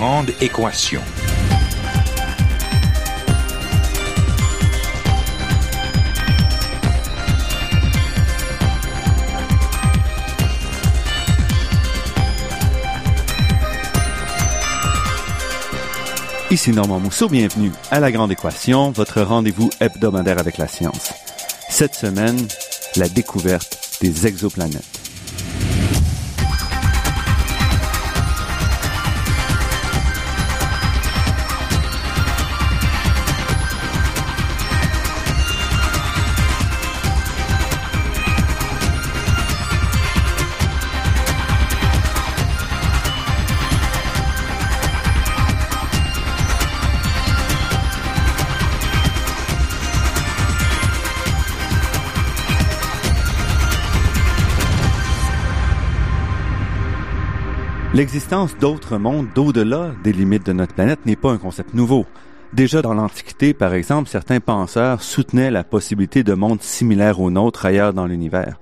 Grande 0.00 0.30
équation. 0.40 1.02
Ici 16.50 16.70
Normand 16.70 16.98
Mousseau, 16.98 17.28
bienvenue 17.28 17.70
à 17.90 18.00
La 18.00 18.10
Grande 18.10 18.32
Équation, 18.32 18.92
votre 18.92 19.20
rendez-vous 19.20 19.68
hebdomadaire 19.80 20.38
avec 20.38 20.56
la 20.56 20.66
science. 20.66 21.12
Cette 21.68 21.94
semaine, 21.94 22.48
la 22.96 23.06
découverte 23.06 23.98
des 24.00 24.26
exoplanètes. 24.26 24.99
L'existence 58.00 58.56
d'autres 58.56 58.96
mondes 58.96 59.28
d'au-delà 59.34 59.92
des 60.02 60.14
limites 60.14 60.46
de 60.46 60.54
notre 60.54 60.72
planète 60.72 61.04
n'est 61.04 61.16
pas 61.16 61.32
un 61.32 61.36
concept 61.36 61.74
nouveau. 61.74 62.06
Déjà 62.54 62.80
dans 62.80 62.94
l'Antiquité, 62.94 63.52
par 63.52 63.74
exemple, 63.74 64.08
certains 64.08 64.40
penseurs 64.40 65.02
soutenaient 65.02 65.50
la 65.50 65.64
possibilité 65.64 66.24
de 66.24 66.32
mondes 66.32 66.62
similaires 66.62 67.20
aux 67.20 67.30
nôtres 67.30 67.66
ailleurs 67.66 67.92
dans 67.92 68.06
l'univers. 68.06 68.58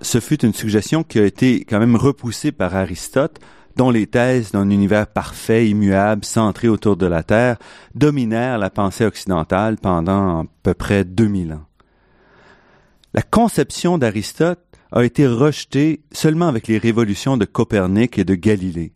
Ce 0.00 0.20
fut 0.20 0.42
une 0.42 0.54
suggestion 0.54 1.02
qui 1.02 1.18
a 1.18 1.26
été 1.26 1.66
quand 1.66 1.80
même 1.80 1.96
repoussée 1.96 2.50
par 2.50 2.74
Aristote, 2.74 3.40
dont 3.76 3.90
les 3.90 4.06
thèses 4.06 4.52
d'un 4.52 4.70
univers 4.70 5.06
parfait, 5.06 5.68
immuable, 5.68 6.24
centré 6.24 6.68
autour 6.68 6.96
de 6.96 7.04
la 7.04 7.22
Terre, 7.22 7.58
dominèrent 7.94 8.56
la 8.56 8.70
pensée 8.70 9.04
occidentale 9.04 9.76
pendant 9.76 10.40
à 10.40 10.44
peu 10.62 10.72
près 10.72 11.04
2000 11.04 11.52
ans. 11.52 11.66
La 13.12 13.20
conception 13.20 13.98
d'Aristote 13.98 14.71
a 14.92 15.04
été 15.04 15.26
rejeté 15.26 16.00
seulement 16.12 16.48
avec 16.48 16.68
les 16.68 16.78
révolutions 16.78 17.36
de 17.36 17.44
Copernic 17.44 18.18
et 18.18 18.24
de 18.24 18.34
Galilée. 18.34 18.92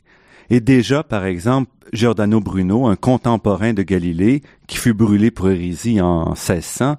Et 0.51 0.61
déjà, 0.61 1.03
par 1.03 1.25
exemple, 1.25 1.71
Giordano 1.93 2.41
Bruno, 2.41 2.87
un 2.87 2.97
contemporain 2.97 3.73
de 3.73 3.83
Galilée, 3.83 4.43
qui 4.67 4.77
fut 4.77 4.95
brûlé 4.95 5.31
pour 5.31 5.49
hérésie 5.49 6.01
en 6.01 6.31
1600, 6.31 6.97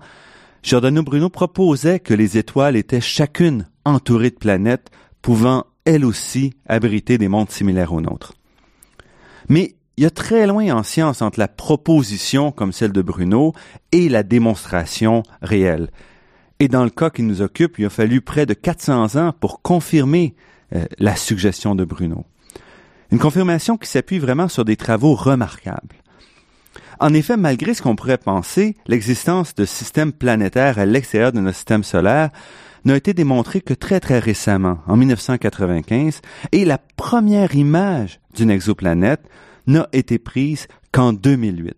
Giordano 0.63 1.03
Bruno 1.03 1.29
proposait 1.29 1.99
que 1.99 2.13
les 2.13 2.37
étoiles 2.37 2.75
étaient 2.75 3.01
chacune 3.01 3.67
entourées 3.85 4.31
de 4.31 4.35
planètes 4.35 4.89
pouvant 5.21 5.65
elles 5.85 6.03
aussi 6.03 6.53
abriter 6.67 7.17
des 7.17 7.29
mondes 7.29 7.51
similaires 7.51 7.93
aux 7.93 8.01
nôtres. 8.01 8.33
Mais 9.47 9.75
il 9.95 10.03
y 10.03 10.07
a 10.07 10.11
très 10.11 10.45
loin 10.45 10.75
en 10.75 10.83
science 10.83 11.21
entre 11.21 11.39
la 11.39 11.47
proposition 11.47 12.51
comme 12.51 12.73
celle 12.73 12.91
de 12.91 13.01
Bruno 13.01 13.53
et 13.91 14.09
la 14.09 14.23
démonstration 14.23 15.23
réelle. 15.41 15.89
Et 16.59 16.67
dans 16.67 16.83
le 16.83 16.89
cas 16.89 17.09
qui 17.09 17.23
nous 17.23 17.41
occupe, 17.41 17.77
il 17.77 17.85
a 17.85 17.89
fallu 17.89 18.21
près 18.21 18.45
de 18.45 18.53
400 18.53 19.15
ans 19.15 19.33
pour 19.39 19.61
confirmer 19.61 20.35
euh, 20.73 20.85
la 20.97 21.15
suggestion 21.15 21.75
de 21.75 21.85
Bruno. 21.85 22.25
Une 23.11 23.19
confirmation 23.19 23.77
qui 23.77 23.87
s'appuie 23.87 24.19
vraiment 24.19 24.47
sur 24.47 24.65
des 24.65 24.75
travaux 24.75 25.15
remarquables. 25.15 25.95
En 26.99 27.13
effet, 27.13 27.37
malgré 27.37 27.73
ce 27.73 27.81
qu'on 27.81 27.95
pourrait 27.95 28.17
penser, 28.17 28.75
l'existence 28.87 29.53
de 29.53 29.65
systèmes 29.65 30.11
planétaires 30.11 30.79
à 30.79 30.85
l'extérieur 30.85 31.31
de 31.31 31.39
notre 31.39 31.55
système 31.55 31.83
solaire 31.83 32.31
n'a 32.85 32.95
été 32.95 33.13
démontrée 33.13 33.61
que 33.61 33.73
très 33.73 33.99
très 33.99 34.19
récemment, 34.19 34.79
en 34.87 34.97
1995, 34.97 36.21
et 36.51 36.65
la 36.65 36.79
première 36.79 37.55
image 37.55 38.19
d'une 38.33 38.49
exoplanète 38.49 39.21
n'a 39.67 39.87
été 39.93 40.17
prise 40.17 40.67
qu'en 40.91 41.13
2008. 41.13 41.75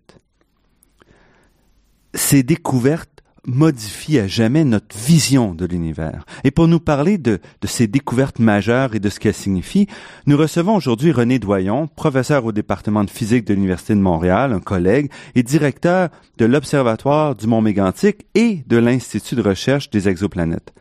Ces 2.14 2.44
découvertes 2.44 3.09
modifie 3.46 4.20
à 4.20 4.28
jamais 4.28 4.64
notre 4.64 4.98
vision 4.98 5.54
de 5.54 5.66
l'univers. 5.66 6.26
Et 6.44 6.52
pour 6.52 6.68
nous 6.68 6.80
parler 6.80 7.18
de, 7.18 7.40
ces 7.64 7.88
découvertes 7.88 8.40
majeures 8.40 8.96
et 8.96 9.00
de 9.00 9.10
ce 9.10 9.20
qu'elles 9.20 9.34
signifient, 9.34 9.88
nous 10.26 10.38
recevons 10.38 10.76
aujourd'hui 10.76 11.12
René 11.12 11.40
Doyon, 11.40 11.88
professeur 11.88 12.46
au 12.46 12.52
département 12.52 13.04
de 13.04 13.10
physique 13.10 13.46
de 13.46 13.54
l'Université 13.54 13.96
de 13.96 14.00
Montréal, 14.00 14.54
un 14.54 14.60
collègue, 14.60 15.12
et 15.36 15.44
directeur 15.44 16.10
de 16.38 16.46
l'Observatoire 16.46 17.36
du 17.36 17.48
Mont 17.48 17.62
Mégantic 17.62 18.26
et 18.36 18.64
de 18.68 18.78
l'Institut 18.78 19.36
de 19.36 19.42
recherche 19.42 19.90
des 19.90 20.08
exoplanètes. 20.08 20.74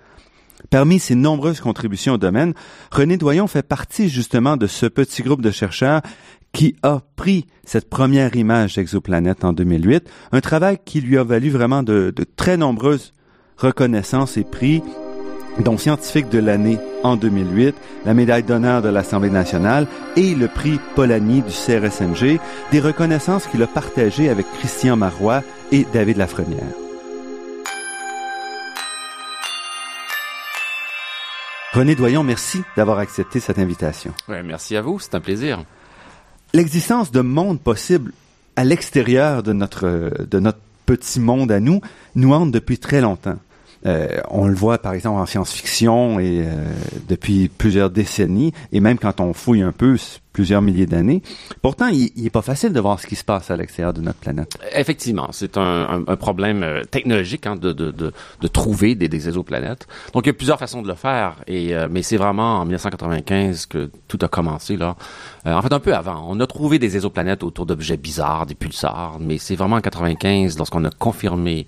Parmi 0.71 0.99
ses 0.99 1.15
nombreuses 1.15 1.61
contributions 1.61 2.15
au 2.15 2.19
domaine, 2.19 2.53
René 2.91 3.17
Doyon 3.17 3.47
fait 3.47 3.63
partie 3.63 4.09
justement 4.09 4.57
de 4.57 4.67
ce 4.67 4.87
petit 4.87 5.23
groupe 5.23 5.41
de 5.41 5.51
chercheurs 5.51 6.03
qui 6.53 6.77
a 6.83 7.01
pris 7.17 7.47
cette 7.65 7.89
première 7.89 8.35
image 8.37 8.75
d'exoplanète 8.75 9.45
en 9.45 9.53
2008, 9.53 10.09
un 10.33 10.41
travail 10.41 10.79
qui 10.85 11.01
lui 11.01 11.19
a 11.19 11.25
valu 11.25 11.51
vraiment 11.51 11.83
de, 11.83 12.13
très 12.37 12.57
nombreuses 12.57 13.13
reconnaissances 13.57 14.37
et 14.37 14.45
prix, 14.45 14.83
dont 15.61 15.77
scientifique 15.77 16.29
de 16.29 16.39
l'année 16.39 16.79
en 17.03 17.17
2008, 17.17 17.75
la 18.05 18.15
médaille 18.15 18.45
d'honneur 18.45 18.81
de 18.83 18.89
l'Assemblée 18.89 19.31
nationale 19.31 19.87
et 20.17 20.35
le 20.35 20.49
prix 20.49 20.79
Polanyi 20.95 21.43
du 21.43 21.53
CRSNG, 21.53 22.41
des 22.71 22.81
reconnaissances 22.81 23.47
qu'il 23.47 23.63
a 23.63 23.67
partagées 23.67 24.29
avec 24.29 24.47
Christian 24.59 24.97
Marois 24.97 25.43
et 25.73 25.85
David 25.93 26.17
Lafrenière. 26.17 26.75
René 31.73 31.95
Doyon, 31.95 32.25
merci 32.25 32.63
d'avoir 32.77 32.99
accepté 32.99 33.41
cette 33.41 33.59
invitation. 33.59 34.13
Ouais, 34.29 34.43
merci 34.43 34.77
à 34.77 34.83
vous, 34.83 34.99
c'est 34.99 35.15
un 35.15 35.21
plaisir 35.21 35.65
l'existence 36.53 37.11
de 37.11 37.21
mondes 37.21 37.61
possibles 37.61 38.13
à 38.57 38.65
l'extérieur 38.65 39.43
de 39.43 39.53
notre, 39.53 40.13
de 40.29 40.39
notre 40.41 40.59
petit 40.87 41.21
monde 41.21 41.53
à 41.53 41.61
nous 41.61 41.81
nous 42.15 42.33
hante 42.33 42.51
depuis 42.51 42.79
très 42.79 43.01
longtemps. 43.01 43.39
Euh, 43.87 44.21
on 44.29 44.47
le 44.47 44.55
voit 44.55 44.79
par 44.79 44.93
exemple 44.93 45.21
en 45.21 45.27
science-fiction 45.27 46.19
et 46.19 46.43
euh, 46.45 46.65
depuis 47.09 47.49
plusieurs 47.49 47.91
décennies, 47.91 48.53
et 48.73 48.81
même 48.81 48.99
quand 48.99 49.21
on 49.21 49.33
fouille 49.33 49.63
un 49.63 49.73
peu, 49.73 49.97
plusieurs 50.33 50.63
milliers 50.63 50.87
d'années. 50.87 51.23
Pourtant, 51.63 51.89
il, 51.89 52.13
n'est 52.17 52.31
pas 52.31 52.43
facile 52.43 52.73
de 52.73 52.79
voir 52.79 53.01
ce 53.01 53.09
qui 53.09 53.17
se 53.17 53.25
passe 53.25 53.51
à 53.51 53.57
l'extérieur 53.57 53.93
de 53.93 54.01
notre 54.01 54.19
planète. 54.19 54.57
Effectivement, 54.73 55.31
c'est 55.33 55.57
un, 55.57 56.05
problème 56.17 56.63
euh, 56.63 56.85
technologique 56.85 57.47
hein, 57.47 57.57
de, 57.57 57.73
de, 57.73 57.91
de, 57.91 58.49
trouver 58.49 58.95
des, 58.95 59.09
des, 59.09 59.27
exoplanètes. 59.29 59.89
Donc, 60.13 60.27
il 60.27 60.29
y 60.29 60.31
a 60.31 60.35
plusieurs 60.35 60.59
façons 60.59 60.81
de 60.83 60.87
le 60.87 60.95
faire, 60.95 61.37
et, 61.49 61.75
mais 61.91 62.03
c'est 62.03 62.17
vraiment 62.17 62.61
en 62.61 62.65
1995 62.65 63.67
que 63.67 63.91
tout 64.07 64.19
a 64.23 64.29
commencé. 64.29 64.77
là. 64.77 64.97
en 65.45 65.61
fait, 65.61 65.73
un 65.73 65.81
peu 65.81 65.95
avant, 65.95 66.25
on 66.29 66.39
a 66.39 66.47
trouvé 66.47 66.79
des 66.79 66.95
exoplanètes 66.95 67.43
autour 67.43 67.67
d'objets 67.67 67.97
bizarres, 67.97 68.47
des 68.47 68.55
pulsars, 68.55 69.19
mais 69.21 69.39
c'est 69.39 69.57
vraiment 69.57 69.77
en 69.77 69.81
95 69.81 70.57
lorsqu'on 70.57 70.85
a 70.85 70.91
confirmé 70.91 71.67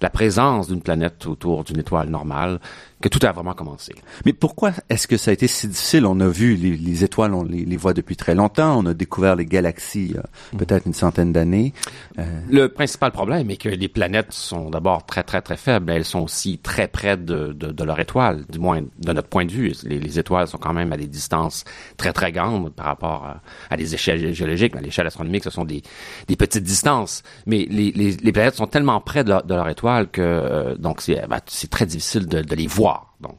la 0.00 0.10
présence 0.10 0.68
d'une 0.68 0.82
planète 0.82 1.26
autour 1.26 1.64
d'une 1.64 1.78
étoile 1.78 2.08
normale 2.08 2.60
que 3.00 3.08
tout 3.08 3.24
a 3.26 3.32
vraiment 3.32 3.52
commencé. 3.52 3.94
Mais 4.24 4.32
pourquoi 4.32 4.72
est-ce 4.88 5.06
que 5.06 5.18
ça 5.18 5.30
a 5.30 5.34
été 5.34 5.46
si 5.46 5.68
difficile? 5.68 6.06
On 6.06 6.18
a 6.20 6.28
vu 6.28 6.54
les, 6.54 7.04
étoiles, 7.04 7.34
on 7.34 7.44
les, 7.44 7.76
voit 7.76 7.92
depuis 7.92 8.16
très 8.16 8.34
longtemps. 8.34 8.78
On 8.78 8.86
a 8.86 8.94
découvert 8.94 9.36
les 9.36 9.44
galaxies 9.44 10.06
il 10.06 10.12
y 10.14 10.18
a 10.18 10.24
peut-être 10.56 10.86
une 10.86 10.94
centaine 10.94 11.32
d'années. 11.32 11.74
Euh... 12.18 12.24
Le 12.48 12.68
principal 12.68 13.12
problème 13.12 13.50
est 13.50 13.58
que 13.58 13.68
les 13.68 13.88
planètes 13.88 14.32
sont 14.32 14.70
d'abord 14.70 15.04
très, 15.04 15.22
très, 15.22 15.42
très 15.42 15.58
faibles. 15.58 15.90
Elles 15.90 16.06
sont 16.06 16.20
aussi 16.20 16.58
très 16.58 16.88
près 16.88 17.18
de, 17.18 17.52
de, 17.52 17.70
de, 17.70 17.84
leur 17.84 18.00
étoile, 18.00 18.44
du 18.48 18.58
moins 18.58 18.80
de 18.80 19.12
notre 19.12 19.28
point 19.28 19.44
de 19.44 19.52
vue. 19.52 19.72
Les, 19.82 19.98
les, 19.98 20.18
étoiles 20.18 20.48
sont 20.48 20.58
quand 20.58 20.72
même 20.72 20.92
à 20.92 20.96
des 20.96 21.06
distances 21.06 21.64
très, 21.98 22.14
très 22.14 22.32
grandes 22.32 22.72
par 22.72 22.86
rapport 22.86 23.24
à, 23.26 23.42
à 23.68 23.76
des 23.76 23.94
échelles 23.94 24.32
géologiques. 24.32 24.74
À 24.74 24.80
l'échelle 24.80 25.06
astronomique, 25.06 25.44
ce 25.44 25.50
sont 25.50 25.66
des, 25.66 25.82
des 26.28 26.36
petites 26.36 26.64
distances. 26.64 27.22
Mais 27.44 27.66
les, 27.68 28.32
planètes 28.32 28.54
sont 28.54 28.66
tellement 28.66 29.00
près 29.00 29.22
de 29.22 29.30
leur, 29.30 29.44
de 29.44 29.54
leur 29.54 29.68
étoile 29.68 30.08
que 30.08 30.22
euh, 30.22 30.74
donc 30.76 31.02
c'est 31.02 31.26
ben, 31.28 31.40
très 31.70 31.86
difficile 31.86 32.26
de 32.26 32.54
les 32.54 32.66
voir 32.66 32.85
donc, 33.20 33.36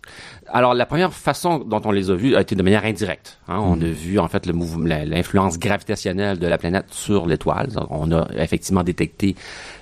alors 0.47 0.73
la 0.73 0.87
première 0.87 1.13
façon 1.13 1.59
dont 1.59 1.81
on 1.85 1.91
les 1.91 2.09
a 2.09 2.15
vus 2.15 2.35
a 2.35 2.41
été 2.41 2.55
de 2.55 2.63
manière 2.63 2.83
indirecte. 2.83 3.37
Hein. 3.47 3.59
On 3.59 3.75
mhm. 3.75 3.83
a 3.83 3.89
vu 3.89 4.19
en 4.19 4.27
fait 4.27 4.45
le 4.47 4.53
mouvement, 4.53 4.87
l'influence 5.05 5.59
gravitationnelle 5.59 6.39
de 6.39 6.47
la 6.47 6.57
planète 6.57 6.85
sur 6.89 7.27
l'étoile. 7.27 7.69
On 7.89 8.11
a 8.11 8.27
effectivement 8.37 8.83
détecté 8.83 9.35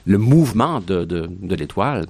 le 0.05 0.17
mouvement 0.17 0.81
de, 0.81 1.05
de, 1.05 1.29
de 1.29 1.55
l'étoile. 1.55 2.07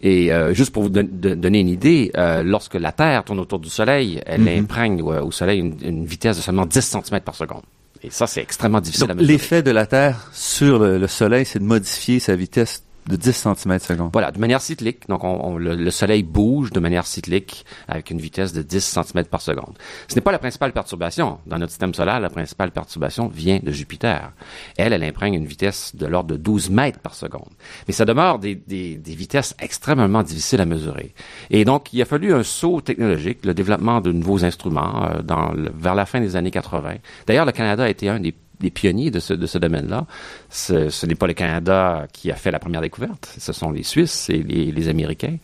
Et 0.00 0.32
euh, 0.32 0.52
juste 0.52 0.72
pour 0.72 0.82
vous 0.82 0.88
donner 0.88 1.60
une 1.60 1.68
idée, 1.68 2.10
euh, 2.16 2.42
lorsque 2.42 2.74
la 2.74 2.90
Terre 2.90 3.22
tourne 3.24 3.38
autour 3.38 3.60
du 3.60 3.68
Soleil, 3.70 4.20
elle 4.26 4.42
mhm. 4.42 4.64
imprègne 4.64 5.02
au 5.02 5.30
Soleil 5.30 5.60
une, 5.60 5.76
une, 5.82 6.04
vitesse 6.04 6.38
de 6.38 6.42
seulement 6.42 6.66
10 6.66 6.80
cm 6.80 7.20
par 7.20 7.36
seconde. 7.36 7.62
Et 8.02 8.10
ça, 8.10 8.26
c'est 8.26 8.40
extrêmement 8.40 8.80
difficile 8.80 9.10
à 9.10 9.14
mesurer. 9.14 9.32
L'effet 9.32 9.62
de 9.62 9.70
la 9.70 9.86
Terre 9.86 10.28
sur 10.32 10.78
le, 10.78 10.98
le 10.98 11.06
Soleil, 11.06 11.44
c'est 11.44 11.58
de 11.58 11.64
modifier 11.64 12.18
sa 12.20 12.34
vitesse 12.34 12.82
de 13.08 13.16
10 13.16 13.32
cm 13.32 13.78
seconde. 13.78 14.10
Voilà, 14.12 14.30
de 14.30 14.38
manière 14.38 14.60
cyclique. 14.60 15.08
Donc, 15.08 15.24
on, 15.24 15.56
le, 15.56 15.90
Soleil 15.90 16.22
bouge 16.22 16.70
de 16.70 16.80
manière 16.80 17.06
cyclique 17.06 17.64
avec 17.88 18.10
une 18.10 18.20
vitesse 18.20 18.52
de 18.52 18.62
10 18.62 18.80
cm 18.84 19.24
par 19.24 19.40
seconde. 19.40 19.76
Ce 20.08 20.14
n'est 20.14 20.20
pas 20.20 20.32
la 20.32 20.38
principale 20.38 20.72
perturbation. 20.72 21.38
Dans 21.46 21.58
notre 21.58 21.72
système 21.72 21.94
solaire, 21.94 22.20
la 22.20 22.28
principale 22.28 22.70
perturbation 22.70 23.28
vient 23.28 23.60
de 23.62 23.72
Jupiter. 23.72 24.32
Elle, 24.76 24.92
elle 24.92 25.02
imprègne 25.02 25.34
une 25.34 25.46
vitesse 25.46 25.96
de 25.96 26.06
l'ordre 26.06 26.30
de 26.30 26.36
12 26.36 26.70
mètres 26.70 27.00
par 27.00 27.14
seconde. 27.14 27.48
Mais 27.86 27.94
ça 27.94 28.04
demeure 28.04 28.38
des, 28.38 28.54
des, 28.54 28.96
des 28.96 29.14
vitesses 29.14 29.54
extrêmement 29.58 30.22
difficiles 30.22 30.60
à 30.60 30.66
mesurer. 30.66 31.14
Et 31.50 31.64
donc, 31.64 31.92
il 31.92 32.02
a 32.02 32.04
fallu 32.04 32.34
un 32.34 32.42
saut 32.42 32.82
technologique, 32.82 33.44
le 33.44 33.54
développement 33.54 34.00
de 34.00 34.12
nouveaux 34.12 34.44
instruments 34.44 35.04
euh, 35.04 35.22
dans 35.22 35.52
vers 35.74 35.94
la 35.94 36.04
fin 36.04 36.20
des 36.20 36.36
années 36.36 36.50
80. 36.50 36.96
D'ailleurs, 37.26 37.46
le 37.46 37.52
Canada 37.52 37.84
a 37.84 37.88
été 37.88 38.08
un 38.08 38.20
des 38.20 38.34
des 38.60 38.70
pionniers 38.70 39.10
de 39.10 39.20
ce, 39.20 39.34
de 39.34 39.46
ce 39.46 39.58
domaine-là. 39.58 40.06
Ce, 40.50 40.88
ce 40.88 41.06
n'est 41.06 41.14
pas 41.14 41.26
le 41.26 41.34
Canada 41.34 42.06
qui 42.12 42.30
a 42.30 42.34
fait 42.34 42.50
la 42.50 42.58
première 42.58 42.80
découverte, 42.80 43.34
ce 43.38 43.52
sont 43.52 43.70
les 43.70 43.82
Suisses 43.82 44.30
et 44.30 44.42
les, 44.42 44.72
les 44.72 44.88
Américains, 44.88 45.36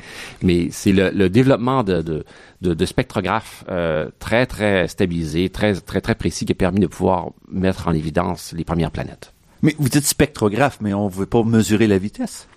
mais 0.42 0.68
c'est 0.70 0.92
le, 0.92 1.10
le, 1.10 1.28
développement 1.28 1.84
de, 1.84 2.02
de, 2.02 2.24
de, 2.62 2.74
de 2.74 2.86
spectrographes 2.86 3.64
euh, 3.68 4.08
très, 4.18 4.46
très 4.46 4.88
stabilisés, 4.88 5.48
très, 5.48 5.74
très, 5.74 6.00
très 6.00 6.14
précis 6.14 6.44
qui 6.46 6.52
a 6.52 6.54
permis 6.54 6.80
de 6.80 6.86
pouvoir 6.86 7.30
mettre 7.50 7.88
en 7.88 7.92
évidence 7.92 8.52
les 8.56 8.64
premières 8.64 8.90
planètes. 8.90 9.32
Mais 9.62 9.74
vous 9.78 9.88
dites 9.88 10.04
spectrographe, 10.04 10.78
mais 10.80 10.92
on 10.92 11.06
ne 11.06 11.12
veut 11.12 11.26
pas 11.26 11.42
mesurer 11.42 11.86
la 11.86 11.98
vitesse. 11.98 12.48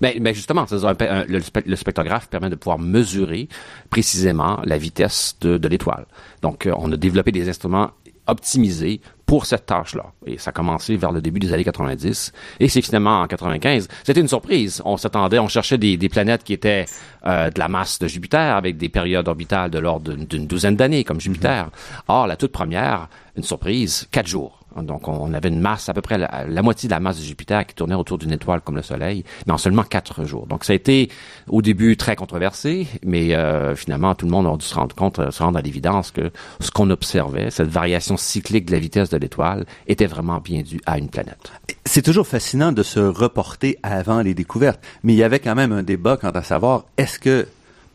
Ben, 0.00 0.14
ben 0.20 0.34
justement, 0.34 0.66
le, 0.70 1.40
le, 1.66 1.76
spectrographe 1.76 2.28
permet 2.28 2.50
de 2.50 2.54
pouvoir 2.54 2.78
mesurer 2.78 3.48
précisément 3.90 4.60
la 4.64 4.78
vitesse 4.78 5.36
de, 5.40 5.58
de 5.58 5.68
l'étoile. 5.68 6.06
Donc, 6.42 6.66
euh, 6.66 6.72
on 6.76 6.90
a 6.92 6.96
développé 6.96 7.32
des 7.32 7.48
instruments 7.48 7.90
optimisés 8.26 9.00
pour 9.26 9.44
cette 9.44 9.66
tâche-là. 9.66 10.04
Et 10.24 10.38
ça 10.38 10.50
a 10.50 10.52
commencé 10.52 10.96
vers 10.96 11.10
le 11.10 11.20
début 11.20 11.40
des 11.40 11.52
années 11.52 11.64
90. 11.64 12.32
Et 12.60 12.68
c'est 12.68 12.80
finalement 12.80 13.20
en 13.20 13.26
95. 13.26 13.88
C'était 14.04 14.20
une 14.20 14.28
surprise. 14.28 14.80
On 14.84 14.96
s'attendait, 14.96 15.40
on 15.40 15.48
cherchait 15.48 15.78
des, 15.78 15.96
des, 15.96 16.08
planètes 16.08 16.44
qui 16.44 16.52
étaient 16.52 16.86
euh, 17.26 17.50
de 17.50 17.58
la 17.58 17.68
masse 17.68 17.98
de 17.98 18.06
Jupiter, 18.06 18.56
avec 18.56 18.76
des 18.76 18.88
périodes 18.88 19.26
orbitales 19.26 19.70
de 19.70 19.78
l'ordre 19.80 20.14
d'une 20.14 20.46
douzaine 20.46 20.76
d'années, 20.76 21.02
comme 21.02 21.20
Jupiter. 21.20 21.70
Or, 22.06 22.28
la 22.28 22.36
toute 22.36 22.52
première, 22.52 23.08
une 23.36 23.42
surprise, 23.42 24.06
quatre 24.12 24.28
jours. 24.28 24.65
Donc, 24.82 25.08
on 25.08 25.32
avait 25.34 25.48
une 25.48 25.60
masse, 25.60 25.88
à 25.88 25.94
peu 25.94 26.00
près 26.00 26.18
la, 26.18 26.62
moitié 26.62 26.88
de 26.88 26.94
la 26.94 27.00
masse 27.00 27.18
de 27.18 27.24
Jupiter 27.24 27.66
qui 27.66 27.74
tournait 27.74 27.94
autour 27.94 28.18
d'une 28.18 28.32
étoile 28.32 28.60
comme 28.60 28.76
le 28.76 28.82
Soleil, 28.82 29.24
mais 29.46 29.52
en 29.52 29.58
seulement 29.58 29.82
quatre 29.82 30.24
jours. 30.24 30.46
Donc, 30.46 30.64
ça 30.64 30.72
a 30.72 30.76
été 30.76 31.10
au 31.48 31.62
début 31.62 31.96
très 31.96 32.16
controversé, 32.16 32.86
mais 33.04 33.34
euh, 33.34 33.74
finalement, 33.74 34.14
tout 34.14 34.26
le 34.26 34.32
monde 34.32 34.46
a 34.46 34.56
dû 34.56 34.64
se 34.64 34.74
rendre 34.74 34.94
compte, 34.94 35.18
euh, 35.18 35.30
se 35.30 35.42
rendre 35.42 35.58
à 35.58 35.62
l'évidence 35.62 36.10
que 36.10 36.30
ce 36.60 36.70
qu'on 36.70 36.90
observait, 36.90 37.50
cette 37.50 37.68
variation 37.68 38.16
cyclique 38.16 38.66
de 38.66 38.72
la 38.72 38.78
vitesse 38.78 39.10
de 39.10 39.16
l'étoile, 39.16 39.66
était 39.86 40.06
vraiment 40.06 40.38
bien 40.38 40.62
due 40.62 40.80
à 40.86 40.98
une 40.98 41.08
planète. 41.08 41.52
C'est 41.84 42.02
toujours 42.02 42.26
fascinant 42.26 42.72
de 42.72 42.82
se 42.82 43.00
reporter 43.00 43.78
avant 43.82 44.20
les 44.20 44.34
découvertes, 44.34 44.80
mais 45.02 45.14
il 45.14 45.16
y 45.16 45.22
avait 45.22 45.40
quand 45.40 45.54
même 45.54 45.72
un 45.72 45.82
débat 45.82 46.16
quant 46.16 46.30
à 46.30 46.42
savoir 46.42 46.84
est-ce 46.96 47.18
que 47.18 47.46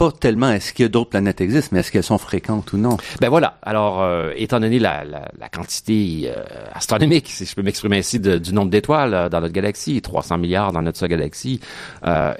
pas 0.02 0.12
tellement 0.12 0.52
est-ce 0.52 0.74
que 0.74 0.86
d'autres 0.86 1.12
planètes 1.12 1.42
existent, 1.42 1.70
mais 1.74 1.82
est-ce 1.82 1.92
qu'elles 1.92 2.02
sont 2.02 2.18
fréquentes 2.18 2.74
ou 2.74 2.78
non? 2.78 2.98
Ben 3.20 3.30
voilà. 3.30 3.60
Alors, 3.62 4.02
euh, 4.02 4.32
étant 4.36 4.60
donné 4.60 4.80
la, 4.80 5.04
la, 5.04 5.30
la 5.40 5.48
quantité 5.48 6.24
euh, 6.26 6.44
astronomique, 6.74 7.28
si 7.28 7.46
je 7.46 7.54
peux 7.54 7.62
m'exprimer 7.62 8.00
ainsi, 8.00 8.20
du 8.20 8.52
nombre 8.52 8.72
d'étoiles 8.72 9.14
euh, 9.14 9.30
dans 9.30 9.42
notre 9.42 9.54
galaxie, 9.54 10.02
300 10.02 10.40
milliards 10.40 10.72
dans 10.72 10.82
notre 10.82 10.98
seule 10.98 11.10
galaxie, 11.10 11.60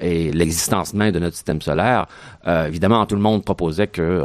et 0.00 0.32
l'existence 0.32 0.92
même 0.92 1.12
de 1.12 1.20
notre 1.20 1.36
système 1.36 1.62
solaire, 1.62 2.06
évidemment, 2.44 3.06
tout 3.06 3.14
le 3.14 3.20
monde 3.20 3.44
proposait 3.44 3.86
que 3.86 4.24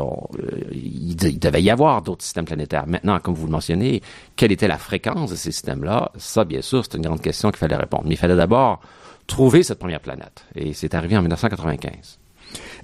il, 0.72 1.16
devait 1.16 1.62
y 1.62 1.70
avoir 1.70 2.02
d'autres 2.02 2.24
systèmes 2.24 2.46
planétaires. 2.46 2.88
Maintenant, 2.88 3.20
comme 3.20 3.36
vous 3.36 3.46
le 3.46 3.52
mentionnez, 3.52 4.02
quelle 4.36 4.52
était 4.52 4.68
la 4.68 4.80
fréquence 4.80 5.30
de 5.30 5.36
ces 5.36 5.52
systèmes-là? 5.52 6.12
Ça, 6.18 6.44
bien 6.44 6.64
sûr, 6.64 6.84
c'est 6.84 6.98
une 6.98 7.04
grande 7.04 7.22
question 7.22 7.52
qu'il 7.52 7.60
fallait 7.60 7.76
répondre. 7.76 8.04
Mais 8.06 8.16
il 8.16 8.18
fallait 8.18 8.36
d'abord 8.36 8.82
trouver 9.28 9.62
cette 9.62 9.78
première 9.78 10.00
planète, 10.00 10.46
et 10.56 10.74
c'est 10.74 10.96
arrivé 10.96 11.16
en 11.16 11.22
1995. 11.22 12.18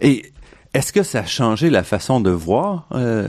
Et 0.01 0.32
est-ce 0.73 0.91
que 0.91 1.03
ça 1.03 1.19
a 1.19 1.25
changé 1.25 1.69
la 1.69 1.83
façon 1.83 2.19
de 2.19 2.31
voir, 2.31 2.85
euh, 2.93 3.27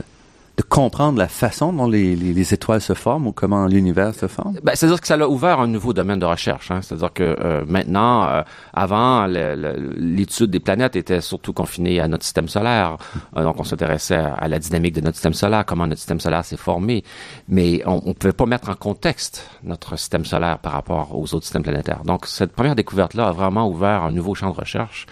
de 0.57 0.63
comprendre 0.63 1.17
la 1.17 1.27
façon 1.27 1.73
dont 1.73 1.87
les, 1.87 2.15
les, 2.15 2.33
les, 2.33 2.53
étoiles 2.53 2.79
se 2.79 2.93
forment 2.93 3.27
ou 3.27 3.31
comment 3.33 3.67
l'univers 3.67 4.13
se 4.13 4.27
forme? 4.27 4.57
Ben, 4.63 4.73
C'est-à-dire 4.75 5.01
que 5.01 5.07
ça 5.07 5.15
a 5.15 5.27
ouvert 5.27 5.59
un 5.59 5.67
nouveau 5.67 5.91
domaine 5.91 6.19
de 6.19 6.25
recherche. 6.25 6.71
Hein. 6.71 6.81
C'est-à-dire 6.81 7.11
que 7.11 7.23
euh, 7.23 7.65
maintenant, 7.67 8.25
euh, 8.25 8.41
avant, 8.73 9.25
l'étude 9.27 10.51
des 10.51 10.61
planètes 10.61 10.95
était 10.95 11.19
surtout 11.19 11.51
confinée 11.51 11.99
à 11.99 12.07
notre 12.07 12.23
système 12.23 12.47
solaire. 12.47 12.97
donc, 13.35 13.59
on 13.59 13.63
s'intéressait 13.63 14.15
à, 14.15 14.47
la 14.47 14.59
dynamique 14.59 14.95
de 14.95 15.01
notre 15.01 15.15
système 15.15 15.33
solaire, 15.33 15.65
comment 15.65 15.87
notre 15.87 15.99
système 15.99 16.21
solaire 16.21 16.45
s'est 16.45 16.57
formé. 16.57 17.03
Mais 17.49 17.81
on 17.85 18.01
ne 18.05 18.13
pouvait 18.13 18.33
pas 18.33 18.45
mettre 18.45 18.69
en 18.69 18.75
contexte 18.75 19.49
notre 19.63 19.97
système 19.97 20.23
solaire 20.23 20.59
par 20.59 20.71
rapport 20.71 21.17
aux 21.17 21.33
autres 21.33 21.43
systèmes 21.43 21.63
planétaires. 21.63 22.03
Donc, 22.05 22.27
cette 22.27 22.53
première 22.53 22.75
découverte-là 22.75 23.27
a 23.27 23.31
vraiment 23.33 23.67
ouvert 23.67 24.03
un 24.03 24.11
nouveau 24.11 24.35
champ 24.35 24.51
de 24.51 24.55
recherche. 24.55 25.05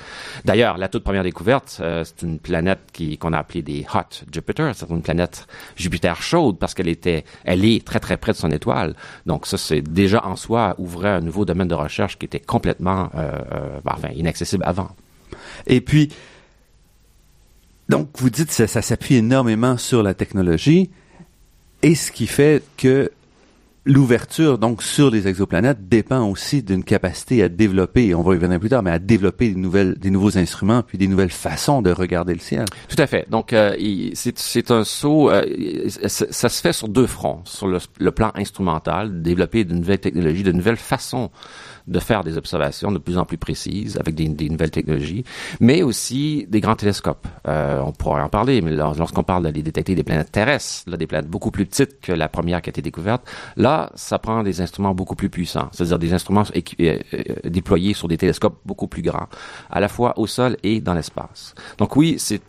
D'ailleurs, 0.46 0.78
la 0.78 0.88
toute 0.88 1.04
première 1.04 1.24
découverte, 1.24 1.82
c'est 2.04 2.22
une 2.22 2.40
planète 2.40 2.80
qu'on 3.20 3.34
a 3.34 3.40
appelée 3.40 3.62
des 3.62 3.86
Hot 3.94 4.24
Jupiter. 4.32 4.74
C'est 4.74 4.90
une 4.90 5.02
planète 5.02 5.33
Jupiter 5.76 6.22
chaude 6.22 6.58
parce 6.58 6.74
qu'elle 6.74 6.88
était, 6.88 7.24
elle 7.44 7.66
est 7.66 7.86
très 7.86 8.00
très 8.00 8.18
près 8.18 8.32
de 8.32 8.38
son 8.38 8.52
étoile. 8.52 8.96
Donc 9.26 9.46
ça, 9.48 9.58
c'est 9.58 9.82
déjà 9.82 10.26
en 10.26 10.36
soi 10.36 10.76
ouvrait 10.78 11.10
un 11.10 11.22
nouveau 11.22 11.46
domaine 11.46 11.68
de 11.68 11.76
recherche 11.76 12.18
qui 12.18 12.26
était 12.26 12.40
complètement, 12.40 13.10
euh, 13.16 13.40
euh, 13.52 14.10
inaccessible 14.16 14.64
avant. 14.66 14.90
Et 15.68 15.82
puis, 15.82 16.10
donc 17.90 18.10
vous 18.16 18.30
dites 18.30 18.48
que 18.48 18.54
ça, 18.54 18.68
ça 18.68 18.82
s'appuie 18.82 19.16
énormément 19.16 19.78
sur 19.78 20.04
la 20.04 20.14
technologie, 20.14 20.90
et 21.82 21.96
ce 21.96 22.12
qui 22.12 22.28
fait 22.28 22.64
que 22.78 23.12
l'ouverture 23.86 24.58
donc 24.58 24.82
sur 24.82 25.12
les 25.12 25.28
exoplanètes 25.28 25.90
dépend 25.90 26.28
aussi 26.30 26.64
d'une 26.64 26.84
capacité 26.84 27.44
à 27.44 27.50
développer, 27.50 28.16
on 28.16 28.22
va 28.22 28.34
y 28.34 28.38
revenir 28.38 28.60
plus 28.60 28.70
tard, 28.70 28.84
mais 28.84 28.92
à 28.92 29.00
développer 29.00 29.50
des 29.50 29.60
nouvelles, 29.60 29.96
des 29.96 30.10
nouveaux 30.10 30.38
instruments 30.38 30.84
puis 30.84 30.98
des 30.98 31.08
nouvelles 31.08 31.32
façons 31.32 31.82
de 31.82 31.92
regarder 31.92 32.34
le 32.34 32.40
ciel. 32.40 32.66
Tout 32.88 32.96
à 33.02 33.08
fait. 33.08 33.30
Donc 33.30 33.54
euh, 33.54 33.76
c'est 34.14 34.72
un 34.72 34.84
saut, 34.84 35.30
euh, 35.30 35.44
ça, 36.08 36.50
se 36.50 36.62
fait 36.62 36.74
sur 36.74 36.88
deux 36.88 37.08
fronts, 37.08 37.42
sur 37.46 37.68
le, 37.68 37.80
le 38.00 38.12
plan 38.12 38.32
instrumental, 38.36 39.22
développer 39.22 39.66
de 39.66 39.74
nouvelles 39.74 40.00
technologies, 40.00 40.44
de 40.44 40.52
nouvelles 40.52 40.78
façons 40.78 41.30
de 41.88 42.00
faire 42.00 42.24
des 42.24 42.38
observations 42.38 42.92
de 42.92 42.98
plus 42.98 43.18
en 43.18 43.26
plus 43.26 43.38
précises 43.38 43.98
avec 43.98 44.16
des, 44.16 44.28
des 44.28 44.50
nouvelles 44.50 44.72
technologies, 44.72 45.24
mais 45.60 45.84
aussi 45.84 46.46
des 46.50 46.62
grands 46.62 46.76
télescopes. 46.76 47.28
Euh, 47.48 47.82
on 47.84 47.92
pourrait 47.92 48.22
en 48.22 48.30
parler, 48.30 48.62
mais 48.62 48.72
lorsqu'on 48.72 49.24
parle 49.24 49.44
d'aller 49.44 49.64
détecter 49.64 49.96
des 49.96 50.04
planètes 50.04 50.32
terrestres, 50.32 50.90
là, 50.90 50.98
des 50.98 51.08
planètes 51.08 51.30
beaucoup 51.30 51.52
plus 51.52 51.66
petites 51.66 52.00
que 52.02 52.12
la 52.12 52.30
première 52.30 52.62
qui 52.62 52.70
a 52.70 52.72
été 52.72 52.82
découverte, 52.82 53.24
là, 53.58 53.92
ça 53.96 54.20
prend 54.20 54.44
des 54.44 54.62
instruments 54.62 54.94
beaucoup 54.94 55.16
plus 55.16 55.30
puissants, 55.30 55.70
c'est-à-dire 55.72 56.00
des 56.00 56.14
instruments 56.14 56.44
euh, 56.56 57.00
euh, 57.14 57.24
déployés 57.46 57.94
sur 57.94 58.08
des 58.08 58.18
télescopes 58.18 58.60
beaucoup 58.66 58.88
plus 58.88 59.02
grands, 59.02 59.28
à 59.70 59.80
la 59.80 59.88
fois 59.88 60.18
au 60.18 60.28
sol 60.28 60.58
et 60.64 60.82
dans 60.82 60.94
l'espace. 60.94 61.54
Donc 61.78 61.96
oui, 61.96 62.16
c'est 62.18 62.42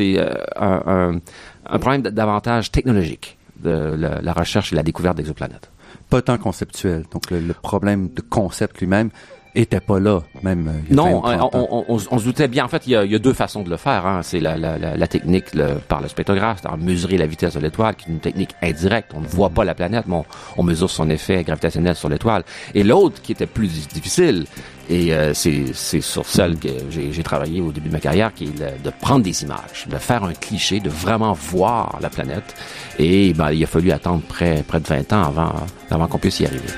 euh, 0.00 0.34
un, 0.56 0.82
un, 0.86 1.20
un 1.66 1.78
problème 1.78 2.02
davantage 2.02 2.72
technologique 2.72 3.38
de 3.62 3.70
la, 3.70 4.20
la 4.20 4.32
recherche 4.32 4.72
et 4.72 4.76
la 4.76 4.82
découverte 4.82 5.16
d'exoplanètes 5.16 5.70
pas 6.08 6.22
tant 6.22 6.38
conceptuel. 6.38 7.04
Donc 7.12 7.30
le, 7.30 7.52
problème 7.52 8.08
de 8.08 8.20
concept 8.20 8.78
lui-même 8.78 9.10
était 9.54 9.80
pas 9.80 9.98
là, 9.98 10.20
même. 10.42 10.68
Euh, 10.68 10.94
non, 10.94 11.22
on, 11.24 11.84
on, 11.88 12.18
se 12.18 12.24
doutait 12.24 12.48
bien. 12.48 12.64
En 12.64 12.68
fait, 12.68 12.86
il 12.86 12.90
y 12.90 12.96
a, 12.96 13.04
il 13.04 13.10
y 13.10 13.14
a 13.14 13.18
deux 13.18 13.32
façons 13.32 13.62
de 13.62 13.70
le 13.70 13.76
faire. 13.76 14.06
Hein. 14.06 14.20
C'est 14.22 14.40
la, 14.40 14.56
la, 14.56 14.78
la, 14.78 15.06
technique 15.06 15.54
le, 15.54 15.74
par 15.88 16.00
le 16.00 16.08
spectrographe, 16.08 16.60
c'est-à-dire 16.62 16.84
mesurer 16.84 17.18
la 17.18 17.26
vitesse 17.26 17.54
de 17.54 17.60
l'étoile, 17.60 17.94
qui 17.96 18.08
est 18.08 18.12
une 18.12 18.20
technique 18.20 18.50
indirecte. 18.62 19.12
On 19.14 19.20
ne 19.20 19.26
voit 19.26 19.50
pas 19.50 19.64
la 19.64 19.74
planète, 19.74 20.04
mais 20.06 20.22
on, 20.56 20.62
mesure 20.62 20.90
son 20.90 21.08
effet 21.08 21.42
gravitationnel 21.44 21.94
sur 21.94 22.08
l'étoile. 22.08 22.44
Et 22.74 22.82
l'autre, 22.82 23.22
qui 23.22 23.32
était 23.32 23.46
plus 23.46 23.68
difficile, 23.88 24.44
et 24.90 25.14
euh, 25.14 25.32
c'est 25.34 25.72
sur 25.74 26.26
celle 26.26 26.58
que 26.58 26.68
j'ai 26.90 27.22
travaillé 27.22 27.60
au 27.60 27.72
début 27.72 27.88
de 27.88 27.94
ma 27.94 28.00
carrière, 28.00 28.32
qui 28.34 28.44
est 28.44 28.82
de 28.84 28.90
prendre 29.00 29.24
des 29.24 29.42
images, 29.42 29.86
de 29.88 29.96
faire 29.96 30.24
un 30.24 30.34
cliché, 30.34 30.80
de 30.80 30.90
vraiment 30.90 31.32
voir 31.32 31.98
la 32.00 32.10
planète. 32.10 32.54
Et 32.98 33.32
ben, 33.32 33.50
il 33.50 33.62
a 33.64 33.66
fallu 33.66 33.92
attendre 33.92 34.22
près, 34.28 34.62
près 34.66 34.80
de 34.80 34.86
20 34.86 35.12
ans 35.12 35.22
avant, 35.24 35.52
avant 35.90 36.06
qu'on 36.06 36.18
puisse 36.18 36.40
y 36.40 36.46
arriver. 36.46 36.68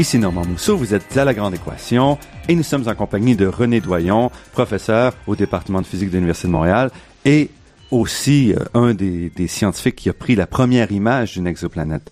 Ici 0.00 0.18
Normand 0.18 0.46
Mousseau, 0.46 0.78
vous 0.78 0.94
êtes 0.94 1.14
à 1.18 1.26
La 1.26 1.34
Grande 1.34 1.52
Équation 1.52 2.16
et 2.48 2.54
nous 2.54 2.62
sommes 2.62 2.88
en 2.88 2.94
compagnie 2.94 3.36
de 3.36 3.46
René 3.46 3.82
Doyon, 3.82 4.30
professeur 4.52 5.12
au 5.26 5.36
département 5.36 5.82
de 5.82 5.86
physique 5.86 6.08
de 6.08 6.14
l'Université 6.14 6.48
de 6.48 6.52
Montréal 6.52 6.90
et 7.26 7.50
aussi 7.90 8.54
euh, 8.54 8.64
un 8.72 8.94
des, 8.94 9.28
des, 9.28 9.46
scientifiques 9.46 9.96
qui 9.96 10.08
a 10.08 10.14
pris 10.14 10.36
la 10.36 10.46
première 10.46 10.90
image 10.90 11.34
d'une 11.34 11.46
exoplanète. 11.46 12.10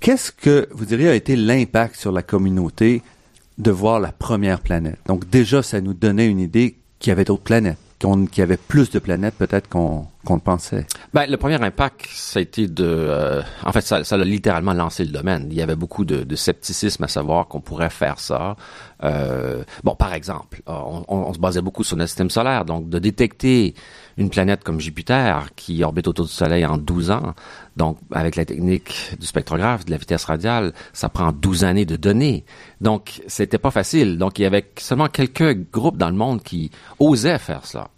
Qu'est-ce 0.00 0.32
que 0.32 0.66
vous 0.70 0.86
diriez 0.86 1.10
a 1.10 1.14
été 1.14 1.36
l'impact 1.36 1.96
sur 1.96 2.10
la 2.10 2.22
communauté 2.22 3.02
de 3.58 3.70
voir 3.70 4.00
la 4.00 4.10
première 4.10 4.60
planète? 4.60 5.00
Donc 5.04 5.28
déjà, 5.28 5.62
ça 5.62 5.82
nous 5.82 5.92
donnait 5.92 6.28
une 6.28 6.40
idée 6.40 6.76
qu'il 7.00 7.10
y 7.10 7.12
avait 7.12 7.26
d'autres 7.26 7.42
planètes, 7.42 7.76
qu'il 7.98 8.38
y 8.38 8.40
avait 8.40 8.56
plus 8.56 8.88
de 8.88 8.98
planètes 8.98 9.34
peut-être 9.34 9.68
qu'on 9.68 10.06
Ben, 11.12 11.26
le 11.28 11.36
premier 11.36 11.62
impact, 11.62 12.06
ça 12.12 12.38
a 12.38 12.42
été 12.42 12.66
de... 12.66 12.84
euh, 12.84 13.42
en 13.64 13.72
fait, 13.72 13.82
ça, 13.82 14.04
ça 14.04 14.16
a 14.16 14.24
littéralement 14.24 14.72
lancé 14.72 15.04
le 15.04 15.10
domaine. 15.10 15.46
Il 15.50 15.56
y 15.56 15.62
avait 15.62 15.76
beaucoup 15.76 16.04
de, 16.04 16.24
de 16.24 16.36
scepticisme 16.36 17.04
à 17.04 17.08
savoir 17.08 17.46
qu'on 17.48 17.60
pourrait 17.60 17.90
faire 17.90 18.18
ça. 18.18 18.56
Euh, 19.02 19.64
bon, 19.82 19.94
par 19.94 20.14
exemple, 20.14 20.62
on, 20.66 21.04
on, 21.08 21.16
on 21.16 21.32
se 21.34 21.38
basait 21.38 21.60
beaucoup 21.60 21.84
sur 21.84 21.96
notre 21.96 22.08
système 22.08 22.30
solaire, 22.30 22.64
donc 22.64 22.88
de 22.88 22.98
détecter 22.98 23.74
une 24.16 24.30
planète 24.30 24.62
comme 24.64 24.80
Jupiter 24.80 25.48
qui 25.56 25.82
orbite 25.84 26.08
autour 26.08 26.26
du 26.26 26.32
Soleil 26.32 26.64
en 26.64 26.78
12 26.78 27.10
ans, 27.10 27.34
donc 27.76 27.98
avec 28.12 28.36
la 28.36 28.44
technique 28.44 29.16
du 29.18 29.26
spectrographe, 29.26 29.84
de 29.84 29.90
la 29.90 29.96
vitesse 29.96 30.24
radiale, 30.24 30.72
ça 30.92 31.08
prend 31.08 31.32
12 31.32 31.64
années 31.64 31.84
de 31.84 31.96
données. 31.96 32.44
Donc, 32.80 33.22
c'était 33.26 33.58
pas 33.58 33.70
facile. 33.70 34.18
Donc, 34.18 34.38
il 34.38 34.42
y 34.42 34.46
avait 34.46 34.70
seulement 34.78 35.08
quelques 35.08 35.70
groupes 35.70 35.96
dans 35.96 36.10
le 36.10 36.16
monde 36.16 36.42
qui 36.42 36.70
osaient 36.98 37.38
faire 37.38 37.66
ça. 37.66 37.88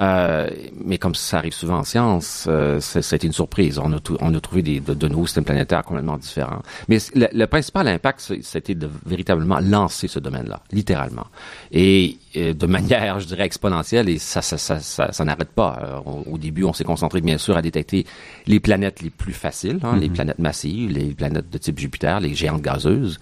Euh, 0.00 0.48
mais 0.84 0.98
comme 0.98 1.14
ça 1.14 1.38
arrive 1.38 1.52
souvent 1.52 1.78
en 1.78 1.84
science, 1.84 2.46
euh, 2.48 2.80
c'était 2.80 3.26
une 3.26 3.32
surprise. 3.32 3.78
On 3.78 3.92
a, 3.92 3.98
on 4.20 4.34
a 4.34 4.40
trouvé 4.40 4.62
des, 4.62 4.80
de, 4.80 4.94
de, 4.94 5.08
nouveaux 5.08 5.26
systèmes 5.26 5.44
planétaires 5.44 5.82
complètement 5.84 6.16
différents. 6.16 6.62
Mais 6.88 6.98
le, 7.14 7.28
le 7.32 7.46
principal 7.46 7.86
impact, 7.88 8.32
c'était 8.42 8.74
de 8.74 8.88
véritablement 9.06 9.60
lancer 9.60 10.08
ce 10.08 10.18
domaine-là, 10.18 10.60
littéralement. 10.72 11.26
Et 11.70 12.18
euh, 12.36 12.54
de 12.54 12.66
manière, 12.78 13.20
je 13.20 13.26
dirais, 13.26 13.44
exponentielle, 13.44 14.08
et 14.08 14.18
ça, 14.18 14.42
ça, 14.42 14.58
ça, 14.58 14.80
ça, 14.80 15.12
ça 15.12 15.24
n'arrête 15.24 15.50
pas. 15.50 15.78
Euh, 15.82 16.00
on, 16.06 16.32
au 16.32 16.38
début, 16.38 16.64
on 16.64 16.72
s'est 16.72 16.84
concentré, 16.84 17.20
bien 17.20 17.38
sûr, 17.38 17.56
à 17.56 17.62
détecter 17.62 18.04
les 18.46 18.60
planètes 18.60 19.00
les 19.02 19.10
plus 19.10 19.32
faciles, 19.32 19.78
hein, 19.82 19.92
mm 19.92 19.96
-hmm. 19.96 20.00
les 20.00 20.08
planètes 20.10 20.38
massives, 20.38 20.90
les 20.90 21.14
planètes 21.14 21.50
de 21.50 21.58
type 21.58 21.78
Jupiter, 21.78 22.20
les 22.20 22.34
géantes 22.34 22.62
gazeuses. 22.62 23.18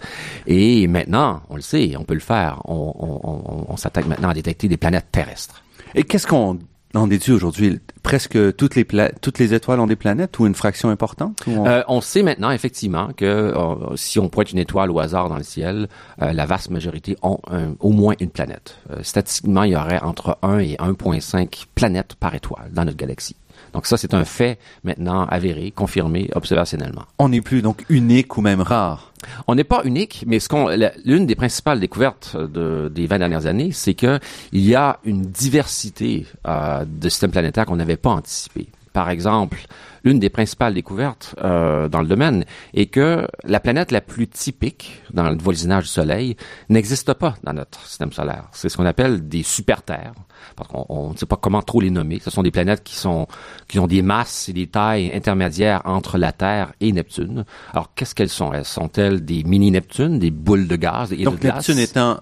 Et 0.47 0.87
maintenant, 0.87 1.41
on 1.49 1.55
le 1.55 1.61
sait, 1.61 1.95
on 1.97 2.03
peut 2.03 2.13
le 2.15 2.19
faire. 2.33 2.61
On, 2.65 2.93
on, 2.99 3.65
on 3.73 3.77
s'attaque 3.77 4.07
maintenant 4.07 4.29
à 4.29 4.33
détecter 4.33 4.67
des 4.67 4.77
planètes 4.77 5.09
terrestres. 5.11 5.63
Et 5.95 6.03
qu'est-ce 6.03 6.27
qu'on 6.27 6.59
en 6.95 7.07
déduit 7.07 7.31
aujourd'hui? 7.31 7.79
Presque 8.01 8.55
toutes 8.55 8.75
les, 8.75 8.85
toutes 9.21 9.39
les 9.39 9.53
étoiles 9.53 9.79
ont 9.79 9.87
des 9.87 9.95
planètes 9.95 10.37
ou 10.39 10.45
une 10.45 10.55
fraction 10.55 10.89
importante? 10.89 11.41
On... 11.47 11.65
Euh, 11.65 11.81
on... 11.87 12.01
sait 12.01 12.23
maintenant 12.23 12.51
effectivement 12.51 13.09
que 13.15 13.25
euh, 13.25 13.95
si 13.95 14.19
on 14.19 14.29
pointe 14.29 14.51
une 14.51 14.59
étoile 14.59 14.91
au 14.91 14.99
hasard 14.99 15.29
dans 15.29 15.37
le 15.37 15.43
ciel, 15.43 15.87
euh, 16.21 16.33
la 16.33 16.45
vaste 16.45 16.69
majorité 16.69 17.15
ont 17.21 17.39
au 17.79 17.91
moins 17.91 18.15
une 18.19 18.29
planète. 18.29 18.77
Statistiquement, 19.01 19.63
il 19.63 19.71
y 19.71 19.75
aurait 19.75 20.01
entre 20.01 20.37
1 20.41 20.59
et 20.59 20.75
1,5 20.75 21.65
planètes 21.75 22.15
par 22.15 22.35
étoile 22.35 22.71
dans 22.73 22.85
notre 22.85 22.97
galaxie. 22.97 23.35
Donc 23.73 23.87
ça, 23.87 23.97
c'est 23.97 24.13
un 24.13 24.23
fait 24.23 24.59
maintenant 24.83 25.25
avéré, 25.25 25.71
confirmé 25.71 26.29
observationnellement. 26.35 27.03
On 27.19 27.29
n'est 27.29 27.41
plus 27.41 27.61
donc 27.61 27.83
unique 27.89 28.37
ou 28.37 28.41
même 28.41 28.61
rare. 28.61 29.11
On 29.47 29.55
n'est 29.55 29.63
pas 29.63 29.81
unique, 29.83 30.23
mais 30.27 30.39
ce 30.39 30.49
qu'on, 30.49 30.67
l'une 31.05 31.25
des 31.25 31.35
principales 31.35 31.79
découvertes 31.79 32.35
de, 32.37 32.91
des 32.93 33.07
20 33.07 33.19
dernières 33.19 33.45
années, 33.45 33.71
c'est 33.71 33.93
que 33.93 34.19
il 34.51 34.61
y 34.61 34.75
a 34.75 34.99
une 35.05 35.21
diversité 35.21 36.25
euh, 36.47 36.85
de 36.85 37.09
systèmes 37.09 37.31
planétaires 37.31 37.65
qu'on 37.65 37.77
n'avait 37.77 37.97
pas 37.97 38.11
anticipé. 38.11 38.67
Par 38.91 39.09
exemple, 39.09 39.57
l'une 40.03 40.19
des 40.19 40.29
principales 40.29 40.73
découvertes 40.73 41.35
euh, 41.43 41.87
dans 41.89 42.01
le 42.01 42.07
domaine 42.07 42.45
est 42.73 42.87
que 42.87 43.27
la 43.43 43.59
planète 43.59 43.91
la 43.91 44.01
plus 44.01 44.27
typique 44.27 45.01
dans 45.11 45.29
le 45.29 45.37
voisinage 45.37 45.83
du 45.83 45.89
Soleil 45.89 46.35
n'existe 46.69 47.13
pas 47.13 47.35
dans 47.43 47.53
notre 47.53 47.85
système 47.85 48.11
solaire. 48.11 48.49
C'est 48.51 48.69
ce 48.69 48.77
qu'on 48.77 48.85
appelle 48.85 49.27
des 49.27 49.43
super-terres, 49.43 50.13
parce 50.55 50.69
qu'on 50.69 51.11
ne 51.11 51.17
sait 51.17 51.25
pas 51.25 51.37
comment 51.37 51.61
trop 51.61 51.81
les 51.81 51.89
nommer. 51.89 52.19
Ce 52.19 52.29
sont 52.29 52.43
des 52.43 52.51
planètes 52.51 52.83
qui 52.83 52.95
sont 52.95 53.27
qui 53.67 53.79
ont 53.79 53.87
des 53.87 54.01
masses 54.01 54.49
et 54.49 54.53
des 54.53 54.67
tailles 54.67 55.11
intermédiaires 55.13 55.81
entre 55.85 56.17
la 56.17 56.31
Terre 56.31 56.73
et 56.81 56.91
Neptune. 56.91 57.45
Alors, 57.71 57.93
qu'est-ce 57.95 58.15
qu'elles 58.15 58.29
sont? 58.29 58.53
Elles 58.53 58.65
sont-elles 58.65 59.23
des 59.23 59.43
mini-Neptunes, 59.43 60.19
des 60.19 60.31
boules 60.31 60.67
de 60.67 60.75
gaz 60.75 61.13
et 61.13 61.23
Donc, 61.23 61.35
de 61.35 61.41
glace? 61.41 61.55
Neptune 61.69 61.79
étant 61.79 62.19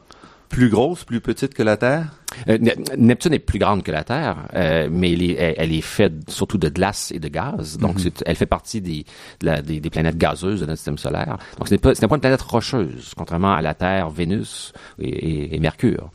plus 0.49 0.69
grosse, 0.69 1.03
plus 1.03 1.21
petite 1.21 1.53
que 1.53 1.63
la 1.63 1.77
Terre? 1.77 2.20
Euh, 2.49 2.57
Neptune 2.97 3.33
est 3.33 3.39
plus 3.39 3.59
grande 3.59 3.83
que 3.83 3.91
la 3.91 4.03
Terre, 4.03 4.37
euh, 4.55 4.87
mais 4.91 5.11
elle 5.13 5.23
est, 5.23 5.55
elle 5.57 5.73
est, 5.73 5.81
faite 5.81 6.29
surtout 6.29 6.57
de 6.57 6.69
glace 6.69 7.11
et 7.11 7.19
de 7.19 7.27
gaz. 7.27 7.77
Donc, 7.77 7.95
mm 7.95 8.07
-hmm. 8.07 8.21
elle 8.25 8.35
fait 8.35 8.45
partie 8.45 8.81
des, 8.81 9.05
la, 9.41 9.61
des, 9.61 9.79
des, 9.79 9.89
planètes 9.89 10.17
gazeuses 10.17 10.61
de 10.61 10.65
notre 10.65 10.77
système 10.77 10.97
solaire. 10.97 11.37
Donc, 11.57 11.67
ce 11.67 11.73
n'est 11.73 11.77
pas, 11.77 11.93
pas 11.93 12.15
une 12.15 12.21
planète 12.21 12.41
rocheuse, 12.41 13.13
contrairement 13.15 13.53
à 13.53 13.61
la 13.61 13.73
Terre, 13.73 14.09
Vénus 14.09 14.73
et, 14.99 15.09
et, 15.09 15.55
et, 15.55 15.59
Mercure. 15.59 16.09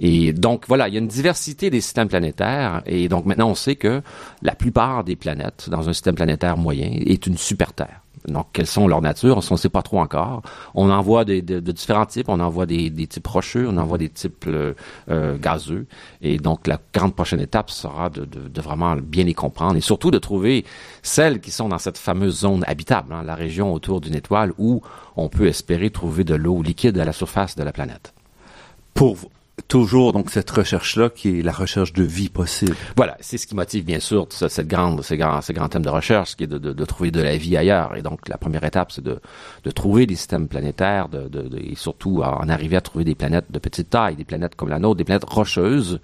Et 0.00 0.32
donc, 0.32 0.64
voilà, 0.68 0.88
il 0.88 0.94
y 0.94 0.96
a 0.96 1.00
une 1.00 1.08
diversité 1.20 1.70
des 1.70 1.80
systèmes 1.80 2.08
planétaires. 2.08 2.82
Et 2.86 3.08
donc, 3.08 3.26
maintenant, 3.26 3.50
on 3.50 3.54
sait 3.54 3.76
que 3.76 4.02
la 4.42 4.54
plupart 4.54 5.04
des 5.04 5.16
planètes 5.16 5.68
dans 5.70 5.88
un 5.88 5.92
système 5.92 6.14
planétaire 6.14 6.56
moyen 6.56 6.90
est 7.14 7.26
une 7.26 7.36
super-Terre. 7.36 7.99
Donc, 8.26 8.48
quelles 8.52 8.66
sont 8.66 8.86
leurs 8.86 9.00
natures? 9.00 9.38
On 9.50 9.54
ne 9.54 9.58
sait 9.58 9.68
pas 9.68 9.82
trop 9.82 10.00
encore. 10.00 10.42
On 10.74 10.90
en 10.90 11.00
voit 11.00 11.24
de, 11.24 11.40
de, 11.40 11.60
de 11.60 11.72
différents 11.72 12.06
types. 12.06 12.28
On 12.28 12.40
en 12.40 12.50
voit 12.50 12.66
des, 12.66 12.90
des, 12.90 13.06
types 13.06 13.26
rocheux, 13.26 13.66
on 13.68 13.76
en 13.78 13.84
voit 13.84 13.98
des 13.98 14.10
types 14.10 14.44
euh, 14.46 14.74
euh, 15.10 15.38
gazeux. 15.38 15.86
Et 16.20 16.38
donc, 16.38 16.66
la 16.66 16.78
grande 16.92 17.14
prochaine 17.14 17.40
étape 17.40 17.70
sera 17.70 18.10
de, 18.10 18.24
de, 18.24 18.60
vraiment 18.60 18.96
bien 18.96 19.24
les 19.24 19.34
comprendre 19.34 19.76
et 19.76 19.80
surtout 19.80 20.10
de 20.10 20.18
trouver 20.18 20.64
celles 21.02 21.40
qui 21.40 21.50
sont 21.50 21.68
dans 21.68 21.78
cette 21.78 21.98
fameuse 21.98 22.40
zone 22.40 22.64
habitable, 22.66 23.12
hein, 23.12 23.22
la 23.24 23.34
région 23.34 23.72
autour 23.72 24.00
d'une 24.00 24.14
étoile 24.14 24.52
où 24.58 24.82
on 25.16 25.28
peut 25.28 25.46
espérer 25.46 25.90
trouver 25.90 26.24
de 26.24 26.34
l'eau 26.34 26.62
liquide 26.62 26.98
à 26.98 27.04
la 27.04 27.12
surface 27.12 27.56
de 27.56 27.62
la 27.62 27.72
planète. 27.72 28.12
Pour 28.94 29.16
toujours 29.68 30.12
donc 30.12 30.30
cette 30.30 30.50
recherche-là 30.50 31.10
qui 31.10 31.38
est 31.38 31.42
la 31.42 31.52
recherche 31.52 31.92
de 31.92 32.02
vie 32.02 32.28
possible. 32.28 32.76
Voilà, 32.96 33.16
c'est 33.20 33.38
ce 33.38 33.46
qui 33.46 33.54
motive 33.54 33.84
bien 33.84 34.00
sûr 34.00 34.26
cette 34.30 34.68
grande, 34.68 35.02
ces 35.02 35.16
grands, 35.16 35.40
ces 35.40 35.52
grands 35.52 35.68
thèmes 35.68 35.84
de 35.84 35.90
recherche, 35.90 36.36
qui 36.36 36.44
est 36.44 36.46
de, 36.46 36.58
de, 36.58 36.72
de, 36.72 36.84
trouver 36.84 37.10
de 37.10 37.20
la 37.20 37.36
vie 37.36 37.56
ailleurs. 37.56 37.96
Et 37.96 38.02
donc 38.02 38.28
la 38.28 38.38
première 38.38 38.64
étape, 38.64 38.92
c'est 38.92 39.04
de, 39.04 39.20
de 39.64 39.70
trouver 39.70 40.06
des 40.06 40.16
systèmes 40.16 40.48
planétaires, 40.48 41.08
de, 41.08 41.28
de, 41.28 41.58
et 41.58 41.74
surtout 41.74 42.22
en 42.22 42.48
arriver 42.48 42.76
à 42.76 42.80
trouver 42.80 43.04
des 43.04 43.14
planètes 43.14 43.50
de 43.50 43.58
petite 43.58 43.90
taille, 43.90 44.16
des 44.16 44.24
planètes 44.24 44.54
comme 44.54 44.68
la 44.68 44.78
nôtre, 44.78 44.96
des 44.96 45.04
planètes 45.04 45.28
rocheuses 45.28 46.00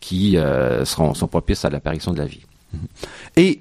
qui 0.00 0.36
euh, 0.36 0.84
seront 0.84 1.14
sont 1.14 1.28
propices 1.28 1.64
à 1.64 1.70
l'apparition 1.70 2.12
de 2.12 2.18
la 2.18 2.26
vie. 2.26 2.44
Et 3.36 3.60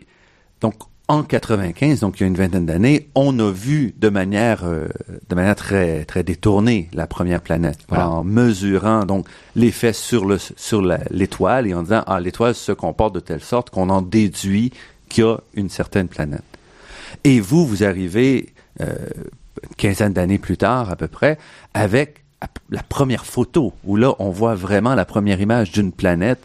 donc 0.62 0.76
en 1.10 1.24
95, 1.24 2.02
donc 2.02 2.20
il 2.20 2.22
y 2.22 2.24
a 2.26 2.28
une 2.28 2.36
vingtaine 2.36 2.68
d'années, 2.68 3.10
on 3.16 3.38
a 3.40 3.52
vu 3.52 3.96
de 3.98 4.10
manière 4.10 4.64
euh, 4.64 4.88
de 5.28 5.36
manière 5.36 5.56
très 5.56 6.06
très 6.06 6.22
détournée 6.22 6.88
la 6.94 7.08
première 7.08 7.42
planète 7.42 7.80
voilà. 7.90 8.08
en 8.08 8.24
mesurant 8.24 9.06
donc 9.06 9.26
l'effet 9.56 9.92
sur 9.92 10.26
le 10.26 10.38
sur 10.38 10.84
l'étoile 11.10 11.66
et 11.66 11.74
en 11.74 11.82
disant 11.82 12.04
ah 12.06 12.20
l'étoile 12.20 12.54
se 12.54 12.72
comporte 12.72 13.16
de 13.16 13.20
telle 13.20 13.42
sorte 13.42 13.72
qu'on 13.72 13.90
en 13.90 14.04
déduit 14.04 14.72
qu'il 15.10 15.24
y 15.24 15.28
a 15.28 15.38
une 15.56 15.70
certaine 15.70 16.08
planète. 16.08 16.44
Et 17.24 17.40
vous 17.40 17.66
vous 17.66 17.84
arrivez 17.84 18.54
euh, 18.80 18.94
une 19.64 19.76
quinzaine 19.78 20.14
d'années 20.14 20.38
plus 20.38 20.58
tard 20.58 20.92
à 20.92 20.96
peu 20.96 21.08
près 21.08 21.40
avec 21.74 22.24
la 22.70 22.84
première 22.84 23.26
photo 23.26 23.74
où 23.84 23.96
là 23.96 24.14
on 24.20 24.30
voit 24.30 24.54
vraiment 24.54 24.94
la 24.94 25.06
première 25.06 25.42
image 25.42 25.72
d'une 25.72 25.92
planète 25.92 26.40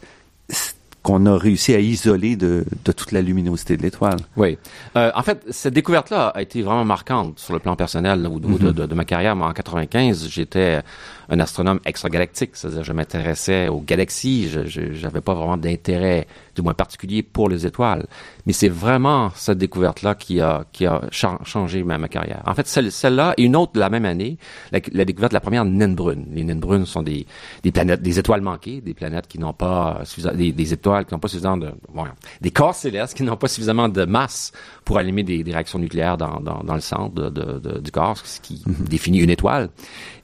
qu'on 1.05 1.27
a 1.27 1.37
réussi 1.37 1.75
à 1.75 1.81
isoler 1.81 2.35
de, 2.35 2.65
de 2.85 2.93
toute 2.93 3.13
la 3.13 3.21
luminosité 3.21 3.77
de 3.77 3.83
l'étoile. 3.83 4.17
Oui. 4.39 4.57
Euh, 4.97 5.11
en 5.15 5.23
fait, 5.23 5.45
cette 5.51 5.75
découverte-là 5.75 6.29
a 6.29 6.41
été 6.41 6.63
vraiment 6.63 6.87
marquante 6.87 7.39
sur 7.39 7.53
le 7.53 7.59
plan 7.59 7.77
personnel 7.77 8.27
ou, 8.27 8.39
mm 8.39 8.43
-hmm. 8.43 8.59
de, 8.65 8.71
de, 8.73 8.87
de, 8.87 8.95
ma 8.95 9.05
carrière. 9.05 9.37
Moi, 9.37 9.47
en 9.47 9.53
95, 9.53 10.29
j'étais 10.31 10.81
un 11.29 11.41
astronome 11.41 11.81
extragalactique, 11.85 12.53
c'est-à-dire 12.55 12.85
je 12.85 12.93
m'intéressais 12.93 13.69
aux 13.69 13.81
galaxies, 13.81 14.49
je 14.49 15.03
n'avais 15.05 15.21
pas 15.21 15.35
vraiment 15.35 15.57
d'intérêt, 15.57 16.27
du 16.57 16.63
moins 16.63 16.75
particulier, 16.85 17.23
pour 17.23 17.49
les 17.49 17.61
étoiles. 17.67 18.05
Mais 18.47 18.53
c'est 18.61 18.69
vraiment 18.85 19.23
cette 19.35 19.59
découverte-là 19.59 20.15
qui 20.15 20.41
a, 20.41 20.65
qui 20.73 20.87
a 20.87 20.97
changé 21.11 21.83
ma, 21.83 21.97
ma 21.99 22.09
carrière. 22.09 22.43
En 22.47 22.55
fait, 22.55 22.67
celle-là 22.67 22.91
celle 22.91 23.35
et 23.39 23.43
une 23.49 23.57
autre 23.57 23.73
de 23.73 23.81
la 23.81 23.91
même 23.95 24.05
année, 24.05 24.33
la, 24.73 24.81
la 24.93 25.05
découverte 25.05 25.33
de 25.33 25.39
la 25.41 25.41
première 25.47 25.65
naine 25.65 25.95
brune. 25.95 26.27
Les 26.37 26.45
naines 26.45 26.61
brunes 26.61 26.87
sont 26.87 27.03
des, 27.03 27.27
des 27.63 27.73
planètes, 27.73 28.03
des 28.03 28.19
étoiles 28.19 28.43
manquées, 28.51 28.81
des 28.81 28.95
planètes 28.95 29.27
qui 29.27 29.39
n'ont 29.39 29.53
pas 29.67 30.01
suffisamment, 30.05 30.37
des, 30.37 30.53
des, 30.53 30.73
étoiles 30.73 30.94
qui 31.03 31.13
n'ont 31.13 31.19
pas 31.19 31.29
suffisamment 31.29 31.57
de, 31.57 31.73
bon, 31.93 32.05
des 32.41 32.51
corps 32.51 32.75
célestes 32.75 33.15
qui 33.17 33.23
n'ont 33.25 33.37
pas 33.37 33.49
suffisamment 33.49 33.89
de 33.89 34.05
masse 34.05 34.53
pour 34.85 34.99
allumer 34.99 35.23
des, 35.25 35.43
des 35.43 35.53
réactions 35.53 35.79
nucléaires 35.79 36.17
dans, 36.17 36.41
dans, 36.41 36.63
dans 36.63 36.75
le 36.75 36.81
centre 36.81 37.15
de, 37.15 37.29
de, 37.31 37.59
de, 37.59 37.81
du 37.81 37.91
corps, 37.91 38.17
ce 38.19 38.41
qui 38.41 38.63
mm 38.67 38.73
-hmm. 38.73 38.89
définit 38.89 39.19
une 39.27 39.31
étoile. 39.31 39.71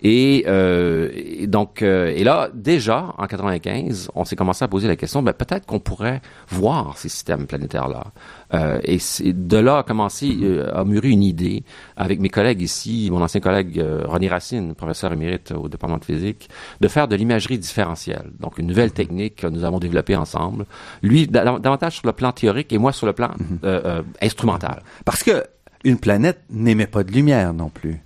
Et, 0.02 0.44
euh, 0.46 1.10
et 1.14 1.46
donc, 1.46 1.82
euh, 1.82 2.12
et 2.18 2.24
là, 2.24 2.48
déjà, 2.54 3.14
en 3.18 3.26
95, 3.26 4.10
on 4.14 4.24
s'est 4.24 4.36
commencé 4.36 4.64
à 4.64 4.68
poser 4.68 4.88
la 4.88 4.96
question, 4.96 5.22
ben, 5.22 5.32
peut-être 5.32 5.66
qu'on 5.66 5.80
pourrait 5.80 6.20
voir 6.48 6.96
ces 6.96 7.08
systèmes 7.08 7.46
planétaires-là. 7.46 8.04
Euh, 8.54 8.80
et 8.82 8.98
de 9.32 9.56
là 9.56 9.78
a 9.78 9.82
commencé, 9.82 10.36
euh, 10.42 10.70
a 10.74 10.84
mûri 10.84 11.10
une 11.10 11.22
idée 11.22 11.62
avec 11.96 12.20
mes 12.20 12.28
collègues 12.28 12.62
ici, 12.62 13.08
mon 13.10 13.22
ancien 13.22 13.40
collègue 13.40 13.78
euh, 13.78 14.02
René 14.06 14.28
Racine, 14.28 14.74
professeur 14.74 15.12
émérite 15.12 15.52
au 15.52 15.68
département 15.68 15.98
de 15.98 16.04
physique, 16.04 16.48
de 16.80 16.88
faire 16.88 17.08
de 17.08 17.16
l'imagerie 17.16 17.58
différentielle. 17.58 18.30
Donc, 18.40 18.58
une 18.58 18.66
nouvelle 18.66 18.92
technique 18.92 19.36
que 19.36 19.46
nous 19.46 19.64
avons 19.64 19.78
développée 19.78 20.16
ensemble. 20.16 20.66
Lui, 21.02 21.26
davantage 21.26 21.96
sur 21.98 22.06
le 22.06 22.12
plan 22.12 22.32
théorique 22.32 22.72
et 22.72 22.78
moi 22.78 22.92
sur 22.92 23.06
le 23.06 23.12
plan 23.12 23.30
euh, 23.64 24.02
instrumental. 24.20 24.82
Parce 25.04 25.22
que 25.22 25.44
une 25.84 25.98
planète 25.98 26.40
n'émet 26.50 26.86
pas 26.86 27.04
de 27.04 27.12
lumière 27.12 27.54
non 27.54 27.70
plus. 27.70 28.02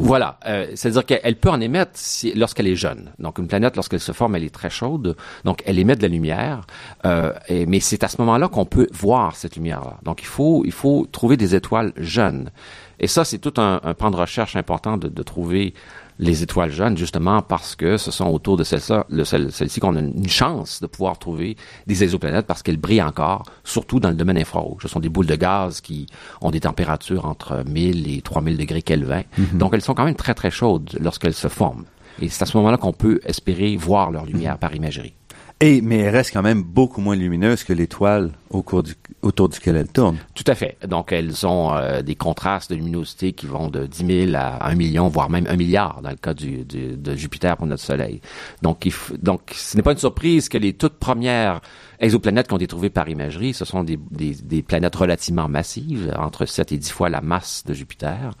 Voilà, 0.00 0.38
euh, 0.46 0.66
c'est-à-dire 0.74 1.04
qu'elle 1.04 1.36
peut 1.36 1.50
en 1.50 1.60
émettre 1.60 1.92
si, 1.94 2.32
lorsqu'elle 2.34 2.66
est 2.68 2.74
jeune. 2.74 3.12
Donc 3.18 3.38
une 3.38 3.48
planète, 3.48 3.76
lorsqu'elle 3.76 4.00
se 4.00 4.12
forme, 4.12 4.34
elle 4.34 4.44
est 4.44 4.54
très 4.54 4.70
chaude, 4.70 5.16
donc 5.44 5.62
elle 5.66 5.78
émet 5.78 5.94
de 5.94 6.02
la 6.02 6.08
lumière. 6.08 6.66
Euh, 7.04 7.32
et, 7.48 7.66
mais 7.66 7.80
c'est 7.80 8.02
à 8.02 8.08
ce 8.08 8.16
moment-là 8.20 8.48
qu'on 8.48 8.64
peut 8.64 8.88
voir 8.92 9.36
cette 9.36 9.56
lumière-là. 9.56 9.98
Donc 10.02 10.22
il 10.22 10.26
faut, 10.26 10.62
il 10.64 10.72
faut 10.72 11.06
trouver 11.12 11.36
des 11.36 11.54
étoiles 11.54 11.92
jeunes. 11.96 12.50
Et 12.98 13.06
ça, 13.06 13.24
c'est 13.24 13.38
tout 13.38 13.60
un, 13.60 13.80
un 13.84 13.94
plan 13.94 14.10
de 14.10 14.16
recherche 14.16 14.56
important 14.56 14.96
de, 14.96 15.08
de 15.08 15.22
trouver 15.22 15.74
les 16.18 16.42
étoiles 16.42 16.70
jeunes, 16.70 16.96
justement 16.96 17.42
parce 17.42 17.76
que 17.76 17.96
ce 17.96 18.10
sont 18.10 18.26
autour 18.26 18.56
de 18.56 18.64
celles-ci 18.64 19.80
qu'on 19.80 19.96
a 19.96 20.00
une 20.00 20.28
chance 20.28 20.80
de 20.80 20.86
pouvoir 20.86 21.18
trouver 21.18 21.56
des 21.86 22.02
exoplanètes 22.02 22.46
parce 22.46 22.62
qu'elles 22.62 22.76
brillent 22.76 23.02
encore, 23.02 23.44
surtout 23.64 24.00
dans 24.00 24.10
le 24.10 24.16
domaine 24.16 24.38
infrarouge. 24.38 24.82
Ce 24.82 24.88
sont 24.88 25.00
des 25.00 25.08
boules 25.08 25.26
de 25.26 25.36
gaz 25.36 25.80
qui 25.80 26.06
ont 26.40 26.50
des 26.50 26.60
températures 26.60 27.26
entre 27.26 27.62
1000 27.64 28.12
et 28.12 28.20
3000 28.20 28.56
degrés 28.56 28.82
Kelvin. 28.82 29.22
Mm-hmm. 29.38 29.58
Donc 29.58 29.74
elles 29.74 29.82
sont 29.82 29.94
quand 29.94 30.04
même 30.04 30.16
très 30.16 30.34
très 30.34 30.50
chaudes 30.50 30.98
lorsqu'elles 31.00 31.34
se 31.34 31.48
forment. 31.48 31.84
Et 32.20 32.28
c'est 32.28 32.42
à 32.42 32.46
ce 32.46 32.56
moment-là 32.56 32.78
qu'on 32.78 32.92
peut 32.92 33.20
espérer 33.24 33.76
voir 33.76 34.10
leur 34.10 34.26
lumière 34.26 34.56
mm-hmm. 34.56 34.58
par 34.58 34.74
imagerie. 34.74 35.14
Et, 35.60 35.80
mais 35.80 35.98
elle 35.98 36.14
reste 36.14 36.32
quand 36.32 36.42
même 36.42 36.62
beaucoup 36.62 37.00
moins 37.00 37.16
lumineuse 37.16 37.64
que 37.64 37.72
l'étoile 37.72 38.30
au 38.50 38.62
cours 38.62 38.84
du, 38.84 38.94
autour 39.22 39.48
duquel 39.48 39.74
elle 39.74 39.88
tourne. 39.88 40.16
Tout 40.34 40.44
à 40.46 40.54
fait. 40.54 40.76
Donc, 40.86 41.10
elles 41.10 41.44
ont 41.46 41.74
euh, 41.74 42.00
des 42.00 42.14
contrastes 42.14 42.70
de 42.70 42.76
luminosité 42.76 43.32
qui 43.32 43.46
vont 43.46 43.68
de 43.68 43.86
10 43.86 44.26
000 44.26 44.36
à 44.36 44.68
1 44.68 44.76
million, 44.76 45.08
voire 45.08 45.28
même 45.30 45.48
1 45.48 45.56
milliard 45.56 46.00
dans 46.00 46.10
le 46.10 46.16
cas 46.16 46.32
du, 46.32 46.64
de 46.64 47.16
Jupiter 47.16 47.56
pour 47.56 47.66
notre 47.66 47.82
Soleil. 47.82 48.20
Donc, 48.62 48.86
il 48.86 48.92
donc, 49.20 49.52
ce 49.52 49.76
n'est 49.76 49.82
pas 49.82 49.92
une 49.92 49.98
surprise 49.98 50.48
que 50.48 50.58
les 50.58 50.74
toutes 50.74 50.94
premières 50.94 51.60
exoplanètes 51.98 52.46
qui 52.46 52.54
ont 52.54 52.58
été 52.58 52.68
trouvées 52.68 52.90
par 52.90 53.08
imagerie, 53.08 53.52
ce 53.52 53.64
sont 53.64 53.82
des, 53.82 53.98
des, 54.12 54.34
des, 54.34 54.62
planètes 54.62 54.94
relativement 54.94 55.48
massives, 55.48 56.14
entre 56.16 56.46
7 56.46 56.70
et 56.70 56.78
10 56.78 56.90
fois 56.90 57.08
la 57.08 57.20
masse 57.20 57.64
de 57.66 57.74
Jupiter, 57.74 58.34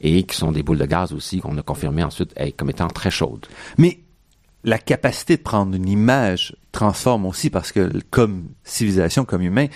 et 0.00 0.24
qui 0.24 0.36
sont 0.36 0.50
des 0.50 0.64
boules 0.64 0.78
de 0.78 0.86
gaz 0.86 1.12
aussi 1.12 1.38
qu'on 1.38 1.56
a 1.56 1.62
confirmées 1.62 2.02
ensuite 2.02 2.34
comme 2.56 2.70
étant 2.70 2.88
très 2.88 3.12
chaudes. 3.12 3.46
Mais 3.78 4.00
la 4.64 4.78
capacité 4.78 5.36
de 5.36 5.42
prendre 5.42 5.74
une 5.74 5.88
image 5.88 6.56
transforme 6.72 7.26
aussi 7.26 7.50
parce 7.50 7.70
que 7.70 7.90
comme 8.10 8.48
civilisation, 8.64 9.24
comme 9.24 9.42
humain, 9.42 9.66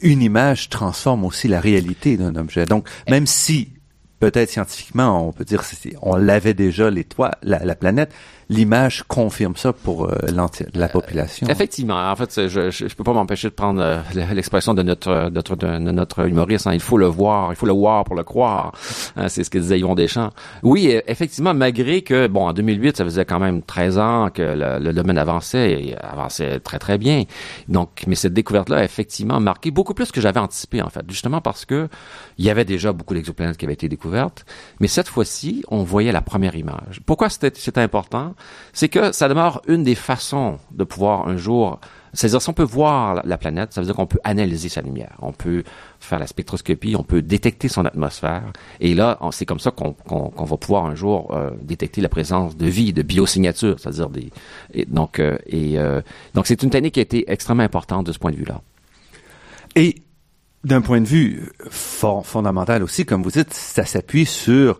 une 0.00 0.22
image 0.22 0.68
transforme 0.68 1.24
aussi 1.24 1.48
la 1.48 1.60
réalité 1.60 2.16
d'un 2.16 2.36
objet. 2.36 2.64
Donc, 2.66 2.88
même 3.08 3.26
si 3.26 3.72
peut-être 4.20 4.50
scientifiquement, 4.50 5.28
on 5.28 5.32
peut 5.32 5.44
dire 5.44 5.62
on 6.02 6.16
l'avait 6.16 6.54
déjà 6.54 6.90
l'étoile, 6.90 7.36
la, 7.42 7.64
la 7.64 7.74
planète, 7.74 8.12
l'image 8.48 9.02
confirme 9.08 9.56
ça 9.56 9.72
pour 9.72 10.04
euh, 10.04 10.16
la 10.74 10.88
population. 10.88 11.46
effectivement. 11.48 11.96
En 12.10 12.16
fait, 12.16 12.48
je, 12.48 12.70
je, 12.70 12.94
peux 12.94 13.04
pas 13.04 13.12
m'empêcher 13.12 13.48
de 13.48 13.54
prendre 13.54 13.80
euh, 13.82 14.00
l'expression 14.14 14.74
de 14.74 14.82
notre, 14.82 15.30
notre, 15.30 15.56
de, 15.56 15.78
notre 15.78 16.28
humoriste. 16.28 16.66
Hein. 16.66 16.74
Il 16.74 16.80
faut 16.80 16.98
le 16.98 17.06
voir, 17.06 17.52
il 17.52 17.56
faut 17.56 17.66
le 17.66 17.72
voir 17.72 18.04
pour 18.04 18.14
le 18.14 18.22
croire. 18.22 18.72
Hein, 19.16 19.28
c'est 19.28 19.42
ce 19.42 19.50
que 19.50 19.58
disait 19.58 19.80
Yvon 19.80 19.94
Deschamps. 19.94 20.30
Oui, 20.62 20.88
e, 20.92 21.02
effectivement, 21.06 21.54
malgré 21.54 22.02
que, 22.02 22.28
bon, 22.28 22.46
en 22.46 22.52
2008, 22.52 22.98
ça 22.98 23.04
faisait 23.04 23.24
quand 23.24 23.40
même 23.40 23.62
13 23.62 23.98
ans 23.98 24.30
que 24.30 24.42
le, 24.42 24.78
le 24.78 24.92
domaine 24.92 25.18
avançait 25.18 25.72
et 25.72 25.96
avançait 25.96 26.60
très, 26.60 26.78
très 26.78 26.98
bien. 26.98 27.24
Donc, 27.68 28.04
mais 28.06 28.14
cette 28.14 28.34
découverte-là 28.34 28.78
a 28.78 28.84
effectivement 28.84 29.40
marqué 29.40 29.70
beaucoup 29.70 29.94
plus 29.94 30.12
que 30.12 30.20
j'avais 30.20 30.40
anticipé, 30.40 30.82
en 30.82 30.90
fait. 30.90 31.04
Justement 31.08 31.40
parce 31.40 31.64
que 31.64 31.88
il 32.38 32.44
y 32.44 32.50
avait 32.50 32.64
déjà 32.64 32.92
beaucoup 32.92 33.14
d'exoplanètes 33.14 33.56
qui 33.56 33.64
avaient 33.64 33.74
été 33.74 33.88
découvertes. 33.88 34.44
Mais 34.78 34.88
cette 34.88 35.08
fois-ci, 35.08 35.64
on 35.68 35.82
voyait 35.82 36.12
la 36.12 36.22
première 36.22 36.54
image. 36.54 37.00
Pourquoi 37.06 37.28
c'était 37.28 37.80
important? 37.80 38.35
C'est 38.72 38.88
que 38.88 39.12
ça 39.12 39.28
demeure 39.28 39.62
une 39.68 39.82
des 39.82 39.94
façons 39.94 40.58
de 40.72 40.84
pouvoir 40.84 41.28
un 41.28 41.36
jour 41.36 41.80
c'est-à-dire, 42.16 42.40
si 42.40 42.48
on 42.48 42.54
peut 42.54 42.62
voir 42.62 43.22
la 43.26 43.36
planète, 43.36 43.74
ça 43.74 43.82
veut 43.82 43.86
dire 43.86 43.94
qu'on 43.94 44.06
peut 44.06 44.18
analyser 44.24 44.70
sa 44.70 44.80
lumière. 44.80 45.16
On 45.20 45.32
peut 45.32 45.64
faire 46.00 46.18
la 46.18 46.26
spectroscopie, 46.26 46.96
on 46.96 47.02
peut 47.02 47.20
détecter 47.20 47.68
son 47.68 47.84
atmosphère. 47.84 48.52
Et 48.80 48.94
là, 48.94 49.18
c'est 49.32 49.44
comme 49.44 49.60
ça 49.60 49.70
qu'on 49.70 49.94
va 50.34 50.56
pouvoir 50.56 50.86
un 50.86 50.94
jour 50.94 51.34
euh, 51.34 51.50
détecter 51.60 52.00
la 52.00 52.08
présence 52.08 52.56
de 52.56 52.66
vie, 52.66 52.94
de 52.94 53.02
biosignatures, 53.02 53.78
c'est-à-dire 53.78 54.08
des. 54.08 54.30
Donc, 54.86 55.20
euh, 55.20 55.36
euh, 55.52 56.00
donc, 56.32 56.46
c'est 56.46 56.62
une 56.62 56.70
technique 56.70 56.94
qui 56.94 57.00
a 57.00 57.02
été 57.02 57.30
extrêmement 57.30 57.64
importante 57.64 58.06
de 58.06 58.12
ce 58.12 58.18
point 58.18 58.30
de 58.30 58.36
vue-là. 58.36 58.62
Et 59.74 59.96
d'un 60.64 60.80
point 60.80 61.02
de 61.02 61.06
vue 61.06 61.52
fondamental 61.68 62.82
aussi, 62.82 63.04
comme 63.04 63.22
vous 63.22 63.30
dites, 63.30 63.52
ça 63.52 63.84
s'appuie 63.84 64.24
sur 64.24 64.78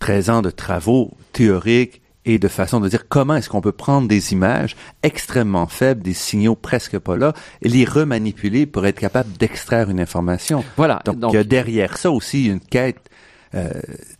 13 0.00 0.30
ans 0.30 0.42
de 0.42 0.50
travaux 0.50 1.12
théoriques 1.32 2.01
et 2.24 2.38
de 2.38 2.48
façon 2.48 2.80
de 2.80 2.88
dire 2.88 3.08
comment 3.08 3.34
est-ce 3.36 3.48
qu'on 3.48 3.60
peut 3.60 3.72
prendre 3.72 4.08
des 4.08 4.32
images 4.32 4.76
extrêmement 5.02 5.66
faibles, 5.66 6.02
des 6.02 6.14
signaux 6.14 6.54
presque 6.54 6.98
pas 6.98 7.16
là, 7.16 7.32
et 7.62 7.68
les 7.68 7.84
remanipuler 7.84 8.66
pour 8.66 8.86
être 8.86 9.00
capable 9.00 9.32
d'extraire 9.32 9.90
une 9.90 10.00
information. 10.00 10.64
Voilà. 10.76 11.00
Donc, 11.04 11.36
derrière 11.36 11.96
ça 11.96 12.10
aussi 12.10 12.46
une 12.46 12.60
quête 12.60 13.10
euh, 13.54 13.70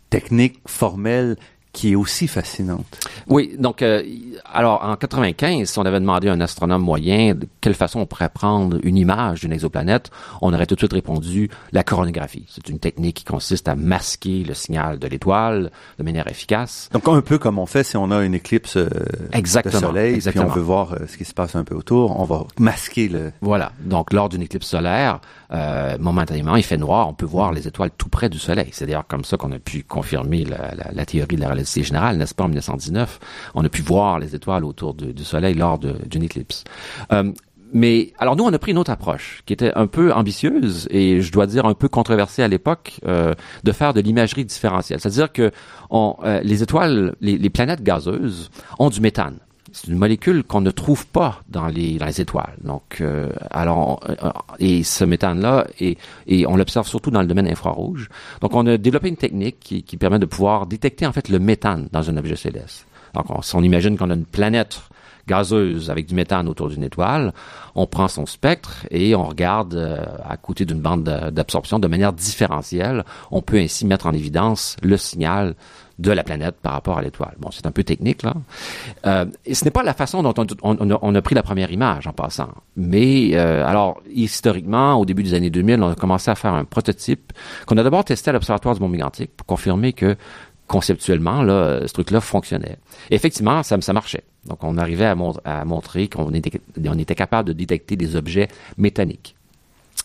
technique, 0.09 0.59
formelle, 0.67 1.37
qui 1.73 1.91
est 1.91 1.95
aussi 1.95 2.27
fascinante. 2.27 2.85
Oui, 3.27 3.55
donc 3.57 3.81
euh, 3.81 4.03
alors 4.45 4.83
en 4.83 4.95
95, 4.95 5.67
si 5.67 5.79
on 5.79 5.81
avait 5.81 5.99
demandé 5.99 6.29
à 6.29 6.33
un 6.33 6.39
astronome 6.39 6.83
moyen 6.83 7.33
de 7.33 7.47
quelle 7.61 7.73
façon 7.73 7.99
on 8.01 8.05
pourrait 8.05 8.29
prendre 8.29 8.77
une 8.83 8.95
image 8.95 9.41
d'une 9.41 9.51
exoplanète, 9.51 10.11
on 10.41 10.53
aurait 10.53 10.67
tout 10.67 10.75
de 10.75 10.79
suite 10.79 10.93
répondu 10.93 11.49
la 11.71 11.83
coronographie. 11.83 12.45
C'est 12.47 12.69
une 12.69 12.77
technique 12.77 13.17
qui 13.17 13.23
consiste 13.25 13.67
à 13.67 13.75
masquer 13.75 14.43
le 14.43 14.53
signal 14.53 14.99
de 14.99 15.07
l'étoile 15.07 15.71
de 15.97 16.03
manière 16.03 16.27
efficace. 16.27 16.89
Donc 16.93 17.07
un 17.07 17.21
peu 17.21 17.39
comme 17.39 17.57
on 17.57 17.65
fait 17.65 17.83
si 17.83 17.97
on 17.97 18.11
a 18.11 18.23
une 18.23 18.35
éclipse 18.35 18.77
euh, 18.77 18.87
de 19.33 19.69
soleil, 19.71 20.13
exactement. 20.13 20.45
puis 20.45 20.53
on 20.53 20.55
veut 20.55 20.61
voir 20.61 20.93
euh, 20.93 21.07
ce 21.07 21.17
qui 21.17 21.25
se 21.25 21.33
passe 21.33 21.55
un 21.55 21.63
peu 21.63 21.73
autour, 21.73 22.19
on 22.19 22.25
va 22.25 22.45
masquer 22.59 23.09
le. 23.09 23.31
Voilà. 23.41 23.71
Donc 23.79 24.13
lors 24.13 24.29
d'une 24.29 24.43
éclipse 24.43 24.67
solaire, 24.67 25.21
euh, 25.53 25.97
momentanément, 25.99 26.55
il 26.55 26.63
fait 26.63 26.77
noir, 26.77 27.07
on 27.07 27.13
peut 27.13 27.25
voir 27.25 27.51
les 27.51 27.67
étoiles 27.67 27.91
tout 27.97 28.09
près 28.09 28.29
du 28.29 28.39
Soleil. 28.39 28.69
C'est 28.71 28.85
d'ailleurs 28.85 29.07
comme 29.07 29.23
ça 29.23 29.37
qu'on 29.37 29.51
a 29.51 29.59
pu 29.59 29.83
confirmer 29.83 30.45
la, 30.45 31.05
théorie 31.05 31.35
de 31.35 31.41
la 31.41 31.49
relativité 31.49 31.83
générale, 31.83 32.17
n'est-ce 32.17 32.35
pas, 32.35 32.43
en 32.45 32.49
1919. 32.49 33.19
On 33.55 33.63
a 33.63 33.69
pu 33.69 33.81
voir 33.81 34.19
les 34.19 34.35
étoiles 34.35 34.65
autour 34.65 34.93
du 34.93 35.23
Soleil 35.23 35.55
lors 35.55 35.79
d'une 35.79 36.23
éclipse. 36.23 36.63
Euh, 37.11 37.31
mais 37.73 38.13
alors 38.19 38.35
nous, 38.35 38.43
on 38.43 38.53
a 38.53 38.59
pris 38.59 38.71
une 38.71 38.77
autre 38.77 38.91
approche 38.91 39.41
qui 39.45 39.53
était 39.53 39.73
un 39.73 39.87
peu 39.87 40.13
ambitieuse 40.13 40.87
et 40.91 41.21
je 41.21 41.31
dois 41.31 41.47
dire 41.47 41.65
un 41.65 41.73
peu 41.73 41.89
controversée 41.89 42.43
à 42.43 42.47
l'époque, 42.47 42.99
euh, 43.05 43.33
de 43.63 43.71
faire 43.71 43.93
de 43.93 43.99
l'imagerie 43.99 44.45
différentielle. 44.45 44.99
C'est-à-dire 44.99 45.31
que 45.33 45.51
on, 45.89 46.15
euh, 46.23 46.39
les 46.43 46.61
étoiles, 46.61 47.15
les, 47.19 47.37
les 47.37 47.49
planètes 47.49 47.81
gazeuses 47.81 48.51
ont 48.77 48.89
du 48.89 49.01
méthane 49.01 49.37
c'est 49.73 49.87
une 49.87 49.97
molécule 49.97 50.43
qu'on 50.43 50.61
ne 50.61 50.69
trouve 50.69 51.07
pas 51.07 51.41
dans 51.49 51.67
les, 51.67 51.97
étoiles. 52.21 52.55
Donc, 52.63 53.01
euh, 53.01 53.29
alors, 53.49 53.99
euh, 54.07 54.29
et 54.59 54.83
ce 54.83 55.03
méthane-là, 55.03 55.65
et, 55.79 55.97
on 56.47 56.55
l'observe 56.55 56.87
surtout 56.87 57.09
dans 57.09 57.21
le 57.21 57.27
domaine 57.27 57.47
infrarouge. 57.47 58.07
Donc, 58.41 58.53
on 58.53 58.65
a 58.67 58.77
développé 58.77 59.09
une 59.09 59.17
technique 59.17 59.59
qui, 59.59 59.83
qui 59.83 59.97
permet 59.97 60.19
de 60.19 60.27
pouvoir 60.27 60.67
détecter 60.67 61.07
en 61.07 61.11
fait 61.11 61.27
le 61.27 61.39
méthane 61.39 61.89
dans 61.91 62.07
un 62.09 62.17
objet 62.17 62.35
céleste. 62.35 62.85
Donc, 63.15 63.25
on, 63.29 63.41
si 63.41 63.55
on 63.55 63.63
imagine 63.63 63.97
qu'on 63.97 64.11
a 64.11 64.13
une 64.13 64.25
planète 64.25 64.79
gazeuse 65.27 65.89
avec 65.89 66.05
du 66.05 66.15
méthane 66.15 66.47
autour 66.47 66.69
d'une 66.69 66.83
étoile, 66.83 67.33
on 67.75 67.87
prend 67.87 68.07
son 68.07 68.25
spectre 68.25 68.85
et 68.91 69.15
on 69.15 69.23
regarde 69.23 69.73
euh, 69.73 70.03
à 70.27 70.37
côté 70.37 70.65
d'une 70.65 70.81
bande 70.81 71.03
d'absorption 71.03 71.79
de 71.79 71.87
manière 71.87 72.13
différentielle. 72.13 73.05
On 73.31 73.41
peut 73.41 73.57
ainsi 73.57 73.85
mettre 73.85 74.05
en 74.05 74.13
évidence 74.13 74.75
le 74.81 74.97
signal 74.97 75.55
de 75.99 76.11
la 76.11 76.23
planète 76.23 76.55
par 76.61 76.73
rapport 76.73 76.97
à 76.97 77.01
l'étoile. 77.01 77.35
Bon, 77.39 77.49
c'est 77.51 77.65
un 77.65 77.71
peu 77.71 77.83
technique, 77.83 78.23
là. 78.23 78.33
Euh, 79.05 79.25
ce 79.51 79.63
n'est 79.63 79.71
pas 79.71 79.83
la 79.83 79.93
façon 79.93 80.23
dont 80.23 80.33
on, 80.63 81.15
a, 81.15 81.21
pris 81.21 81.35
la 81.35 81.43
première 81.43 81.71
image 81.71 82.07
en 82.07 82.13
passant. 82.13 82.49
Mais, 82.75 83.31
euh, 83.33 83.65
alors, 83.65 84.01
historiquement, 84.11 84.95
au 84.95 85.05
début 85.05 85.23
des 85.23 85.33
années 85.33 85.51
2000, 85.51 85.81
on 85.83 85.89
a 85.89 85.95
commencé 85.95 86.31
à 86.31 86.35
faire 86.35 86.53
un 86.53 86.65
prototype 86.65 87.31
qu'on 87.67 87.77
a 87.77 87.83
d'abord 87.83 88.03
testé 88.03 88.29
à 88.29 88.33
l'Observatoire 88.33 88.75
du 88.75 88.81
Mont 88.81 88.89
Mégantic 88.89 89.31
pour 89.35 89.45
confirmer 89.45 89.93
que 89.93 90.15
conceptuellement, 90.67 91.43
là, 91.43 91.87
ce 91.87 91.93
truc-là 91.93 92.21
fonctionnait. 92.21 92.77
Effectivement, 93.11 93.61
ça, 93.61 93.77
marchait. 93.93 94.23
Donc, 94.45 94.63
on 94.63 94.77
arrivait 94.77 95.05
à, 95.05 95.65
montrer 95.65 96.07
qu'on 96.07 96.31
était, 96.33 97.15
capable 97.15 97.49
de 97.49 97.53
détecter 97.53 97.95
des 97.95 98.15
objets 98.15 98.47
métalliques. 98.77 99.35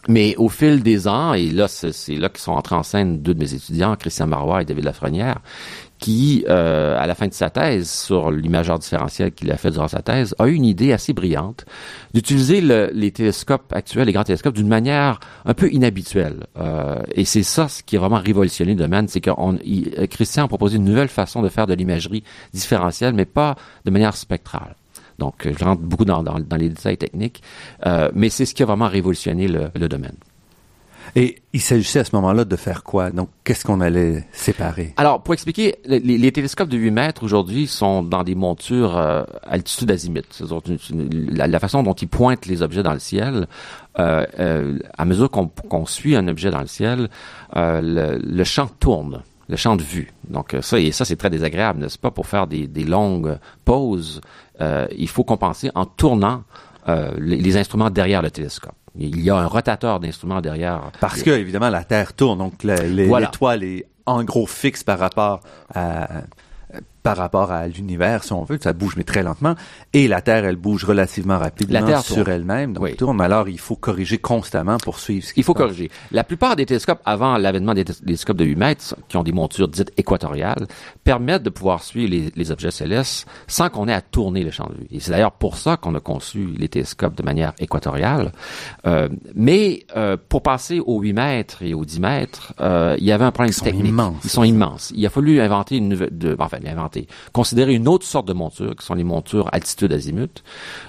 Mais 0.07 0.37
au 0.37 0.49
fil 0.49 0.83
des 0.83 1.09
ans, 1.09 1.35
et 1.35 1.51
là, 1.51 1.67
c'est 1.69 2.15
là 2.15 2.29
qu'ils 2.29 2.41
sont 2.41 2.53
entrés 2.53 2.77
en 2.77 2.83
scène 2.83 3.21
deux 3.21 3.35
de 3.35 3.41
mes 3.41 3.53
étudiants, 3.53 3.97
Christian 3.97 4.27
Marois 4.27 4.63
et 4.63 4.65
David 4.65 4.85
Lafrenière, 4.85 5.41
qui, 5.99 6.45
euh, 6.49 6.97
à 6.99 7.07
la 7.07 7.15
fin 7.15 7.27
de 7.27 7.35
sa 7.35 7.51
thèse 7.51 7.91
sur 7.91 8.31
l'imageur 8.31 8.79
différentiel 8.79 9.33
qu'il 9.33 9.51
a 9.51 9.57
fait 9.57 9.71
durant 9.71 9.89
sa 9.89 10.01
thèse, 10.01 10.35
a 10.39 10.47
eu 10.47 10.55
une 10.55 10.65
idée 10.65 10.93
assez 10.93 11.13
brillante 11.13 11.67
d'utiliser 12.15 12.61
les 12.61 13.11
télescopes 13.11 13.73
actuels, 13.73 14.07
les 14.07 14.13
grands 14.13 14.25
télescopes, 14.25 14.55
d'une 14.55 14.69
manière 14.69 15.19
un 15.45 15.55
peu 15.55 15.71
inhabituelle. 15.73 16.47
Euh, 16.59 17.03
et 17.13 17.25
c'est 17.25 17.43
ça 17.43 17.69
ce 17.69 17.83
qui 17.83 17.97
a 17.97 18.01
vraiment 18.01 18.21
révolutionné 18.21 18.73
le 18.75 18.79
domaine, 18.79 19.09
c'est 19.09 19.21
que 19.21 19.31
Christian 20.07 20.45
a 20.45 20.49
proposé 20.49 20.77
une 20.77 20.85
nouvelle 20.85 21.09
façon 21.09 21.43
de 21.43 21.49
faire 21.49 21.67
de 21.67 21.75
l'imagerie 21.75 22.23
différentielle, 22.55 23.15
mais 23.15 23.27
pas 23.27 23.57
de 23.85 23.91
manière 23.91 24.15
spectrale. 24.17 24.77
Donc, 25.19 25.49
je 25.49 25.65
rentre 25.65 25.83
beaucoup 25.83 26.05
dans, 26.05 26.23
dans, 26.23 26.39
dans 26.39 26.57
les 26.57 26.69
détails 26.69 26.97
techniques, 26.97 27.43
euh, 27.87 28.11
mais 28.15 28.29
c'est 28.29 28.47
ce 28.47 28.55
qui 28.55 28.63
a 28.63 28.67
vraiment 28.67 28.89
révolutionné 28.89 29.49
le, 29.49 29.71
le 29.75 29.89
domaine. 29.89 30.15
Et 31.17 31.37
il 31.53 31.61
s'agissait 31.61 32.01
à 32.01 32.05
ce 32.05 32.15
moment-là 32.17 32.45
de 32.45 32.57
faire 32.57 32.83
quoi? 32.85 33.11
Donc, 33.11 33.29
qu'est-ce 33.45 33.65
qu'on 33.65 33.81
allait 33.81 34.27
séparer? 34.33 34.95
Alors, 34.97 35.23
pour 35.23 35.35
expliquer, 35.35 35.77
les, 35.85 36.01
les 36.01 36.33
télescopes 36.33 36.69
de 36.69 36.77
8 36.77 36.91
mètres 36.91 37.25
aujourd'hui 37.25 37.67
sont 37.67 38.03
dans 38.03 38.25
des 38.25 38.35
montures 38.35 38.97
euh, 38.97 39.25
altitude 39.45 39.91
azimut. 39.91 40.27
La, 41.33 41.47
la, 41.47 41.59
façon 41.59 41.83
dont 41.83 41.95
ils 41.95 42.09
pointent 42.09 42.47
les 42.47 42.63
objets 42.63 42.83
dans 42.83 42.93
le 42.93 42.99
ciel, 42.99 43.47
euh, 43.99 44.27
euh, 44.39 44.79
à 44.97 45.05
mesure 45.05 45.31
qu'on 45.31 45.87
suit 45.87 46.15
un 46.15 46.29
objet 46.29 46.51
dans 46.51 46.61
le 46.61 46.67
ciel, 46.67 47.09
euh, 47.57 47.81
le, 47.83 48.19
le 48.19 48.45
champ 48.45 48.69
tourne 48.79 49.23
le 49.49 49.57
champ 49.57 49.77
de 49.77 49.83
vue. 49.83 50.13
Donc 50.29 50.55
ça, 50.61 50.79
et 50.79 50.93
ça 50.93 51.05
c'est 51.05 51.17
très 51.17 51.31
désagréable, 51.31 51.81
n'est-ce 51.81 51.99
pas, 51.99 52.11
pour 52.11 52.27
faire 52.27 52.47
des, 52.47 52.67
des 52.67 52.85
longues 52.85 53.39
pauses 53.65 54.21
euh, 54.21 54.48
il 54.61 55.09
faut 55.09 55.25
compenser 55.25 55.71
en 55.75 55.85
tournant 55.87 56.43
euh, 56.89 57.11
les, 57.19 57.57
instruments 57.59 57.91
derrière 57.91 58.23
le 58.23 58.31
télescope. 58.31 58.73
Il 58.97 59.21
y 59.21 59.29
a 59.29 59.37
un 59.37 59.47
rotateur 59.47 60.01
d'instruments 60.01 60.41
derrière. 60.41 60.91
Parce 61.01 61.23
que, 61.23 61.31
évidemment, 61.31 61.69
la 61.69 61.85
Terre 61.85 62.15
tourne, 62.15 62.39
donc 62.39 62.63
l'étoile 62.63 63.63
est 63.63 63.87
en 64.07 64.25
gros 64.25 64.47
fixe 64.47 64.85
par 64.85 64.99
rapport 64.99 65.41
à, 65.75 66.23
par 67.03 67.17
rapport 67.17 67.53
à 67.53 67.67
l'univers, 67.69 68.25
si 68.25 68.33
on 68.33 68.45
veut, 68.45 68.59
ça 68.61 68.73
bouge 68.73 68.95
mais 68.97 69.05
très 69.05 69.23
lentement, 69.23 69.55
et 69.93 70.09
la 70.09 70.21
Terre, 70.21 70.45
elle 70.45 70.57
bouge 70.57 70.85
relativement 70.85 71.39
rapidement 71.39 71.81
La 71.81 71.87
Terre 71.87 72.01
sur 72.03 72.29
elle-même, 72.29 72.73
donc 72.75 72.85
Oui. 72.85 72.97
tourne. 72.97 73.21
Alors, 73.21 73.49
il 73.49 73.59
faut 73.59 73.77
corriger 73.77 74.19
constamment 74.19 74.77
pour 74.79 74.99
suivre 74.99 75.25
ce 75.27 75.33
qui 75.33 75.41
Il 75.41 75.45
faut 75.45 75.55
passe. 75.55 75.63
corriger. 75.65 75.91
La 76.13 76.25
plupart 76.25 76.57
des 76.57 76.67
télescopes, 76.67 77.01
avant 77.05 77.37
l'avènement 77.39 77.75
des 77.75 77.85
té- 77.85 77.95
télescopes 77.95 78.37
de 78.37 78.45
8 78.45 78.57
mètres, 78.57 78.97
qui 79.09 79.17
ont 79.17 79.23
des 79.23 79.33
montures 79.33 79.69
dites 79.69 79.93
équatoriales, 79.97 80.67
permettent 81.05 81.43
de 81.43 81.51
pouvoir 81.51 81.83
suivre 81.83 82.11
les, 82.11 82.33
les 82.35 82.51
objets 82.51 82.71
célestes 82.71 83.27
sans 83.47 83.69
qu'on 83.71 83.89
ait 83.89 83.93
à 83.93 84.01
tourner 84.01 84.43
le 84.45 84.51
champ 84.51 84.69
de 84.69 84.75
vue. 84.75 84.87
Et 84.91 85.01
c'est 85.01 85.11
d'ailleurs 85.13 85.33
pour 85.33 85.57
ça 85.57 85.77
qu'on 85.77 85.95
a 85.95 86.01
conçu 86.01 86.47
les 86.59 86.69
télescopes 86.69 87.15
de 87.17 87.23
manière 87.23 87.53
équatoriale. 87.59 88.33
Euh, 88.87 89.09
mais 89.35 89.85
euh, 89.97 90.17
pour 90.29 90.43
passer 90.43 90.81
aux 90.81 91.01
8 91.01 91.13
mètres 91.13 91.63
et 91.63 91.75
aux 91.75 91.85
10 91.85 92.01
mètres, 92.01 92.55
euh, 92.61 92.97
il 92.99 93.05
y 93.05 93.13
avait 93.13 93.25
un 93.25 93.31
problème 93.31 93.53
sont 93.53 93.65
technique. 93.65 93.87
immenses. 93.89 94.17
Ils 94.25 94.31
sont 94.31 94.45
immenses. 94.45 94.93
Il 94.95 95.05
a 95.07 95.11
fallu 95.11 95.41
inventer 95.41 95.77
une 95.77 95.89
nouvelle, 95.89 96.17
de, 96.17 96.37
enfin 96.39 96.59
inventer, 96.67 96.88
considérer 97.33 97.75
une 97.75 97.89
autre 97.89 98.07
sorte 98.07 98.27
de 98.27 98.33
monture, 98.33 98.77
qui 98.77 98.85
sont 98.85 98.95
les 98.95 99.05
montures 99.05 99.49
altitude 99.53 99.93
azimut, 99.93 100.43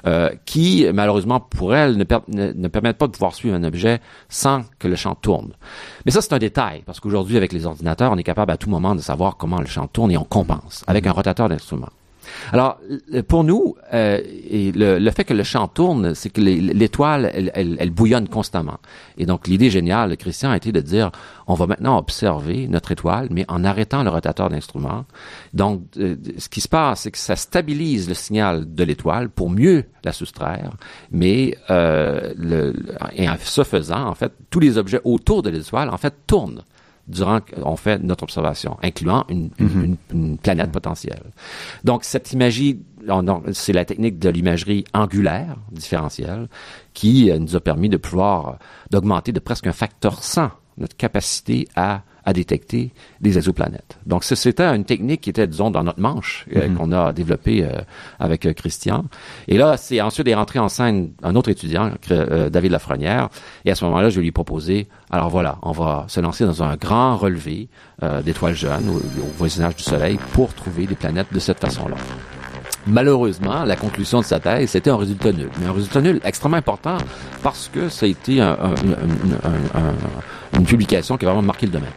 euh, 0.06 0.30
qui 0.46 0.86
malheureusement 0.94 1.40
pour 1.40 1.76
elles 1.76 1.98
ne, 1.98 2.06
ne 2.54 2.68
permettent 2.68 2.98
pas 2.98 3.08
de 3.08 3.12
pouvoir 3.12 3.34
suivre 3.34 3.56
un 3.56 3.64
objet 3.64 4.00
sans 4.30 4.64
que 4.80 4.88
le 4.88 4.96
champ 4.96 5.16
tourne. 5.16 5.54
Mais 6.06 6.12
ça 6.12 6.22
c'est 6.22 6.34
un 6.34 6.40
détail 6.40 6.84
parce 6.86 7.00
qu'aujourd'hui 7.00 7.38
avec 7.38 7.54
les 7.54 7.66
ordinateurs, 7.66 8.12
on 8.12 8.18
est 8.18 8.24
capable 8.24 8.52
à 8.52 8.58
tout 8.58 8.70
moment 8.70 8.96
de 8.96 9.02
savoir 9.02 9.38
comment 9.38 9.60
le 9.60 9.68
champ 9.68 9.88
tourne 9.88 10.12
et 10.12 10.18
on 10.18 10.24
compense 10.24 10.84
avec 10.88 11.08
un 11.08 11.12
rotateur 11.12 11.50
d'instrument. 11.50 11.90
Alors, 12.52 12.80
l- 13.12 13.24
pour 13.24 13.44
nous, 13.44 13.76
euh, 13.94 14.20
le, 14.52 15.00
le 15.00 15.12
fait 15.12 15.24
que 15.24 15.34
le 15.34 15.44
champ 15.44 15.68
tourne, 15.68 16.14
c'est 16.16 16.30
que 16.30 16.42
l'étoile, 16.42 17.32
elle, 17.34 17.52
elle, 17.54 17.76
elle 17.80 17.90
bouillonne 17.92 18.28
constamment. 18.28 18.78
Et 19.18 19.26
donc, 19.26 19.48
l'idée 19.48 19.70
géniale 19.70 20.10
de 20.12 20.16
Christian 20.16 20.52
a 20.52 20.58
été 20.58 20.72
de 20.72 20.82
dire, 20.82 21.12
on 21.48 21.54
va 21.54 21.68
maintenant 21.68 21.98
observer 21.98 22.68
notre 22.68 22.92
étoile, 22.92 23.28
mais 23.32 23.46
en 23.48 23.64
arrêtant 23.64 24.04
le 24.04 24.10
rotateur 24.10 24.50
d'instrument. 24.50 25.06
Donc, 25.54 25.82
euh, 25.98 26.16
ce 26.38 26.50
qui 26.50 26.62
se 26.62 26.68
passe, 26.68 27.02
c'est 27.02 27.12
que 27.12 27.18
ça 27.18 27.36
stabilise 27.36 28.08
le 28.08 28.14
signal 28.16 28.74
de 28.74 28.84
l'étoile 28.84 29.30
pour 29.30 29.50
mieux 29.50 29.86
la 30.04 30.12
soustraire, 30.14 30.72
mais 31.12 31.58
euh, 31.70 32.34
le- 32.38 32.74
et 33.16 33.30
en 33.30 33.36
ce 33.44 33.64
faisant, 33.64 34.06
en 34.08 34.16
fait, 34.16 34.32
tous 34.50 34.60
les 34.60 34.78
objets 34.78 35.02
autour 35.04 35.42
de 35.44 35.50
l'étoile, 35.50 35.90
en 35.90 35.98
fait, 35.98 36.14
tournent 36.28 36.62
durant 37.10 37.42
qu'on 37.42 37.76
fait 37.76 38.02
notre 38.02 38.24
observation, 38.24 38.78
incluant 38.82 39.26
une, 39.30 39.50
une 40.14 40.38
planète 40.38 40.72
potentielle. 40.72 41.24
Donc, 41.84 42.04
cette 42.04 42.32
imagerie, 42.32 42.80
c'est 43.52 43.74
la 43.74 43.86
technique 43.86 44.20
de 44.20 44.30
l'imagerie 44.30 44.86
angulaire 44.94 45.58
différentielle 45.72 46.48
qui 46.94 47.32
euh, 47.32 47.40
nous 47.40 47.56
a 47.56 47.60
permis 47.60 47.90
de 47.90 47.98
pouvoir, 47.98 48.48
euh, 48.48 48.54
d'augmenter 48.92 49.32
de 49.32 49.40
presque 49.40 49.68
un 49.68 49.74
facteur 49.74 50.24
100 50.24 50.52
notre 50.80 50.96
capacité 50.96 51.68
à, 51.76 52.04
à 52.30 52.34
détecter 52.34 52.92
des 53.22 53.34
exoplanètes. 53.40 53.98
Donc, 54.06 54.24
c'était 54.24 54.64
une 54.78 54.86
technique 54.86 55.22
qui 55.22 55.30
était, 55.32 55.48
disons, 55.48 55.72
dans 55.72 55.84
notre 55.84 56.00
manche, 56.00 56.46
euh, 56.56 56.70
qu'on 56.76 56.92
a 56.92 57.12
développée 57.12 57.60
euh, 57.64 57.82
avec 58.20 58.46
euh, 58.46 58.54
Christian. 58.54 59.06
Et 59.48 59.58
là, 59.58 59.78
c'est 59.78 60.00
ensuite 60.00 60.28
est 60.28 60.36
rentré 60.36 60.60
en 60.60 60.70
scène 60.70 60.98
un 61.24 61.34
autre 61.36 61.50
étudiant, 61.50 61.90
euh, 62.12 62.50
David 62.50 62.72
Lafrenière. 62.72 63.30
Et 63.66 63.72
à 63.72 63.76
ce 63.76 63.84
moment-là, 63.86 64.10
je 64.10 64.20
lui 64.20 64.28
ai 64.28 64.32
proposé, 64.32 64.88
alors 65.10 65.30
voilà, 65.30 65.58
on 65.64 65.72
va 65.72 66.06
se 66.08 66.20
lancer 66.20 66.46
dans 66.46 66.62
un 66.62 66.76
grand 66.76 67.18
relevé 67.18 67.68
euh, 68.04 68.22
d'étoiles 68.22 68.56
jeunes 68.56 68.88
au, 68.90 68.98
au 68.98 69.28
voisinage 69.38 69.76
du 69.76 69.84
Soleil 69.84 70.20
pour 70.34 70.54
trouver 70.54 70.86
des 70.86 70.96
planètes 70.96 71.34
de 71.34 71.40
cette 71.40 71.60
façon-là. 71.60 71.96
Malheureusement, 72.88 73.64
la 73.66 73.76
conclusion 73.76 74.20
de 74.20 74.26
sa 74.26 74.40
thèse, 74.40 74.70
c'était 74.72 74.90
un 74.90 74.98
résultat 74.98 75.32
nul. 75.32 75.50
Mais 75.60 75.68
un 75.68 75.74
résultat 75.74 76.02
nul 76.02 76.20
extrêmement 76.24 76.58
important 76.58 76.98
parce 77.44 77.70
que 77.74 77.90
ça 77.90 78.06
a 78.06 78.10
été 78.10 78.40
un- 78.42 78.52
un- 78.52 79.80
un- 79.80 80.58
une 80.58 80.66
publication 80.66 81.18
qui 81.18 81.26
a 81.26 81.30
vraiment 81.30 81.42
marqué 81.44 81.66
le 81.66 81.74
domaine. 81.74 81.92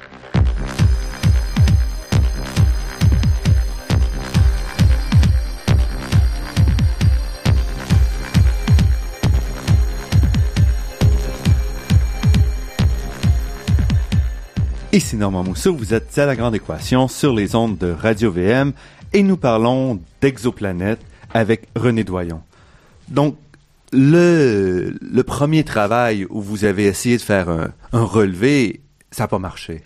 Ici 14.94 15.16
Normand 15.16 15.42
Mousseau, 15.42 15.74
vous 15.74 15.94
êtes 15.94 16.18
à 16.18 16.26
la 16.26 16.37
Grande 16.37 16.54
Équation 16.54 17.08
sur 17.08 17.32
les 17.32 17.54
ondes 17.54 17.78
de 17.78 17.92
Radio 17.92 18.30
VM 18.30 18.74
et 19.14 19.22
nous 19.22 19.38
parlons 19.38 19.98
d'exoplanètes 20.20 21.00
avec 21.32 21.66
René 21.74 22.04
Doyon. 22.04 22.42
Donc, 23.08 23.38
le, 23.90 25.22
premier 25.26 25.64
travail 25.64 26.26
où 26.28 26.42
vous 26.42 26.66
avez 26.66 26.85
essayé 26.85 27.16
de 27.16 27.22
faire 27.22 27.48
un 27.48 27.72
relevé, 27.92 28.82
ça 29.11 29.22
n'a 29.22 29.28
pas 29.28 29.38
marché. 29.38 29.82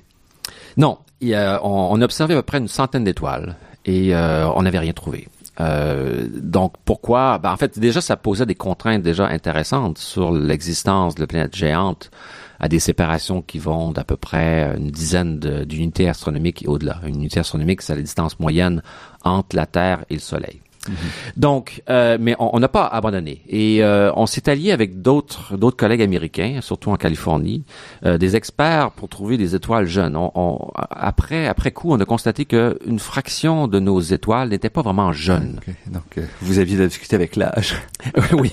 Non, 0.77 0.99
il 1.21 1.29
y 1.29 1.35
a- 1.35 1.61
on, 1.65 1.89
on 1.93 2.01
a 2.01 2.05
observé 2.05 2.35
à 2.35 2.39
peu 2.39 2.43
près 2.43 2.59
une 2.59 2.69
centaine 2.69 3.05
d'étoiles 3.05 3.57
et 3.85 4.15
euh, 4.15 4.49
on 4.51 4.63
n'avait 4.63 4.79
rien 4.79 4.93
trouvé. 4.93 5.29
Euh, 5.59 6.27
donc 6.35 6.75
pourquoi? 6.85 7.39
Ben, 7.39 7.51
En 7.53 7.57
fait, 7.57 7.79
déjà, 7.79 8.01
ça 8.03 8.17
posait 8.17 8.45
des 8.45 8.55
contraintes 8.55 9.03
déjà 9.03 9.27
intéressantes 9.27 9.97
sur 9.99 10.31
l'existence 10.33 11.15
de 11.15 11.25
planètes 11.25 11.57
géantes 11.57 12.11
à 12.61 12.69
des 12.69 12.79
séparations 12.79 13.41
qui 13.43 13.59
vont 13.59 13.93
d'à 13.93 14.05
peu 14.05 14.17
près 14.17 14.75
une 14.77 14.91
dizaine 14.91 15.39
d'unités 15.39 16.09
astronomiques 16.09 16.63
et 16.65 16.69
au-delà. 16.69 16.99
Une 17.07 17.17
unité 17.17 17.41
astronomique, 17.41 17.81
c'est 17.83 17.95
la 17.95 18.03
distance 18.03 18.39
moyenne 18.39 18.83
entre 19.25 19.57
la 19.57 19.65
Terre 19.67 20.05
et 20.11 20.15
le 20.15 20.21
Soleil. 20.21 20.61
Donc, 21.37 21.83
euh, 21.91 22.17
mais 22.21 22.35
on 22.39 22.59
n'a 22.59 22.69
pas 22.69 22.87
abandonné 22.87 23.43
et 23.49 23.83
euh, 23.83 24.11
on 24.17 24.27
s'est 24.27 24.49
allié 24.49 24.73
avec 24.73 25.03
d'autres 25.03 25.57
d'autres 25.57 25.77
collègues 25.77 26.03
américains, 26.03 26.61
surtout 26.63 26.91
en 26.91 26.97
Californie, 26.97 27.65
euh, 28.05 28.19
des 28.19 28.37
experts 28.37 28.91
pour 28.93 29.09
trouver 29.09 29.37
des 29.37 29.55
étoiles 29.55 29.87
jeunes. 29.87 30.17
On, 30.17 30.31
on- 30.35 30.71
après 30.91 31.47
après 31.47 31.71
coup, 31.71 31.93
on 31.93 32.01
a 32.01 32.05
constaté 32.05 32.45
que 32.45 32.79
une 32.87 32.99
fraction 32.99 33.69
de 33.69 33.79
nos 33.81 34.01
étoiles 34.01 34.49
n'était 34.51 34.71
pas 34.71 34.83
vraiment 34.83 35.13
jeune. 35.13 35.59
Ok, 35.67 35.75
Donc, 35.93 36.19
euh, 36.19 36.25
vous 36.41 36.59
aviez 36.59 36.77
discuté 36.87 37.17
avec 37.17 37.37
l'âge. 37.37 37.75
oui. 38.33 38.53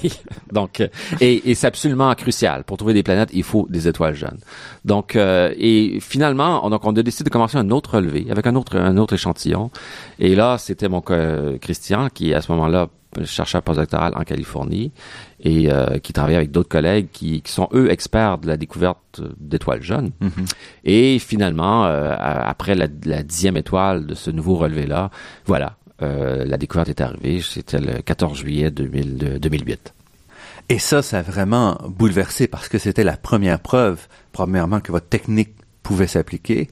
Donc, 0.51 0.81
euh, 0.81 0.87
et, 1.21 1.49
et 1.51 1.55
c'est 1.55 1.67
absolument 1.67 2.13
crucial 2.15 2.63
pour 2.63 2.77
trouver 2.77 2.93
des 2.93 3.03
planètes. 3.03 3.29
Il 3.33 3.43
faut 3.43 3.67
des 3.69 3.87
étoiles 3.87 4.15
jeunes. 4.15 4.39
Donc, 4.85 5.15
euh, 5.15 5.53
et 5.57 5.99
finalement, 6.01 6.65
on, 6.65 6.69
donc 6.69 6.85
on 6.85 6.95
a 6.95 7.01
décidé 7.03 7.25
de 7.25 7.29
commencer 7.29 7.57
un 7.57 7.69
autre 7.71 7.95
relevé 7.97 8.27
avec 8.29 8.47
un 8.47 8.55
autre 8.55 8.77
un 8.77 8.97
autre 8.97 9.13
échantillon. 9.13 9.69
Et 10.19 10.35
là, 10.35 10.57
c'était 10.57 10.89
mon 10.89 11.01
Christian 11.61 12.09
qui 12.13 12.22
à 12.31 12.41
ce 12.41 12.51
moment-là 12.53 12.87
chercheur 13.25 13.61
postdoctoral 13.61 14.13
en 14.15 14.23
Californie 14.23 14.91
et 15.39 15.71
euh, 15.71 15.99
qui 15.99 16.13
travaillait 16.13 16.37
avec 16.37 16.49
d'autres 16.51 16.69
collègues 16.69 17.09
qui, 17.11 17.43
qui 17.43 17.51
sont 17.51 17.69
eux 17.73 17.91
experts 17.91 18.39
de 18.39 18.47
la 18.47 18.57
découverte 18.57 19.21
d'étoiles 19.39 19.83
jeunes. 19.83 20.09
Et 20.83 21.19
finalement, 21.19 21.85
euh, 21.85 22.15
après 22.17 22.73
la, 22.73 22.87
la 23.05 23.21
dixième 23.21 23.55
étoile 23.57 24.07
de 24.07 24.15
ce 24.15 24.31
nouveau 24.31 24.55
relevé-là, 24.55 25.11
voilà, 25.45 25.75
euh, 26.01 26.43
la 26.43 26.57
découverte 26.57 26.89
est 26.89 27.01
arrivée. 27.01 27.39
C'était 27.41 27.79
le 27.79 28.01
14 28.01 28.35
juillet 28.37 28.71
2000 28.71 29.17
de- 29.17 29.37
2008. 29.37 29.93
Et 30.69 30.79
ça, 30.79 31.01
ça 31.03 31.19
a 31.19 31.21
vraiment 31.21 31.79
bouleversé 31.87 32.47
parce 32.47 32.67
que 32.67 32.79
c'était 32.79 33.03
la 33.03 33.17
première 33.17 33.59
preuve, 33.59 34.07
premièrement, 34.31 34.79
que 34.79 34.91
votre 34.91 35.07
technique 35.09 35.53
pouvait 35.83 36.07
s'appliquer. 36.07 36.69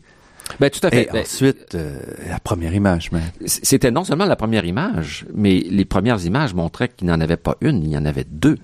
Ben, 0.60 0.70
tout 0.70 0.86
à 0.86 0.90
fait. 0.90 1.04
Et 1.04 1.10
Ben, 1.12 1.22
ensuite, 1.22 1.76
euh, 1.76 2.00
la 2.30 2.40
première 2.40 2.74
image, 2.74 3.12
même. 3.12 3.22
C'était 3.46 3.92
non 3.92 4.04
seulement 4.04 4.26
la 4.26 4.36
première 4.36 4.66
image, 4.66 5.26
mais 5.34 5.60
les 5.70 5.86
premières 5.86 6.24
images 6.26 6.54
montraient 6.54 6.90
qu'il 6.90 7.08
n'y 7.08 7.14
en 7.14 7.22
avait 7.22 7.38
pas 7.38 7.56
une, 7.62 7.84
il 7.84 7.90
y 7.90 7.98
en 7.98 8.06
avait 8.06 8.26
deux. 8.30 8.58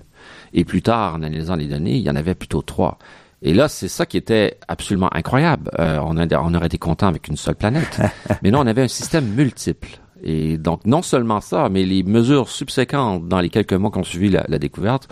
Et 0.52 0.64
plus 0.64 0.82
tard, 0.82 1.14
en 1.14 1.22
analysant 1.22 1.56
les 1.56 1.66
données, 1.66 1.96
il 1.96 2.02
y 2.02 2.10
en 2.10 2.16
avait 2.16 2.34
plutôt 2.34 2.62
trois. 2.62 2.98
Et 3.42 3.54
là, 3.54 3.68
c'est 3.68 3.88
ça 3.88 4.04
qui 4.06 4.16
était 4.16 4.58
absolument 4.66 5.08
incroyable. 5.14 5.70
Euh, 5.78 6.00
on, 6.04 6.16
a- 6.16 6.40
on 6.40 6.54
aurait 6.54 6.66
été 6.66 6.78
content 6.78 7.06
avec 7.06 7.28
une 7.28 7.36
seule 7.36 7.54
planète. 7.54 8.00
mais 8.42 8.50
non, 8.50 8.60
on 8.60 8.66
avait 8.66 8.82
un 8.82 8.88
système 8.88 9.26
multiple. 9.26 9.88
Et 10.24 10.58
donc, 10.58 10.84
non 10.84 11.02
seulement 11.02 11.40
ça, 11.40 11.68
mais 11.70 11.84
les 11.84 12.02
mesures 12.02 12.48
subséquentes 12.48 13.28
dans 13.28 13.38
les 13.40 13.50
quelques 13.50 13.74
mois 13.74 13.92
qui 13.92 13.98
ont 13.98 14.04
suivi 14.04 14.28
la, 14.30 14.44
la 14.48 14.58
découverte 14.58 15.06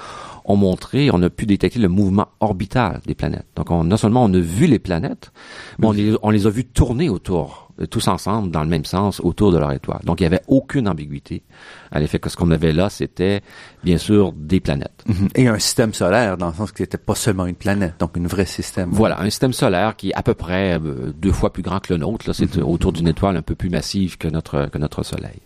ont 0.47 0.57
montré, 0.57 1.11
on 1.13 1.21
a 1.23 1.31
pu 1.31 1.45
détecter 1.45 1.79
le 1.79 1.89
mouvement 1.89 2.29
orbital 2.41 3.01
des 3.05 3.15
planètes. 3.15 3.47
Donc, 3.57 3.71
on, 3.71 3.85
non 3.85 3.97
seulement 3.97 4.25
on 4.25 4.33
a 4.33 4.39
vu 4.39 4.67
les 4.67 4.79
planètes, 4.79 5.33
mais 5.79 5.87
on 5.87 5.93
les, 5.93 6.17
on 6.23 6.31
les 6.31 6.47
a 6.47 6.51
vues 6.51 6.65
tourner 6.65 7.09
autour, 7.09 7.73
euh, 7.81 7.87
tous 7.87 8.07
ensemble, 8.07 8.53
dans 8.53 8.63
le 8.63 8.69
même 8.69 8.85
sens, 8.85 9.21
autour 9.21 9.51
de 9.51 9.59
leur 9.59 9.73
étoile. 9.73 10.01
Donc, 10.05 10.21
il 10.21 10.23
n'y 10.23 10.29
avait 10.29 10.43
aucune 10.47 10.89
ambiguïté 10.89 11.43
à 11.91 11.99
l'effet 11.99 12.21
que 12.21 12.31
ce 12.31 12.37
qu'on 12.37 12.53
avait 12.53 12.73
là, 12.73 12.89
c'était, 12.91 13.43
bien 13.83 13.99
sûr, 13.99 14.33
des 14.33 14.61
planètes. 14.61 15.05
Mhm. 15.07 15.29
Et 15.35 15.49
un 15.49 15.59
système 15.59 15.93
solaire, 15.93 16.37
dans 16.37 16.49
le 16.49 16.55
sens 16.55 16.71
que 16.71 16.79
c'était 16.79 16.97
pas 16.97 17.17
seulement 17.17 17.47
une 17.47 17.57
planète, 17.57 17.95
donc 17.99 18.17
un 18.17 18.27
vrai 18.27 18.47
système. 18.47 18.91
Voilà, 18.93 19.21
un 19.21 19.25
système 19.25 19.53
solaire 19.53 19.97
qui 19.97 20.11
est 20.11 20.15
à 20.15 20.23
peu 20.23 20.35
près 20.35 20.79
euh, 20.79 21.13
deux 21.13 21.33
fois 21.33 21.53
plus 21.53 21.65
grand 21.65 21.81
que 21.81 21.93
le 21.93 21.99
nôtre. 21.99 22.29
Là, 22.29 22.35
c'est 22.35 22.57
euh, 22.57 22.63
autour 22.63 22.93
d'une 22.93 23.09
étoile 23.09 23.37
un 23.37 23.43
peu 23.43 23.57
plus 23.57 23.71
massive 23.71 24.17
que 24.17 24.29
notre 24.29 24.67
que 24.71 24.79
notre 24.79 25.03
Soleil. 25.03 25.41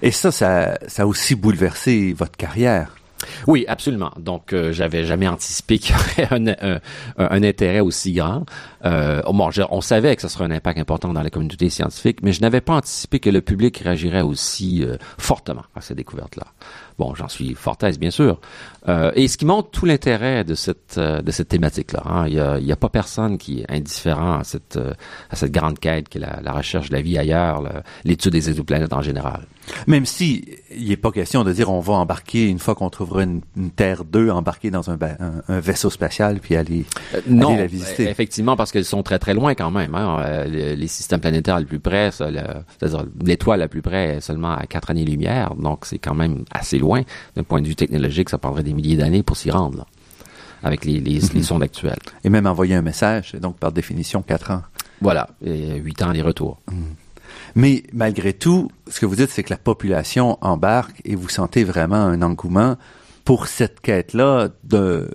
Et 0.00 0.10
ça, 0.10 0.32
ça, 0.32 0.78
ça 0.86 1.02
a 1.02 1.06
aussi 1.06 1.34
bouleversé 1.34 2.14
votre 2.14 2.36
carrière. 2.36 2.94
Oui, 3.46 3.64
absolument. 3.68 4.12
Donc, 4.18 4.52
euh, 4.52 4.72
j'avais 4.72 5.04
jamais 5.04 5.28
anticipé 5.28 5.78
qu'il 5.78 5.94
y 5.94 5.98
aurait 5.98 6.28
un, 6.30 6.78
un, 7.18 7.42
intérêt 7.42 7.80
aussi 7.80 8.12
grand. 8.12 8.44
Euh, 8.84 9.22
bon, 9.22 9.50
on 9.70 9.80
savait 9.80 10.16
que 10.16 10.22
ce 10.22 10.28
serait 10.28 10.44
un 10.44 10.50
impact 10.50 10.78
important 10.78 11.12
dans 11.12 11.22
la 11.22 11.30
communauté 11.30 11.68
scientifique, 11.68 12.18
mais 12.22 12.32
je 12.32 12.40
n'avais 12.40 12.60
pas 12.60 12.74
anticipé 12.74 13.20
que 13.20 13.30
le 13.30 13.40
public 13.40 13.78
réagirait 13.78 14.22
aussi 14.22 14.84
euh, 14.84 14.96
fortement 15.18 15.64
à 15.74 15.80
ces 15.80 15.94
découvertes-là. 15.94 16.46
Bon, 16.98 17.14
j'en 17.14 17.28
suis 17.28 17.54
fort 17.54 17.78
aise, 17.82 17.98
bien 17.98 18.10
sûr. 18.10 18.40
Euh, 18.88 19.12
et 19.14 19.28
ce 19.28 19.36
qui 19.36 19.46
montre 19.46 19.70
tout 19.70 19.86
l'intérêt 19.86 20.44
de 20.44 20.54
cette 20.54 20.98
euh, 20.98 21.22
de 21.22 21.30
cette 21.30 21.48
thématique-là. 21.48 22.02
Hein. 22.04 22.24
Il 22.26 22.34
n'y 22.34 22.40
a, 22.40 22.58
y 22.58 22.72
a, 22.72 22.76
pas 22.76 22.88
personne 22.88 23.38
qui 23.38 23.60
est 23.60 23.70
indifférent 23.70 24.38
à 24.38 24.44
cette 24.44 24.78
à 25.30 25.36
cette 25.36 25.52
grande 25.52 25.78
quête 25.78 26.08
qui 26.08 26.18
est 26.18 26.20
la, 26.20 26.40
la 26.42 26.52
recherche 26.52 26.90
de 26.90 26.94
la 26.94 27.02
vie 27.02 27.16
ailleurs, 27.18 27.62
l'étude 28.04 28.32
des 28.32 28.50
exoplanètes 28.50 28.92
en 28.92 29.02
général. 29.02 29.46
Même 29.86 30.06
si 30.06 30.44
il 30.76 30.88
n'est 30.88 30.96
pas 30.96 31.10
question 31.10 31.44
de 31.44 31.52
dire 31.52 31.70
on 31.70 31.80
va 31.80 31.94
embarquer 31.94 32.48
une 32.48 32.58
fois 32.58 32.74
qu'on 32.74 32.90
trouvera 32.90 33.24
une, 33.24 33.40
Terre 33.74 34.04
2, 34.04 34.30
embarquer 34.30 34.70
dans 34.70 34.90
un, 34.90 34.98
un, 35.48 35.60
vaisseau 35.60 35.90
spatial 35.90 36.40
puis 36.40 36.56
aller, 36.56 36.84
non, 37.26 37.56
la 37.56 37.66
visiter. 37.66 38.08
Effectivement, 38.08 38.56
parce 38.56 38.72
qu'elles 38.72 38.84
sont 38.84 39.02
très 39.02 39.18
très 39.18 39.34
loin 39.34 39.54
quand 39.54 39.70
même. 39.70 39.94
Hein. 39.94 40.44
Les, 40.46 40.86
systèmes 40.92 41.20
planétaires 41.20 41.58
les 41.58 41.64
plus 41.64 41.80
près, 41.80 42.10
c'est-à-dire 42.10 43.06
l'étoile 43.24 43.60
la 43.60 43.68
plus 43.68 43.82
près 43.82 44.16
est 44.16 44.20
seulement 44.20 44.52
à 44.52 44.66
quatre 44.66 44.90
années-lumière, 44.90 45.54
donc 45.54 45.86
c'est 45.86 45.98
quand 45.98 46.14
même 46.14 46.44
assez 46.50 46.78
loin 46.78 47.02
d'un 47.34 47.42
point 47.42 47.60
de 47.62 47.66
vue 47.66 47.76
technologique. 47.76 48.28
Ça 48.28 48.38
prendrait 48.38 48.62
des 48.62 48.74
milliers 48.74 48.96
d'années 48.96 49.22
pour 49.22 49.36
s'y 49.36 49.50
rendre, 49.50 49.86
avec 50.62 50.84
les, 50.84 51.00
les, 51.00 51.20
mhm. 51.20 51.42
sondes 51.42 51.62
actuelles. 51.62 51.98
Et 52.24 52.28
même 52.28 52.46
envoyer 52.46 52.74
un 52.74 52.82
message, 52.82 53.34
donc 53.40 53.56
par 53.58 53.72
définition 53.72 54.22
quatre 54.22 54.50
ans. 54.50 54.62
Voilà, 55.00 55.28
et 55.44 55.76
huit 55.76 56.00
ans 56.02 56.12
les 56.12 56.22
retours. 56.22 56.60
Mhm. 56.70 56.94
Mais 57.54 57.82
malgré 57.92 58.32
tout, 58.32 58.70
ce 58.88 59.00
que 59.00 59.06
vous 59.06 59.16
dites, 59.16 59.30
c'est 59.30 59.42
que 59.42 59.50
la 59.52 59.58
population 59.58 60.38
embarque 60.40 61.00
et 61.04 61.14
vous 61.14 61.28
sentez 61.28 61.64
vraiment 61.64 61.96
un 61.96 62.22
engouement 62.22 62.76
pour 63.24 63.46
cette 63.46 63.80
quête-là 63.80 64.48
de 64.64 65.08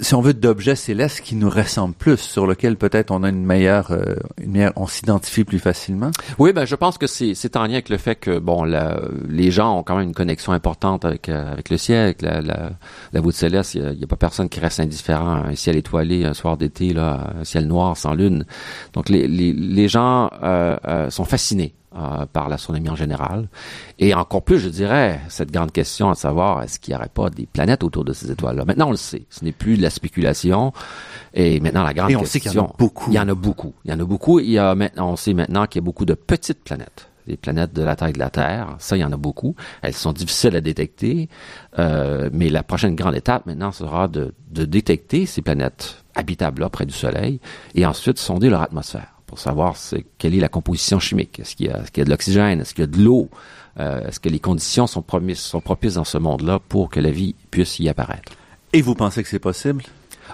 si 0.00 0.14
on 0.14 0.20
veut, 0.20 0.34
d'objets 0.34 0.76
célestes 0.76 1.22
qui 1.22 1.34
nous 1.34 1.48
ressemblent 1.48 1.94
plus, 1.94 2.18
sur 2.18 2.46
lequel 2.46 2.76
peut-être 2.76 3.10
on 3.10 3.22
a 3.22 3.30
une 3.30 3.44
meilleure, 3.44 3.90
euh, 3.90 4.16
une 4.40 4.52
meilleure, 4.52 4.72
on 4.76 4.86
s'identifie 4.86 5.44
plus 5.44 5.58
facilement. 5.58 6.10
Oui, 6.38 6.52
ben 6.52 6.66
je 6.66 6.74
pense 6.74 6.98
que 6.98 7.06
c'est 7.06 7.56
en 7.56 7.62
lien 7.62 7.74
avec 7.74 7.88
le 7.88 7.96
fait 7.96 8.16
que 8.16 8.38
bon, 8.38 8.64
les 9.28 9.50
gens 9.50 9.78
ont 9.78 9.82
quand 9.82 9.96
même 9.96 10.08
une 10.08 10.14
connexion 10.14 10.52
importante 10.52 11.04
avec 11.04 11.28
euh, 11.28 11.52
avec 11.52 11.70
le 11.70 11.78
ciel, 11.78 12.04
avec 12.04 12.22
la 12.22 12.40
la, 12.42 12.70
la 13.12 13.20
voûte 13.20 13.34
céleste. 13.34 13.74
Il 13.74 13.98
y, 13.98 14.04
a, 14.04 14.06
pas 14.06 14.16
personne 14.16 14.48
qui 14.48 14.60
reste 14.60 14.80
indifférent 14.80 15.42
à 15.42 15.48
un 15.48 15.54
ciel 15.54 15.76
étoilé, 15.76 16.24
un 16.24 16.34
soir 16.34 16.56
d'été 16.56 16.92
là, 16.92 17.32
un 17.40 17.44
ciel 17.44 17.66
noir 17.66 17.96
sans 17.96 18.14
lune. 18.14 18.44
Donc 18.92 19.08
les 19.08 19.26
les, 19.26 19.52
les 19.52 19.88
gens 19.88 20.30
euh, 20.42 20.76
euh 20.86 21.10
sont 21.10 21.24
fascinés 21.24 21.74
euh, 21.98 22.26
par 22.26 22.48
l'astronomie 22.48 22.88
en 22.88 22.96
général. 22.96 23.48
Et 23.98 24.14
encore 24.14 24.42
plus, 24.42 24.58
je 24.58 24.68
dirais, 24.68 25.20
cette 25.28 25.50
grande 25.50 25.72
question 25.72 26.10
à 26.10 26.14
savoir, 26.14 26.62
est-ce 26.62 26.78
qu'il 26.78 26.92
n'y 26.92 26.98
aurait 26.98 27.08
pas 27.08 27.30
des 27.30 27.46
planètes 27.46 27.82
autour 27.82 28.04
de 28.04 28.12
ces 28.12 28.30
étoiles-là? 28.30 28.64
Maintenant, 28.64 28.88
on 28.88 28.92
le 28.92 28.96
sait. 28.96 29.26
Ce 29.30 29.44
n'est 29.44 29.52
plus 29.52 29.76
de 29.76 29.82
la 29.82 29.90
spéculation. 29.90 30.72
Et 31.34 31.60
maintenant, 31.60 31.82
la 31.82 31.94
grande 31.94 32.10
et 32.10 32.16
on 32.16 32.20
question... 32.20 32.40
sait 32.40 32.48
qu'il 32.48 32.58
y 32.58 32.60
en 32.60 32.66
a 32.66 32.74
beaucoup. 32.78 33.10
Il 33.10 33.14
y 33.14 33.20
en 33.20 33.28
a 33.28 33.34
beaucoup. 33.34 33.74
Il 33.84 33.90
y 33.90 33.94
en 33.94 34.00
a 34.00 34.04
beaucoup. 34.04 34.40
Il 34.40 34.50
y 34.50 34.58
a 34.58 34.74
maintenant, 34.74 35.10
on 35.10 35.16
sait 35.16 35.34
maintenant 35.34 35.66
qu'il 35.66 35.80
y 35.80 35.84
a 35.84 35.86
beaucoup 35.86 36.04
de 36.04 36.14
petites 36.14 36.62
planètes 36.62 37.08
des 37.26 37.36
planètes 37.36 37.74
de 37.74 37.82
la 37.82 37.94
taille 37.94 38.14
de 38.14 38.18
la 38.18 38.30
Terre. 38.30 38.74
Ça, 38.78 38.96
il 38.96 39.00
y 39.00 39.04
en 39.04 39.12
a 39.12 39.16
beaucoup. 39.16 39.54
Elles 39.82 39.92
sont 39.92 40.12
difficiles 40.12 40.56
à 40.56 40.62
détecter, 40.62 41.28
euh, 41.78 42.30
mais 42.32 42.48
la 42.48 42.62
prochaine 42.62 42.96
grande 42.96 43.14
étape 43.14 43.44
maintenant 43.44 43.70
sera 43.70 44.08
de, 44.08 44.34
de 44.50 44.64
détecter 44.64 45.26
ces 45.26 45.42
planètes 45.42 46.02
habitables 46.14 46.62
là 46.62 46.70
près 46.70 46.86
du 46.86 46.94
Soleil 46.94 47.38
et 47.74 47.84
ensuite 47.84 48.18
sonder 48.18 48.48
leur 48.48 48.62
atmosphère 48.62 49.17
pour 49.28 49.38
savoir 49.38 49.76
quelle 50.16 50.34
est 50.34 50.40
la 50.40 50.48
composition 50.48 50.98
chimique. 50.98 51.38
Est-ce 51.38 51.54
qu'il 51.54 51.66
y, 51.66 51.70
a 51.70 52.04
de 52.04 52.10
l'oxygène? 52.10 52.60
Est-ce 52.60 52.74
qu'il 52.74 52.82
y 52.82 52.88
a 52.88 52.90
de 52.90 52.98
l'eau? 52.98 53.28
Euh, 53.78 54.08
est-ce 54.08 54.18
que 54.18 54.28
les 54.28 54.40
conditions 54.40 54.88
sont, 54.88 55.02
propices, 55.02 55.40
sont 55.40 55.60
propices 55.60 55.94
dans 55.94 56.04
ce 56.04 56.18
monde-là 56.18 56.58
pour 56.68 56.88
que 56.88 56.98
la 56.98 57.10
vie 57.10 57.36
puisse 57.50 57.78
y 57.78 57.88
apparaître? 57.88 58.32
Et 58.72 58.82
vous 58.82 58.94
pensez 58.94 59.22
que 59.22 59.28
c'est 59.28 59.38
possible? 59.38 59.84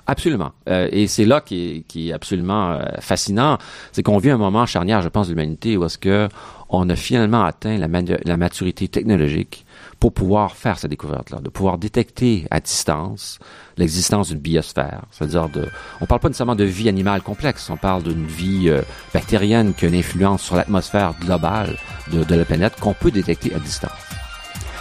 Absolument. 0.07 0.53
Euh, 0.69 0.89
et 0.93 1.09
c'est 1.09 1.25
là 1.25 1.41
qui 1.41 1.69
est, 1.69 1.81
qui 1.87 2.09
est 2.09 2.13
absolument 2.13 2.73
euh, 2.73 2.85
fascinant. 3.01 3.59
C'est 3.93 4.03
qu'on 4.03 4.19
vit 4.19 4.31
un 4.31 4.39
moment 4.39 4.65
charnière, 4.65 5.03
je 5.03 5.09
pense, 5.09 5.27
de 5.27 5.33
l'humanité 5.33 5.77
où 5.77 5.85
est-ce 5.85 5.99
que 5.99 6.29
on 6.69 6.89
a 6.89 6.97
finalement 6.97 7.45
atteint 7.45 7.77
la, 7.77 7.89
la 8.25 8.37
maturité 8.37 8.89
technologique 8.89 9.64
pour 10.05 10.13
pouvoir 10.13 10.55
faire 10.55 10.79
cette 10.79 10.91
découverte-là, 10.91 11.41
de 11.41 11.49
pouvoir 11.49 11.79
détecter 11.79 12.47
à 12.51 12.61
distance 12.61 13.39
l'existence 13.79 14.29
d'une 14.29 14.39
biosphère. 14.39 15.07
C'est-à-dire 15.11 15.49
de, 15.49 15.67
on 16.03 16.05
parle 16.05 16.21
pas 16.21 16.29
nécessairement 16.29 16.55
de 16.55 16.65
vie 16.65 16.91
animale 16.91 17.23
complexe, 17.23 17.71
on 17.71 17.79
parle 17.79 18.03
d'une 18.03 18.27
vie 18.27 18.69
euh, 18.69 18.83
bactérienne 19.15 19.73
qui 19.73 19.87
a 19.87 19.89
une 19.89 19.95
influence 19.95 20.43
sur 20.43 20.57
l'atmosphère 20.57 21.15
globale 21.19 21.79
de, 22.13 22.23
de 22.23 22.35
la 22.35 22.45
planète 22.45 22.79
qu'on 22.79 22.93
peut 22.93 23.11
détecter 23.11 23.55
à 23.55 23.59
distance. 23.59 23.93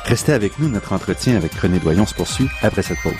Restez 0.03 0.33
avec 0.33 0.59
nous, 0.59 0.67
notre 0.67 0.91
entretien 0.91 1.37
avec 1.37 1.53
René 1.53 1.79
Doyon 1.79 2.05
se 2.05 2.15
poursuit 2.15 2.49
après 2.61 2.83
cette 2.83 3.01
pause. 3.01 3.13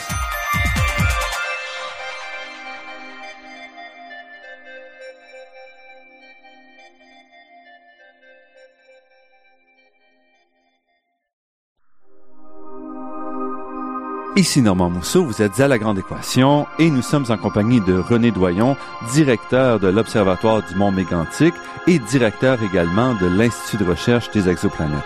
Ici 14.36 14.64
Normand 14.64 14.90
Mousseau, 14.90 15.24
vous 15.24 15.44
êtes 15.44 15.60
à 15.60 15.68
La 15.68 15.78
Grande 15.78 16.00
Équation 16.00 16.66
et 16.80 16.90
nous 16.90 17.04
sommes 17.04 17.26
en 17.30 17.38
compagnie 17.38 17.82
de 17.82 17.94
René 18.00 18.32
Doyon, 18.32 18.76
directeur 19.14 19.80
de 19.80 19.88
l'Observatoire 19.88 20.64
du 20.64 20.74
Mont 20.74 20.92
Mégantic 20.92 21.54
et 21.86 22.00
directeur 22.00 22.58
également 22.64 23.14
de 23.14 23.28
l'Institut 23.28 23.78
de 23.78 23.88
recherche 23.88 24.32
des 24.32 24.50
exoplanètes. 24.50 24.98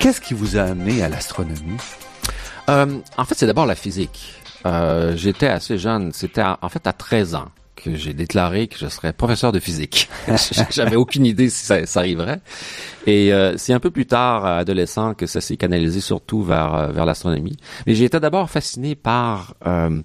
Qu'est-ce 0.00 0.20
qui 0.20 0.34
vous 0.34 0.56
a 0.56 0.62
amené 0.62 1.04
à 1.04 1.08
l'astronomie? 1.08 1.78
Euh, 2.68 2.98
en 3.16 3.24
fait, 3.24 3.34
c'est 3.36 3.46
d'abord 3.46 3.64
la 3.64 3.76
physique. 3.76 4.34
Euh, 4.66 5.16
j'étais 5.16 5.48
assez 5.48 5.78
jeune, 5.78 6.12
c'était 6.12 6.42
en 6.42 6.68
fait 6.68 6.86
à 6.86 6.92
13 6.92 7.34
ans 7.34 7.48
que 7.82 7.94
j'ai 7.94 8.12
déclaré 8.12 8.66
que 8.66 8.76
je 8.78 8.88
serais 8.88 9.12
professeur 9.12 9.52
de 9.52 9.60
physique. 9.60 10.08
J'avais 10.70 10.96
aucune 10.96 11.26
idée 11.26 11.48
si 11.48 11.64
ça, 11.64 11.86
ça 11.86 12.00
arriverait. 12.00 12.40
Et 13.06 13.32
euh, 13.32 13.56
c'est 13.56 13.72
un 13.72 13.80
peu 13.80 13.90
plus 13.90 14.06
tard, 14.06 14.44
adolescent, 14.44 15.14
que 15.14 15.26
ça 15.26 15.40
s'est 15.40 15.56
canalisé 15.56 16.00
surtout 16.00 16.42
vers 16.42 16.74
euh, 16.74 16.88
vers 16.88 17.06
l'astronomie. 17.06 17.56
Mais 17.86 17.98
été 17.98 18.20
d'abord 18.20 18.50
fasciné 18.50 18.94
par 18.94 19.54
euh, 19.66 20.00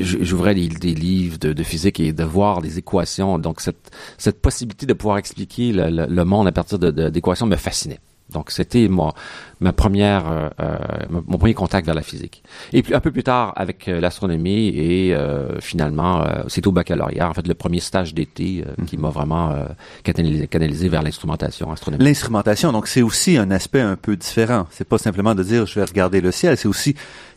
j'ouvrais 0.00 0.54
des, 0.54 0.94
livres 0.94 1.38
de, 1.38 1.52
de, 1.52 1.62
physique 1.62 2.00
et 2.00 2.12
de 2.12 2.24
voir 2.24 2.60
des 2.62 2.78
équations. 2.78 3.38
Donc 3.38 3.60
cette, 3.60 3.90
cette 4.18 4.40
possibilité 4.40 4.86
de 4.86 4.94
pouvoir 4.94 5.18
expliquer 5.18 5.72
le, 5.72 6.06
le, 6.06 6.24
monde 6.24 6.48
à 6.48 6.52
partir 6.52 6.78
d'équations 6.78 7.46
me 7.46 7.56
fascinait. 7.56 8.00
Donc 8.32 8.50
c'était 8.50 8.88
moi 8.88 9.14
ma 9.60 9.72
première 9.72 10.26
euh, 10.26 10.48
euh 10.60 10.78
mon 11.10 11.38
premier 11.38 11.54
contact 11.54 11.86
vers 11.86 11.94
la 11.94 12.02
physique. 12.02 12.42
Et 12.72 12.82
puis 12.82 12.94
un 12.94 13.00
peu 13.00 13.10
plus 13.10 13.22
tard 13.22 13.52
avec 13.56 13.88
euh, 13.88 14.00
l'astronomie 14.00 14.68
et 14.68 15.14
euh, 15.14 15.60
finalement 15.60 16.24
c'est 16.48 16.66
au 16.66 16.72
baccalauréat 16.72 17.28
en 17.28 17.34
fait 17.34 17.46
le 17.46 17.54
premier 17.54 17.80
stage 17.80 18.14
d'été 18.14 18.64
qui 18.86 18.96
m'a 18.96 19.10
vraiment 19.10 19.54
canalisé, 20.02 20.46
canalisé, 20.46 20.88
vers 20.88 21.02
l'instrumentation 21.02 21.70
astronomique. 21.70 22.06
L'instrumentation 22.06 22.72
donc 22.72 22.88
c'est 22.88 23.02
aussi 23.02 23.36
un 23.36 23.50
aspect 23.50 23.80
un 23.80 23.96
peu 23.96 24.16
différent. 24.16 24.66
C'est 24.70 24.88
pas 24.88 24.98
simplement 24.98 25.34
de 25.34 25.42
dire 25.42 25.66
je 25.66 25.78
vais 25.78 25.84
regarder 25.84 26.20
le 26.20 26.30
ciel, 26.30 26.56
c'est 26.56 26.68
aussi 26.68 26.94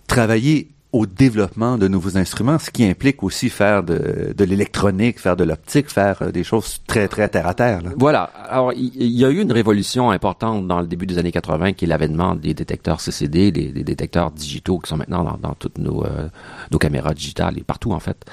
travailler 0.08 0.73
au 0.94 1.08
développement 1.08 1.80
de 1.80 1.88
nouveaux 1.88 2.18
instruments, 2.18 2.60
ce 2.60 2.70
qui 2.70 2.86
implique 2.86 3.24
aussi 3.24 3.50
faire 3.50 3.82
de, 3.82 4.32
de 4.38 4.44
l'électronique, 4.44 5.20
faire 5.20 5.36
de 5.36 5.44
l'optique, 5.44 5.90
faire 5.90 6.22
euh, 6.22 6.32
des 6.32 6.44
choses 6.44 6.82
très, 6.86 7.08
très 7.08 7.28
terre 7.30 7.48
à 7.48 7.56
terre. 7.56 7.82
Là. 7.82 7.90
Voilà. 7.98 8.30
Alors, 8.48 8.74
il 8.74 9.12
y, 9.12 9.26
a 9.26 9.30
eu 9.32 9.42
une 9.42 9.52
révolution 9.52 10.12
importante 10.12 10.68
dans 10.68 10.82
le 10.82 10.86
début 10.86 11.08
des 11.08 11.18
années 11.18 11.32
80, 11.32 11.74
qui 11.74 11.86
est 11.86 11.88
l'avènement 11.88 12.36
des 12.36 12.54
détecteurs 12.54 13.02
CCD, 13.02 13.52
des, 13.52 13.70
des, 13.70 13.84
détecteurs 13.84 14.30
digitaux 14.30 14.78
qui 14.78 14.90
sont 14.90 14.98
maintenant 14.98 15.24
dans, 15.24 15.38
dans 15.38 15.56
toutes 15.56 15.80
nos, 15.80 16.06
euh, 16.06 16.28
nos 16.72 16.78
caméras 16.78 17.16
digitales 17.16 17.58
et 17.58 17.64
partout, 17.64 17.92
en 17.92 18.00
fait, 18.00 18.24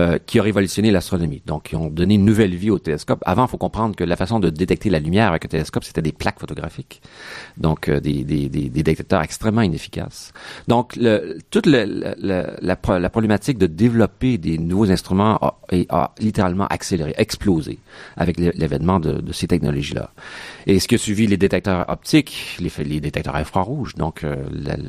euh, 0.00 0.18
qui 0.26 0.40
a 0.40 0.42
révolutionné 0.42 0.90
l'astronomie. 0.90 1.42
Donc, 1.46 1.70
ils 1.70 1.76
ont 1.76 1.88
donné 1.88 2.14
une 2.14 2.24
nouvelle 2.24 2.56
vie 2.56 2.70
au 2.70 2.80
télescope. 2.80 3.22
Avant, 3.26 3.44
il 3.46 3.48
faut 3.48 3.58
comprendre 3.58 3.94
que 3.94 4.02
la 4.02 4.16
façon 4.16 4.40
de 4.40 4.50
détecter 4.50 4.90
la 4.90 4.98
lumière 4.98 5.28
avec 5.28 5.44
un 5.44 5.48
télescope, 5.48 5.84
c'était 5.84 6.02
des 6.02 6.12
plaques 6.12 6.40
photographiques. 6.40 7.00
Donc, 7.58 7.88
euh, 7.88 8.00
des, 8.00 8.24
des, 8.24 8.48
des, 8.48 8.68
détecteurs 8.70 9.22
extrêmement 9.22 9.62
inefficaces. 9.62 10.32
Donc, 10.66 10.96
le, 10.96 11.38
toute 11.50 11.66
le 11.66 12.07
la, 12.18 12.76
problématique 12.76 13.58
de 13.58 13.66
développer 13.66 14.38
des 14.38 14.58
nouveaux 14.58 14.90
instruments 14.90 15.38
a, 15.90 16.12
littéralement 16.18 16.66
accéléré, 16.66 17.14
explosé 17.16 17.78
avec 18.16 18.38
l'événement 18.38 19.00
de, 19.00 19.32
ces 19.32 19.46
technologies-là. 19.46 20.10
Et 20.66 20.78
ce 20.78 20.88
qui 20.88 20.94
a 20.94 20.98
suivi 20.98 21.26
les 21.26 21.36
détecteurs 21.36 21.88
optiques, 21.88 22.58
les, 22.60 22.84
les 22.84 23.00
détecteurs 23.00 23.36
infrarouges, 23.36 23.94
donc 23.94 24.24
euh, 24.24 24.36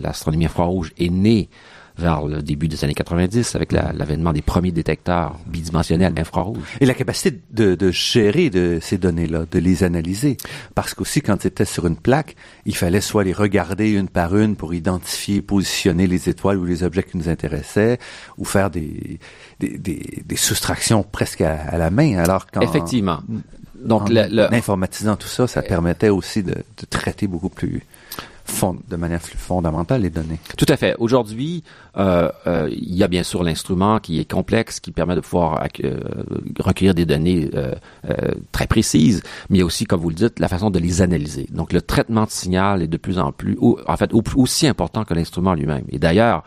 l'astronomie 0.01 0.45
infrarouge 0.45 0.91
est 0.97 1.09
née 1.09 1.49
vers 1.99 2.25
le 2.25 2.41
début 2.41 2.67
des 2.67 2.83
années 2.83 2.93
90 2.93 3.55
avec 3.55 3.71
l'avènement 3.71 4.33
des 4.33 4.41
premiers 4.41 4.71
détecteurs 4.71 5.37
bidimensionnels 5.45 6.13
infrarouges. 6.17 6.77
Et 6.79 6.85
la 6.85 6.93
capacité 6.93 7.39
de, 7.51 7.75
de 7.75 7.91
gérer 7.91 8.49
de 8.49 8.79
ces 8.81 8.97
données-là, 8.97 9.45
de 9.51 9.59
les 9.59 9.83
analyser. 9.83 10.37
Parce 10.73 10.93
qu'aussi, 10.93 11.21
quand 11.21 11.41
c'était 11.41 11.65
sur 11.65 11.85
une 11.85 11.97
plaque, 11.97 12.35
il 12.65 12.75
fallait 12.75 13.01
soit 13.01 13.23
les 13.23 13.33
regarder 13.33 13.91
une 13.91 14.07
par 14.07 14.35
une 14.35 14.55
pour 14.55 14.73
identifier, 14.73 15.41
positionner 15.41 16.07
les 16.07 16.29
étoiles 16.29 16.57
ou 16.57 16.65
les 16.65 16.83
objets 16.83 17.03
qui 17.03 17.17
nous 17.17 17.29
intéressaient, 17.29 17.99
ou 18.37 18.45
faire 18.45 18.69
des, 18.69 19.19
des, 19.59 19.77
des, 19.77 20.23
des 20.25 20.35
soustractions 20.37 21.03
presque 21.03 21.41
à, 21.41 21.77
la 21.77 21.89
main. 21.89 22.17
Alors 22.17 22.47
quand 22.47 22.61
Effectivement. 22.61 23.19
Donc, 23.83 24.09
en, 24.09 24.53
informatisant 24.53 25.15
tout 25.15 25.27
ça, 25.27 25.47
ça 25.47 25.61
permettait 25.61 26.09
aussi 26.09 26.43
de, 26.43 26.53
de 26.53 26.85
traiter 26.89 27.27
beaucoup 27.27 27.49
plus 27.49 27.83
de 28.89 28.95
manière 28.95 29.21
fondamentale 29.21 30.01
les 30.01 30.09
données. 30.09 30.39
Tout 30.57 30.65
à 30.67 30.77
fait. 30.77 30.95
Aujourd'hui, 30.99 31.63
euh, 31.97 32.29
euh, 32.47 32.69
il 32.71 32.95
y 32.95 33.03
a 33.03 33.07
bien 33.07 33.23
sûr 33.23 33.43
l'instrument 33.43 33.99
qui 33.99 34.19
est 34.19 34.29
complexe, 34.29 34.79
qui 34.79 34.91
permet 34.91 35.15
de 35.15 35.21
pouvoir 35.21 35.63
euh, 35.83 35.99
recueillir 36.59 36.93
des 36.93 37.05
données 37.05 37.49
très 38.51 38.67
précises, 38.67 39.21
mais 39.49 39.57
il 39.57 39.59
y 39.59 39.63
a 39.63 39.65
aussi, 39.65 39.85
comme 39.85 40.01
vous 40.01 40.09
le 40.09 40.15
dites, 40.15 40.39
la 40.39 40.47
façon 40.47 40.69
de 40.69 40.79
les 40.79 41.01
analyser. 41.01 41.47
Donc 41.51 41.73
le 41.73 41.81
traitement 41.81 42.25
de 42.25 42.31
signal 42.31 42.81
est 42.81 42.87
de 42.87 42.97
plus 42.97 43.19
en 43.19 43.31
plus, 43.31 43.57
en 43.61 43.97
fait, 43.97 44.11
aussi 44.35 44.67
important 44.67 45.03
que 45.03 45.13
l'instrument 45.13 45.53
lui-même. 45.53 45.83
Et 45.89 45.99
d'ailleurs, 45.99 46.43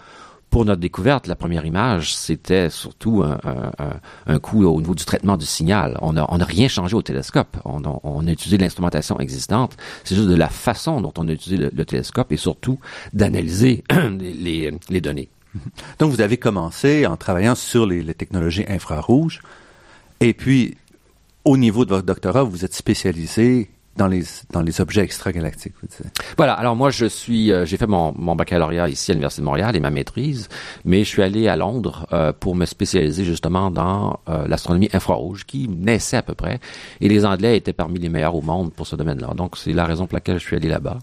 pour 0.53 0.67
notre 0.67 0.83
découverte, 0.83 1.29
la 1.29 1.35
première 1.35 1.65
image, 1.65 2.15
c'était 2.15 2.69
surtout 2.69 3.25
un, 3.25 4.39
coup 4.39 4.67
au 4.67 4.81
niveau 4.83 4.95
du 4.95 5.07
traitement 5.07 5.39
du 5.39 5.47
signal. 5.47 5.99
On 6.03 6.13
n'a 6.13 6.27
rien 6.45 6.69
changé 6.69 6.95
au 6.95 7.01
télescope. 7.01 7.57
On 7.65 7.83
a, 8.27 8.31
utilisé 8.31 8.59
l'instrumentation 8.59 9.19
existante. 9.19 9.79
C'est 10.05 10.15
juste 10.15 10.29
de 10.29 10.35
la 10.35 10.51
façon 10.51 11.01
dont 11.01 11.13
on 11.17 11.27
a 11.29 11.33
utilisé 11.33 11.71
le, 11.73 11.85
télescope 11.87 12.33
et 12.33 12.37
surtout 12.37 12.79
d'analyser 13.15 13.83
les, 14.21 14.71
les, 14.91 15.01
données. 15.01 15.31
Donc, 15.99 16.11
vous 16.11 16.21
avez 16.21 16.37
commencé 16.37 17.07
en 17.07 17.17
travaillant 17.17 17.55
sur 17.55 17.87
les, 17.87 18.03
les 18.03 18.15
technologies 18.15 18.67
infrarouges. 18.69 19.41
Et 20.21 20.35
puis, 20.35 20.77
au 21.47 21.57
niveau 21.57 21.87
de 21.87 21.91
votre 21.91 22.07
doctorat, 22.07 22.43
vous 22.43 22.67
êtes 22.67 22.75
spécialisé 22.75 23.71
dans 23.97 24.07
les 24.07 24.23
dans 24.51 24.63
les 24.63 24.81
objets 24.81 25.03
extragalactiques. 25.03 25.75
Voilà. 26.37 26.55
Alors 26.55 26.77
moi, 26.77 26.91
je 26.91 27.07
suis, 27.07 27.53
euh, 27.53 27.67
j'ai 27.67 27.77
fait 27.77 27.87
mon, 27.87 28.15
mon 28.17 28.35
baccalauréat 28.35 28.89
ici 28.89 29.11
à 29.11 29.15
l'université 29.15 29.43
de 29.43 29.47
Montréal 29.47 29.77
et 29.77 29.81
ma 29.81 29.91
maîtrise, 29.91 30.49
mais 30.85 31.05
je 31.05 31.09
suis 31.09 31.23
allé 31.23 31.49
à 31.49 31.57
Londres 31.57 32.07
euh, 32.13 32.33
pour 32.33 32.55
me 32.55 32.65
spécialiser 32.65 33.25
justement 33.25 33.71
dans 33.71 34.21
euh, 34.29 34.47
l'astronomie 34.49 34.89
infrarouge, 34.93 35.45
qui 35.45 35.69
naissait 35.69 36.17
à 36.17 36.23
peu 36.23 36.35
près, 36.35 36.61
et 37.01 37.09
les 37.09 37.25
Anglais 37.25 37.57
étaient 37.57 37.73
parmi 37.73 37.99
les 37.99 38.09
meilleurs 38.09 38.35
au 38.35 38.43
monde 38.43 38.73
pour 38.73 38.87
ce 38.87 38.97
domaine-là. 38.97 39.35
Donc 39.35 39.57
c'est 39.57 39.73
la 39.73 39.85
raison 39.85 40.07
pour 40.07 40.17
laquelle 40.17 40.39
je 40.39 40.45
suis 40.45 40.57
allé 40.57 40.69
là-bas. 40.69 40.99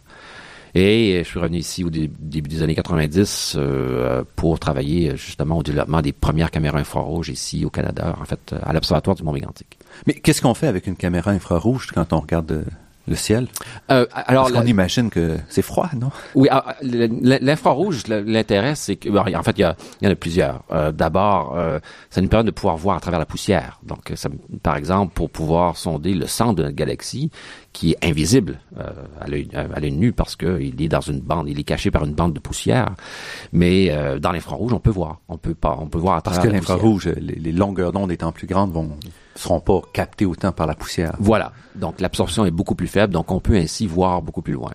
Et 0.76 1.22
je 1.24 1.28
suis 1.28 1.40
revenu 1.40 1.58
ici 1.58 1.84
au 1.84 1.90
début 1.90 2.50
des 2.50 2.62
années 2.64 2.76
90 2.76 3.56
euh, 3.58 4.24
pour 4.36 4.60
travailler 4.60 5.16
justement 5.18 5.58
au 5.58 5.64
développement 5.64 6.02
des 6.02 6.14
premières 6.14 6.52
caméras 6.52 6.80
infrarouges 6.80 7.30
ici 7.30 7.66
au 7.66 7.70
Canada, 7.70 8.16
en 8.20 8.26
fait, 8.26 8.54
à 8.62 8.74
l'Observatoire 8.74 9.16
du 9.16 9.24
Mont 9.24 9.32
Mégantic. 9.32 9.78
Mais 10.06 10.14
qu'est-ce 10.14 10.42
qu'on 10.42 10.54
fait 10.54 10.68
avec 10.68 10.88
une 10.88 10.96
caméra 10.96 11.32
infrarouge 11.32 11.88
quand 11.94 12.14
on 12.14 12.20
regarde 12.20 12.52
euh, 12.52 12.64
le 13.10 13.16
ciel? 13.16 13.48
Euh, 13.92 14.06
alors, 14.14 14.44
Parce 14.44 14.62
qu'on 14.62 14.68
imagine 14.68 15.10
que 15.10 15.38
c'est 15.50 15.62
froid, 15.62 15.90
non? 16.00 16.12
Oui, 16.36 16.48
ah, 16.52 16.76
l'infrarouge, 16.82 18.08
l'intérêt, 18.08 18.76
c'est 18.76 18.96
que, 18.96 19.10
en 19.10 19.44
fait, 19.44 19.58
il 19.58 19.62
y, 19.62 19.64
a, 19.64 19.76
il 20.02 20.06
y 20.06 20.08
en 20.08 20.12
a 20.12 20.16
plusieurs. 20.16 20.64
Euh, 20.72 20.92
D'abord, 20.92 21.58
euh, 21.58 21.80
ça 22.10 22.22
nous 22.22 22.28
permet 22.28 22.46
de 22.46 22.52
pouvoir 22.52 22.78
voir 22.78 22.98
à 22.98 23.00
travers 23.00 23.20
la 23.20 23.26
poussière. 23.26 23.80
Donc, 23.84 24.12
ça, 24.16 24.30
par 24.64 24.78
exemple, 24.78 25.14
pour 25.14 25.30
pouvoir 25.30 25.76
sonder 25.76 26.14
le 26.14 26.28
centre 26.28 26.56
de 26.56 26.64
notre 26.64 26.76
galaxie, 26.76 27.32
qui 27.74 27.92
est 27.92 28.06
invisible 28.06 28.60
euh, 28.78 28.90
à 29.20 29.28
l'œil 29.28 29.92
nu 29.92 30.12
parce 30.12 30.36
qu'il 30.36 30.82
est 30.82 30.88
dans 30.88 31.02
une 31.02 31.20
bande, 31.20 31.48
il 31.50 31.60
est 31.60 31.64
caché 31.64 31.92
par 31.92 32.04
une 32.04 32.14
bande 32.14 32.34
de 32.34 32.40
poussière. 32.40 32.96
Mais 33.54 33.92
euh, 33.92 34.20
dans 34.20 34.32
l'infrarouge, 34.32 34.74
on 34.74 34.80
peut 34.80 34.90
voir. 34.90 35.20
On 35.30 35.38
peut 35.38 35.54
pas, 35.54 35.78
on 35.80 35.88
peut 35.88 35.98
voir 35.98 36.18
à 36.18 36.22
travers 36.22 36.42
Parce 36.42 36.52
que 36.52 36.54
l'infrarouge, 36.54 37.08
les, 37.08 37.36
les 37.36 37.52
longueurs 37.52 37.92
d'onde 37.92 38.12
étant 38.12 38.32
plus 38.32 38.48
grandes, 38.48 38.72
vont 38.72 38.92
seront 39.40 39.60
pas 39.60 39.82
captés 39.94 40.26
autant 40.26 40.52
par 40.52 40.68
la 40.68 40.76
poussière. 40.76 41.16
Voilà. 41.20 41.54
Donc 41.76 42.02
l'absorption 42.02 42.46
est 42.46 42.52
beaucoup 42.52 42.76
plus 42.76 42.88
faible, 42.88 43.14
donc 43.14 43.32
on 43.32 43.40
peut 43.40 43.56
ainsi 43.56 43.88
voir 43.88 44.22
beaucoup 44.22 44.42
plus 44.42 44.54
loin. 44.54 44.72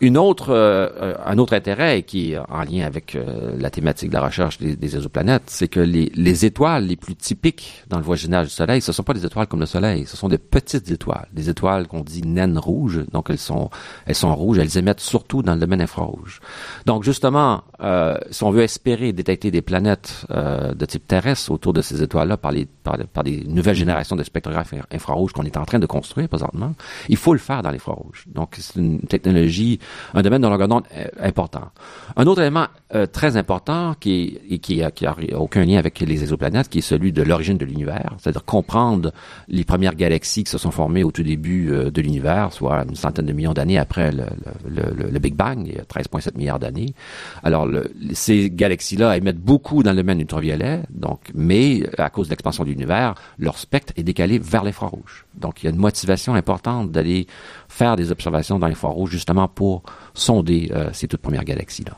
Une 0.00 0.16
autre, 0.16 0.48
euh, 0.50 1.14
un 1.24 1.36
autre 1.36 1.52
intérêt 1.52 2.02
qui 2.02 2.32
est 2.32 2.38
en 2.38 2.62
lien 2.62 2.86
avec 2.86 3.14
euh, 3.14 3.54
la 3.58 3.70
thématique 3.70 4.08
de 4.08 4.14
la 4.14 4.22
recherche 4.22 4.58
des, 4.58 4.76
des 4.76 4.96
exoplanètes, 4.96 5.42
c'est 5.46 5.68
que 5.68 5.80
les, 5.80 6.10
les, 6.14 6.46
étoiles 6.46 6.86
les 6.86 6.96
plus 6.96 7.16
typiques 7.16 7.84
dans 7.88 7.98
le 7.98 8.04
voisinage 8.04 8.46
du 8.46 8.52
Soleil, 8.52 8.80
ce 8.80 8.92
sont 8.92 9.02
pas 9.02 9.12
des 9.12 9.26
étoiles 9.26 9.46
comme 9.46 9.60
le 9.60 9.66
Soleil, 9.66 10.06
ce 10.06 10.16
sont 10.16 10.28
des 10.28 10.38
petites 10.38 10.90
étoiles, 10.90 11.28
des 11.32 11.50
étoiles 11.50 11.86
qu'on 11.86 12.00
dit 12.00 12.22
naines 12.34 12.58
rouges, 12.58 13.04
donc 13.12 13.30
elles 13.30 13.38
sont, 13.38 13.70
elles 14.06 14.14
sont 14.14 14.34
rouges, 14.34 14.58
elles 14.58 14.78
émettent 14.78 15.00
surtout 15.00 15.42
dans 15.42 15.54
le 15.54 15.60
domaine 15.60 15.80
infrarouge. 15.80 16.40
Donc 16.86 17.04
justement, 17.04 17.62
euh, 17.80 18.16
si 18.30 18.42
on 18.44 18.50
veut 18.50 18.62
espérer 18.62 19.12
détecter 19.12 19.50
des 19.50 19.62
planètes 19.62 20.26
euh, 20.30 20.74
de 20.74 20.84
type 20.84 21.06
terrestre 21.06 21.50
autour 21.52 21.72
de 21.72 21.82
ces 21.82 22.02
étoiles-là 22.02 22.36
par, 22.36 22.52
les, 22.52 22.66
par, 22.66 22.96
des 23.24 23.44
nouvelles 23.44 23.74
générations 23.74 24.16
de 24.16 24.22
spectrographes 24.22 24.74
infrarouges 24.90 25.32
qu'on 25.32 25.44
est 25.44 25.56
en 25.56 25.64
train 25.64 25.78
de 25.78 25.86
construire 25.86 26.28
présentement, 26.28 26.74
il 27.08 27.16
faut 27.16 27.32
le 27.32 27.38
faire 27.38 27.62
dans 27.62 27.70
l'infrarouge. 27.70 28.24
Donc, 28.26 28.56
c'est 28.58 28.78
une 28.78 29.00
technologie, 29.00 29.78
un 30.14 30.22
domaine 30.22 30.42
de 30.42 30.48
longueur 30.48 30.68
d'onde 30.68 30.84
important. 31.20 31.70
Un 32.16 32.26
autre 32.26 32.40
élément 32.40 32.66
euh, 32.94 33.06
très 33.06 33.36
important 33.36 33.94
qui 33.98 34.38
est, 34.50 34.58
qui, 34.58 34.82
a, 34.82 34.90
aucun 35.36 35.64
lien 35.64 35.78
avec 35.78 36.00
les 36.00 36.22
exoplanètes, 36.22 36.68
qui 36.68 36.78
est 36.78 36.82
celui 36.82 37.12
de 37.12 37.22
l'origine 37.22 37.58
de 37.58 37.64
l'univers, 37.64 38.14
c'est-à-dire 38.18 38.44
comprendre 38.44 39.12
les 39.48 39.64
premières 39.64 39.94
galaxies 39.94 40.44
qui 40.44 40.50
se 40.50 40.58
sont 40.58 40.70
formées 40.70 41.04
au 41.04 41.10
tout 41.10 41.22
début 41.22 41.66
de 41.66 42.00
l'univers, 42.00 42.17
soit 42.50 42.84
une 42.88 42.96
centaine 42.96 43.26
de 43.26 43.32
millions 43.32 43.52
d'années 43.52 43.78
après 43.78 44.10
le, 44.12 45.18
Big 45.18 45.34
Bang, 45.34 45.66
il 45.66 45.74
y 45.74 45.78
a 45.78 45.82
13,7 45.82 46.36
milliards 46.36 46.58
d'années. 46.58 46.94
Alors, 47.42 47.68
ces 48.12 48.50
galaxies-là 48.50 49.16
émettent 49.16 49.40
beaucoup 49.40 49.82
dans 49.82 49.90
le 49.90 49.96
domaine 49.96 50.20
ultraviolet, 50.20 50.82
donc, 50.90 51.20
mais 51.34 51.82
à 51.98 52.10
cause 52.10 52.28
de 52.28 52.32
l'expansion 52.32 52.64
de 52.64 52.70
l'univers, 52.70 53.14
leur 53.38 53.58
spectre 53.58 53.92
est 53.96 54.02
décalé 54.02 54.38
vers 54.38 54.64
l'infrarouge. 54.64 55.26
Donc, 55.34 55.62
il 55.62 55.66
y 55.66 55.68
a 55.68 55.70
une 55.70 55.80
motivation 55.80 56.34
importante 56.34 56.90
d'aller 56.90 57.26
faire 57.68 57.96
des 57.96 58.10
observations 58.10 58.58
dans 58.58 58.68
l'infrarouge 58.68 59.10
justement 59.10 59.48
pour 59.48 59.82
sonder 60.14 60.70
euh, 60.74 60.90
ces 60.92 61.08
toutes 61.08 61.20
premières 61.20 61.44
galaxies-là. 61.44 61.96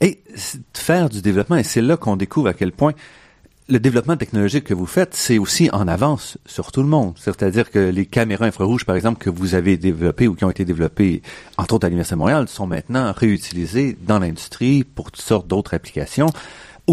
Et 0.00 0.22
faire 0.72 1.10
du 1.10 1.20
développement, 1.20 1.56
et 1.56 1.62
c'est 1.62 1.82
là 1.82 1.96
qu'on 1.96 2.16
découvre 2.16 2.48
à 2.48 2.54
quel 2.54 2.72
point 2.72 2.92
le 3.70 3.78
développement 3.78 4.16
technologique 4.16 4.64
que 4.64 4.74
vous 4.74 4.86
faites, 4.86 5.14
c'est 5.14 5.38
aussi 5.38 5.70
en 5.72 5.86
avance 5.86 6.38
sur 6.44 6.72
tout 6.72 6.82
le 6.82 6.88
monde. 6.88 7.14
C'est-à-dire 7.16 7.70
que 7.70 7.78
les 7.78 8.04
caméras 8.04 8.46
infrarouges, 8.46 8.84
par 8.84 8.96
exemple, 8.96 9.18
que 9.18 9.30
vous 9.30 9.54
avez 9.54 9.76
développées 9.76 10.26
ou 10.26 10.34
qui 10.34 10.44
ont 10.44 10.50
été 10.50 10.64
développées, 10.64 11.22
entre 11.56 11.74
autres 11.74 11.86
à 11.86 11.88
l'Université 11.88 12.16
de 12.16 12.18
Montréal, 12.18 12.48
sont 12.48 12.66
maintenant 12.66 13.12
réutilisées 13.16 13.96
dans 14.02 14.18
l'industrie 14.18 14.82
pour 14.82 15.12
toutes 15.12 15.22
sortes 15.22 15.46
d'autres 15.46 15.74
applications 15.74 16.30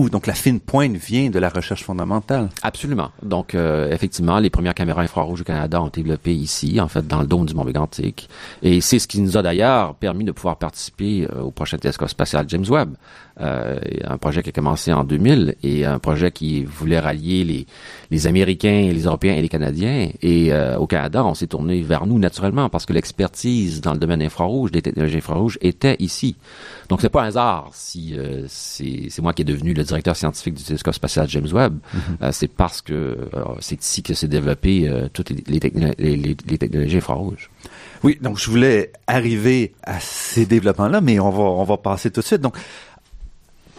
donc 0.05 0.27
la 0.27 0.33
fine 0.33 0.59
pointe 0.59 0.95
vient 0.95 1.29
de 1.29 1.39
la 1.39 1.49
recherche 1.49 1.83
fondamentale. 1.83 2.49
Absolument. 2.61 3.09
Donc 3.23 3.55
euh, 3.55 3.91
effectivement, 3.91 4.39
les 4.39 4.49
premières 4.49 4.73
caméras 4.73 5.01
infrarouges 5.01 5.41
au 5.41 5.43
Canada 5.43 5.81
ont 5.81 5.87
été 5.87 6.01
développées 6.01 6.35
ici, 6.35 6.79
en 6.79 6.87
fait, 6.87 7.05
dans 7.07 7.19
le 7.19 7.27
dôme 7.27 7.45
du 7.45 7.53
Mont 7.53 7.63
Mégantic, 7.63 8.29
et 8.61 8.81
c'est 8.81 8.99
ce 8.99 9.07
qui 9.07 9.19
nous 9.21 9.37
a 9.37 9.41
d'ailleurs 9.41 9.95
permis 9.95 10.23
de 10.23 10.31
pouvoir 10.31 10.57
participer 10.57 11.27
euh, 11.33 11.41
au 11.41 11.51
prochain 11.51 11.77
télescope 11.77 12.09
spatial 12.09 12.45
James 12.47 12.65
Webb, 12.69 12.95
euh, 13.39 13.79
un 14.03 14.17
projet 14.17 14.43
qui 14.43 14.49
a 14.49 14.51
commencé 14.51 14.91
en 14.93 15.03
2000 15.03 15.55
et 15.63 15.85
un 15.85 15.99
projet 15.99 16.31
qui 16.31 16.63
voulait 16.63 16.99
rallier 16.99 17.43
les 17.43 17.65
les 18.09 18.27
Américains, 18.27 18.89
les 18.93 19.03
Européens 19.03 19.35
et 19.35 19.41
les 19.41 19.49
Canadiens. 19.49 20.09
Et 20.21 20.53
au 20.77 20.87
Canada, 20.87 21.25
on 21.25 21.33
s'est 21.33 21.47
tourné 21.47 21.81
vers 21.81 22.05
nous 22.05 22.19
naturellement 22.19 22.69
parce 22.69 22.85
que 22.85 22.93
l'expertise 22.93 23.81
dans 23.81 23.93
le 23.93 23.99
domaine 23.99 24.21
infrarouge, 24.21 24.71
des 24.71 24.81
technologies 24.81 25.17
infrarouges, 25.17 25.57
était 25.61 25.97
ici. 25.99 26.37
Donc 26.89 27.01
c'est 27.01 27.09
pas 27.09 27.23
un 27.23 27.27
hasard 27.27 27.69
si 27.73 28.17
euh, 28.17 28.45
c'est 28.47 29.19
moi 29.21 29.33
qui 29.33 29.41
est 29.41 29.45
devenu 29.45 29.73
le 29.73 29.83
directeur 29.83 30.15
scientifique 30.15 30.53
du 30.53 30.63
télescope 30.63 30.93
spatial 30.93 31.27
James 31.29 31.47
Webb. 31.51 31.77
Euh, 32.21 32.29
c'est 32.31 32.47
parce 32.47 32.81
que 32.81 32.93
euh, 32.93 33.43
c'est 33.59 33.81
ici 33.81 34.03
que 34.03 34.13
s'est 34.13 34.27
développé 34.27 34.89
toutes 35.13 35.29
les, 35.29 35.59
les, 35.59 36.15
les, 36.17 36.57
technologies 36.57 36.97
infrarouges. 36.97 37.49
Oui, 38.03 38.17
donc 38.21 38.37
je 38.37 38.49
voulais 38.49 38.91
arriver 39.07 39.73
à 39.83 39.99
ces 39.99 40.45
développements-là, 40.45 41.01
mais 41.01 41.19
on 41.19 41.29
va 41.29 41.43
on 41.43 41.63
va 41.63 41.77
passer 41.77 42.11
tout 42.11 42.21
de 42.21 42.25
suite. 42.25 42.41
Donc 42.41 42.55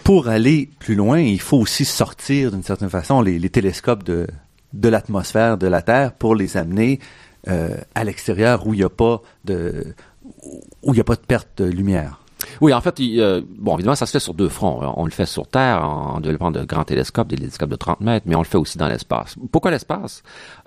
pour 0.08 0.28
aller 0.28 0.70
plus 0.78 0.94
loin, 0.94 1.18
il 1.20 1.38
faut 1.38 1.58
aussi 1.58 1.84
sortir 1.84 2.50
d'une 2.50 2.62
certaine 2.62 2.88
façon 2.88 3.20
les, 3.20 3.38
les 3.38 3.50
télescopes 3.50 4.04
de 4.04 4.26
de 4.72 4.88
l'atmosphère 4.88 5.58
de 5.58 5.66
la 5.66 5.82
Terre 5.82 6.14
pour 6.14 6.34
les 6.34 6.56
amener 6.56 6.98
à 7.46 8.04
l'extérieur 8.04 8.66
où 8.66 8.72
il 8.72 8.78
n'y 8.78 8.84
a 8.84 8.88
pas 8.88 9.20
de 9.44 9.94
où 10.82 10.92
il 10.92 10.94
n'y 10.94 11.00
a 11.00 11.04
pas 11.04 11.16
de 11.16 11.20
perte 11.20 11.48
de 11.58 11.66
lumière. 11.66 12.17
Oui, 12.60 12.72
en 12.72 12.80
fait, 12.80 13.00
euh, 13.00 13.42
bon, 13.58 13.74
évidemment, 13.74 13.94
ça 13.94 14.06
se 14.06 14.12
fait 14.12 14.20
sur 14.20 14.34
deux 14.34 14.48
fronts. 14.48 14.80
On 14.96 15.04
le 15.04 15.10
fait 15.10 15.26
sur 15.26 15.46
Terre 15.46 15.84
en 15.84 16.20
développant 16.20 16.50
de 16.50 16.64
grands 16.64 16.84
télescopes, 16.84 17.28
des 17.28 17.36
télescopes 17.36 17.70
de 17.70 17.76
30 17.76 18.00
mètres, 18.00 18.26
mais 18.28 18.36
on 18.36 18.40
le 18.40 18.44
fait 18.44 18.58
aussi 18.58 18.78
dans 18.78 18.88
l'espace. 18.88 19.36
Pourquoi 19.50 19.70
l'espace? 19.70 20.22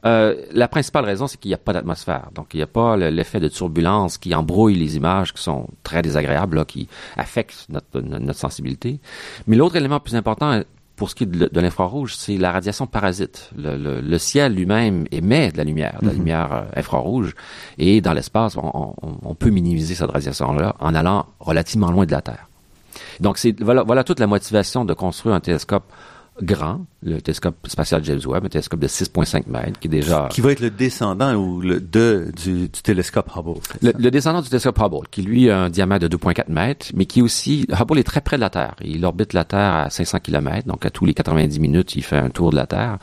Euh, 0.05 0.35
la 0.51 0.67
principale 0.67 1.05
raison, 1.05 1.27
c'est 1.27 1.39
qu'il 1.39 1.49
n'y 1.49 1.55
a 1.55 1.59
pas 1.59 1.73
d'atmosphère. 1.73 2.29
Donc, 2.35 2.47
il 2.53 2.57
n'y 2.57 2.63
a 2.63 2.67
pas 2.67 2.97
l'effet 2.97 3.39
de 3.39 3.47
turbulence 3.47 4.17
qui 4.17 4.33
embrouille 4.35 4.75
les 4.75 4.97
images 4.97 5.33
qui 5.33 5.41
sont 5.41 5.67
très 5.83 6.01
désagréables, 6.01 6.57
là, 6.57 6.65
qui 6.65 6.87
affectent 7.17 7.67
notre, 7.69 8.01
notre 8.01 8.39
sensibilité. 8.39 8.99
Mais 9.47 9.55
l'autre 9.55 9.75
élément 9.75 9.99
plus 9.99 10.15
important, 10.15 10.61
pour 11.01 11.09
ce 11.09 11.15
qui 11.15 11.23
est 11.23 11.25
de, 11.25 11.59
l'infrarouge, 11.59 12.13
c'est 12.15 12.37
la 12.37 12.51
radiation 12.51 12.85
parasite. 12.85 13.49
Le, 13.57 14.01
le, 14.01 14.17
ciel 14.19 14.53
lui-même 14.53 15.07
émet 15.09 15.51
de 15.51 15.57
la 15.57 15.63
lumière, 15.63 15.97
de 15.99 16.05
la 16.05 16.11
mhm. 16.11 16.19
lumière 16.19 16.53
euh, 16.53 16.79
infrarouge, 16.79 17.33
et 17.79 18.01
dans 18.01 18.13
l'espace, 18.13 18.55
on, 18.55 18.93
on, 19.01 19.33
peut 19.33 19.49
minimiser 19.49 19.95
cette 19.95 20.11
radiation-là 20.11 20.75
en 20.79 20.93
allant 20.93 21.25
relativement 21.39 21.89
loin 21.89 22.05
de 22.05 22.11
la 22.11 22.21
Terre. 22.21 22.47
Donc, 23.19 23.39
c'est 23.39 23.59
voilà, 23.63 23.81
voilà 23.81 24.03
toute 24.03 24.19
la 24.19 24.27
motivation 24.27 24.85
de 24.85 24.93
construire 24.93 25.33
un 25.33 25.39
télescope 25.39 25.85
grand, 26.43 26.85
le 27.03 27.21
télescope 27.21 27.55
spatial 27.67 28.03
James 28.03 28.21
Webb, 28.25 28.45
un 28.45 28.49
télescope 28.49 28.79
de 28.79 28.87
6,5 28.87 29.43
mètres, 29.47 29.79
qui 29.79 29.87
est 29.87 29.91
déjà... 29.91 30.27
Qui 30.31 30.41
va 30.41 30.51
être 30.51 30.59
le 30.59 30.69
descendant 30.69 31.35
ou 31.35 31.61
le 31.61 31.79
de 31.79 32.31
du, 32.43 32.69
télescope 32.69 33.29
Hubble. 33.35 33.59
Le, 33.81 34.09
descendant 34.09 34.41
du 34.41 34.49
télescope 34.49 34.79
Hubble, 34.79 35.07
qui 35.09 35.21
lui 35.21 35.49
a 35.49 35.59
un 35.59 35.69
diamètre 35.69 36.07
de 36.07 36.17
2,4 36.17 36.51
mètres, 36.51 36.87
mais 36.93 37.05
qui 37.05 37.21
aussi... 37.21 37.67
Hubble 37.69 37.99
est 37.99 38.03
très 38.03 38.21
près 38.21 38.37
de 38.37 38.41
la 38.41 38.49
Terre. 38.49 38.75
Il 38.83 39.05
orbite 39.05 39.33
la 39.33 39.43
Terre 39.43 39.73
à 39.73 39.89
500 39.89 40.19
km, 40.19 40.67
donc 40.67 40.85
à 40.85 40.89
tous 40.89 41.05
les 41.05 41.13
90 41.13 41.59
minutes, 41.59 41.95
il 41.95 42.03
fait 42.03 42.17
un 42.17 42.29
tour 42.29 42.51
de 42.51 42.55
la 42.55 42.67
Terre. 42.67 42.97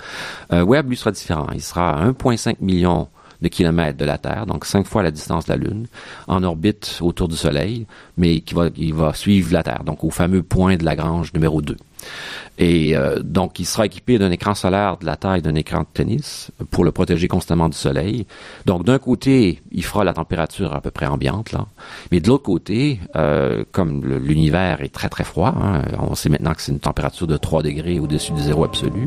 Euh, 0.53 0.63
Webb, 0.63 0.89
lui, 0.89 0.97
sera 0.97 1.11
différent. 1.11 1.47
Il 1.55 1.63
sera 1.63 1.99
à 1.99 2.09
1,5 2.11 2.57
million 2.61 3.09
de 3.41 3.49
kilomètres 3.49 3.99
de 3.99 4.05
la 4.05 4.19
Terre, 4.19 4.47
donc 4.47 4.65
cinq 4.65 4.87
fois 4.87 5.03
la 5.03 5.11
distance 5.11 5.47
de 5.47 5.53
la 5.53 5.57
Lune, 5.57 5.87
en 6.27 6.43
orbite 6.43 6.99
autour 7.01 7.29
du 7.29 7.37
Soleil, 7.37 7.87
mais 8.17 8.41
qui 8.41 8.55
va, 8.55 8.69
il 8.77 8.95
va 8.95 9.15
suivre 9.15 9.53
la 9.53 9.63
Terre, 9.63 9.85
donc 9.85 10.05
au 10.05 10.11
fameux 10.11 10.43
point 10.43 10.77
de 10.77 10.85
Lagrange 10.85 11.33
numéro 11.33 11.63
2. 11.63 11.77
Et 12.59 12.97
euh, 12.97 13.21
donc, 13.23 13.61
il 13.61 13.65
sera 13.65 13.87
équipé 13.87 14.19
d'un 14.19 14.31
écran 14.31 14.55
solaire 14.55 14.97
de 14.99 15.07
la 15.07 15.17
taille 15.17 15.43
d'un 15.43 15.55
écran 15.55 15.81
de 15.81 15.87
tennis 15.93 16.51
pour 16.71 16.85
le 16.85 16.91
protéger 16.91 17.29
constamment 17.29 17.69
du 17.69 17.77
soleil. 17.77 18.27
Donc, 18.67 18.85
d'un 18.85 18.99
côté, 18.99 19.63
il 19.71 19.85
fera 19.85 20.05
la 20.05 20.13
température 20.13 20.75
à 20.75 20.81
peu 20.81 20.91
près 20.91 21.07
ambiante, 21.07 21.53
là. 21.53 21.67
Mais 22.11 22.21
de 22.21 22.29
l'autre 22.29 22.43
côté, 22.43 23.01
euh, 23.15 23.65
comme 23.71 24.05
l'univers 24.05 24.83
est 24.83 24.93
très, 24.93 25.09
très 25.09 25.25
froid, 25.25 25.55
hein, 25.57 25.83
on 25.99 26.15
sait 26.15 26.29
maintenant 26.29 26.53
que 26.53 26.63
c'est 26.63 26.73
une 26.73 26.81
température 26.81 27.27
de 27.27 27.37
3 27.37 27.63
degrés 27.63 28.01
au-dessus 28.01 28.33
du 28.33 28.43
zéro 28.43 28.65
absolu, 28.65 29.07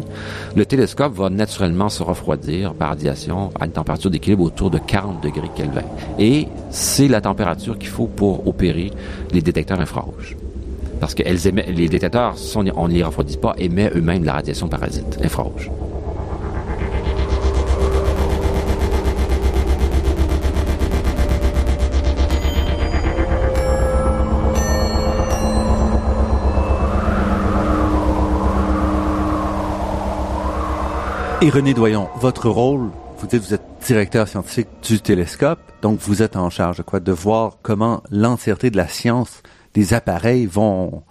le 0.56 0.66
télescope 0.66 1.14
va 1.14 1.30
naturellement 1.30 1.90
se 1.90 2.04
refroidir 2.04 2.74
par 2.74 2.90
radiation 2.90 3.52
à 3.60 3.66
une 3.66 3.72
température 3.74 4.10
d'équilibre 4.10 4.44
autour 4.44 4.70
de 4.70 4.78
40 4.78 5.22
degrés 5.22 5.50
Kelvin. 5.56 5.84
Et 6.18 6.48
c'est 6.70 7.10
la 7.10 7.20
température 7.20 7.78
qu'il 7.78 7.90
faut 7.90 8.08
pour 8.08 8.48
opérer 8.48 8.92
les 9.34 9.42
détecteurs 9.42 9.80
infrarouges 9.80 10.38
parce 11.02 11.16
que 11.16 11.24
les 11.24 11.90
détecteurs, 11.90 12.36
on 12.56 12.88
ne 12.88 12.94
les 12.94 13.04
refroidit 13.04 13.38
pas, 13.38 13.56
émettent 13.58 13.96
eux-mêmes 13.96 14.24
la 14.24 14.34
radiation 14.34 14.70
parasite 14.70 15.18
infrarouge. 15.24 15.72
Et 31.42 31.50
René 31.50 31.74
Doyon, 31.74 32.10
votre 32.20 32.48
rôle, 32.48 32.92
vous 33.18 33.26
dites 33.26 33.42
vous 33.42 33.56
êtes 33.56 33.64
directeur 33.88 34.28
scientifique 34.28 34.68
du 34.84 35.02
télescope, 35.02 35.60
donc 35.82 35.98
vous 36.00 36.22
êtes 36.22 36.36
en 36.36 36.52
charge 36.52 36.78
de 36.78 36.84
quoi? 36.84 37.00
De 37.00 37.12
voir 37.12 37.58
comment 37.64 38.04
l'entièreté 38.12 38.70
de 38.70 38.78
la 38.78 38.88
science 38.88 39.42
des 39.74 39.94
appareils 39.94 40.46
vont 40.46 41.04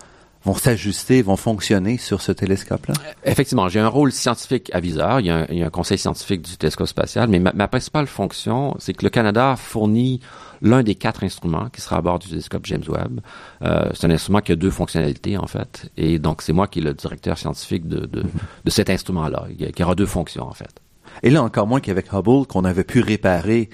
vont 0.45 0.55
s'ajuster, 0.55 1.21
vont 1.23 1.37
fonctionner 1.37 1.99
sur 1.99 2.23
ce 2.23 2.33
télescope-là? 2.33 2.95
Effectivement, 3.25 3.69
j'ai 3.69 3.81
un 3.81 3.89
rôle 3.89 4.11
scientifique 4.11 4.71
aviseur. 4.73 5.21
Il 5.21 5.27
y 5.27 5.31
a 5.31 5.37
un, 5.37 5.47
il 5.51 5.59
y 5.59 5.63
a 5.63 5.67
un 5.67 5.71
conseil 5.71 5.99
scientifique 5.99 6.43
du 6.43 6.57
télescope 6.57 6.87
spatial, 6.87 7.29
mais 7.29 7.39
ma, 7.39 7.69
principale 7.69 8.07
fonction, 8.07 8.75
c'est 8.79 8.95
que 8.95 9.05
le 9.05 9.11
Canada 9.11 9.57
fournit 9.57 10.21
l'un 10.63 10.83
des 10.83 10.95
quatre 10.95 11.25
instruments 11.25 11.69
qui 11.71 11.81
sera 11.81 11.97
à 11.97 12.01
bord 12.01 12.19
du 12.19 12.29
télescope 12.29 12.65
James 12.65 12.85
Webb. 12.89 13.21
Euh, 13.63 13.91
c'est 13.95 14.07
un 14.07 14.11
instrument 14.11 14.41
qui 14.41 14.53
a 14.53 14.57
deux 14.57 14.71
fonctionnalités, 14.71 15.37
en 15.37 15.47
fait. 15.47 15.91
Et 15.97 16.19
donc, 16.19 16.43
c'est 16.43 16.53
moi 16.53 16.69
qui 16.69 16.79
est 16.79 16.83
le 16.83 16.95
directeur 16.95 17.37
scientifique 17.37 17.87
de, 17.87 18.07
de, 18.07 18.23
mhm. 18.23 18.31
de 18.65 18.71
cet 18.71 18.89
instrument-là, 18.89 19.47
qui 19.75 19.83
aura 19.83 19.95
deux 19.95 20.07
fonctions, 20.07 20.47
en 20.47 20.55
fait. 20.55 20.81
Et 21.23 21.31
là, 21.31 21.43
encore 21.43 21.67
moins 21.67 21.81
qu'avec 21.81 22.13
Hubble, 22.13 22.47
qu'on 22.47 22.65
avait 22.65 22.85
pu 22.85 23.01
réparer 23.01 23.69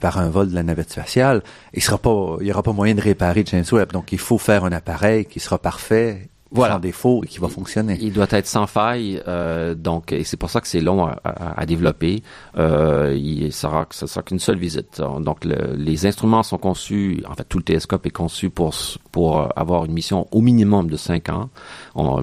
par 0.00 0.18
un 0.18 0.28
vol 0.28 0.50
de 0.50 0.54
la 0.54 0.62
navette 0.62 0.90
spatiale, 0.90 1.42
il 1.72 1.82
sera 1.82 1.98
pas, 1.98 2.36
il 2.40 2.46
y 2.46 2.52
aura 2.52 2.62
pas 2.62 2.72
moyen 2.72 2.94
de 2.94 3.00
réparer 3.00 3.44
James 3.46 3.64
Webb. 3.72 3.92
Donc, 3.92 4.12
il 4.12 4.18
faut 4.18 4.38
faire 4.38 4.64
un 4.64 4.72
appareil 4.72 5.24
qui 5.24 5.40
sera 5.40 5.58
parfait, 5.58 6.28
voilà. 6.52 6.74
sans 6.74 6.80
défaut 6.80 7.22
et 7.24 7.26
qui 7.26 7.38
va 7.38 7.48
fonctionner. 7.48 7.98
Il 8.00 8.12
doit 8.12 8.26
être 8.30 8.46
sans 8.46 8.66
faille, 8.66 9.22
euh, 9.26 9.74
donc 9.74 10.12
et 10.12 10.24
c'est 10.24 10.36
pour 10.36 10.50
ça 10.50 10.60
que 10.60 10.68
c'est 10.68 10.80
long 10.80 11.06
à, 11.06 11.18
à, 11.24 11.66
développer. 11.66 12.22
Euh, 12.58 13.16
il 13.18 13.52
sera, 13.52 13.86
ce 13.90 14.06
sera 14.06 14.22
qu'une 14.22 14.38
seule 14.38 14.58
visite. 14.58 15.02
Donc 15.20 15.44
les 15.44 16.06
instruments 16.06 16.42
sont 16.42 16.58
conçus, 16.58 17.22
en 17.28 17.34
fait 17.34 17.44
tout 17.44 17.58
le 17.58 17.64
télescope 17.64 18.06
est 18.06 18.10
conçu 18.10 18.50
pour 18.50 18.74
pour 19.10 19.48
avoir 19.56 19.84
une 19.84 19.92
mission 19.92 20.26
au 20.30 20.40
minimum 20.40 20.88
de 20.88 20.96
cinq 20.96 21.28
ans, 21.30 21.48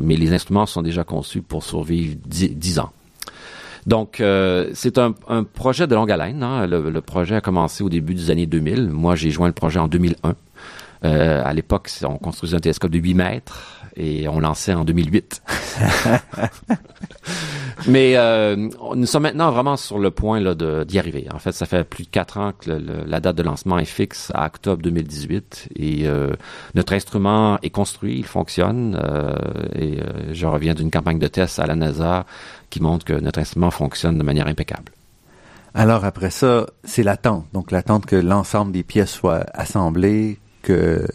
mais 0.01 0.15
les 0.15 0.31
instruments 0.31 0.65
sont 0.65 0.81
déjà 0.81 1.03
conçus 1.03 1.41
pour 1.41 1.63
survivre 1.63 2.15
dix 2.25 2.79
ans. 2.79 2.91
Donc, 3.85 4.19
euh, 4.19 4.69
c'est 4.73 4.97
un, 4.97 5.13
projet 5.53 5.87
de 5.87 5.95
longue 5.95 6.11
haleine. 6.11 6.43
Hein. 6.43 6.67
Le, 6.67 7.01
projet 7.01 7.35
a 7.35 7.41
commencé 7.41 7.83
au 7.83 7.89
début 7.89 8.13
des 8.13 8.31
années 8.31 8.45
2000. 8.45 8.89
Moi, 8.89 9.15
j'ai 9.15 9.31
joint 9.31 9.47
le 9.47 9.53
projet 9.53 9.79
en 9.79 9.87
2001. 9.87 10.35
Euh, 11.05 11.41
à 11.45 11.53
l'époque, 11.53 11.89
on 12.03 12.17
construisait 12.17 12.57
un 12.57 12.59
télescope 12.59 12.91
de 12.91 12.99
8 12.99 13.13
mètres 13.13 13.85
et 13.95 14.27
on 14.27 14.39
lançait 14.39 14.73
en 14.73 14.83
2008. 14.83 15.41
Mais 17.87 18.17
euh, 18.17 18.69
nous 18.95 19.05
sommes 19.05 19.23
maintenant 19.23 19.51
vraiment 19.51 19.77
sur 19.77 19.99
le 19.99 20.11
point 20.11 20.39
là, 20.39 20.55
d'y 20.85 20.99
arriver. 20.99 21.27
En 21.33 21.39
fait, 21.39 21.51
ça 21.51 21.65
fait 21.65 21.83
plus 21.83 22.03
de 22.03 22.09
quatre 22.09 22.37
ans 22.37 22.53
que 22.57 22.69
la 22.69 23.19
date 23.19 23.35
de 23.35 23.43
lancement 23.43 23.79
est 23.79 23.85
fixe 23.85 24.31
à 24.33 24.45
octobre 24.45 24.81
2018 24.81 25.69
et 25.75 26.07
euh, 26.07 26.33
notre 26.75 26.93
instrument 26.93 27.59
est 27.61 27.69
construit, 27.69 28.17
il 28.17 28.25
fonctionne. 28.25 28.99
Euh, 29.01 29.35
et 29.75 29.99
euh, 29.99 30.33
je 30.33 30.45
reviens 30.45 30.73
d'une 30.73 30.91
campagne 30.91 31.19
de 31.19 31.27
test 31.27 31.59
à 31.59 31.67
la 31.67 31.75
NASA 31.75 32.25
qui 32.69 32.81
montre 32.81 33.05
que 33.05 33.13
notre 33.13 33.39
instrument 33.39 33.71
fonctionne 33.71 34.17
de 34.17 34.23
manière 34.23 34.47
impeccable. 34.47 34.91
Alors 35.73 36.03
après 36.03 36.31
ça, 36.31 36.65
c'est 36.83 37.03
l'attente. 37.03 37.45
Donc 37.53 37.71
l'attente 37.71 38.05
que 38.05 38.15
l'ensemble 38.15 38.71
des 38.71 38.83
pièces 38.83 39.11
soient 39.11 39.45
assemblées, 39.53 40.39
que 40.63 41.05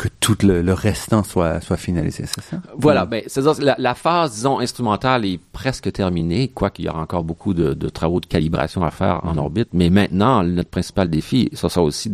que 0.00 0.08
tout 0.08 0.38
le, 0.42 0.72
restant 0.72 1.22
soit, 1.22 1.60
soit 1.60 1.76
finalisé, 1.76 2.24
c'est 2.24 2.40
ça? 2.40 2.56
Voilà, 2.74 3.04
ben, 3.04 3.22
c'est 3.26 3.44
la, 3.60 3.74
la, 3.78 3.94
phase, 3.94 4.32
disons, 4.32 4.58
instrumentale 4.58 5.26
est 5.26 5.38
presque 5.52 5.92
terminée, 5.92 6.48
quoiqu'il 6.48 6.86
y 6.86 6.88
aura 6.88 7.02
encore 7.02 7.22
beaucoup 7.22 7.52
de, 7.52 7.74
de, 7.74 7.88
travaux 7.90 8.18
de 8.18 8.24
calibration 8.24 8.82
à 8.82 8.90
faire 8.90 9.20
en 9.24 9.34
mm-hmm. 9.34 9.38
orbite, 9.38 9.68
mais 9.74 9.90
maintenant, 9.90 10.42
notre 10.42 10.70
principal 10.70 11.10
défi, 11.10 11.50
ça 11.52 11.68
sera 11.68 11.84
aussi 11.84 12.10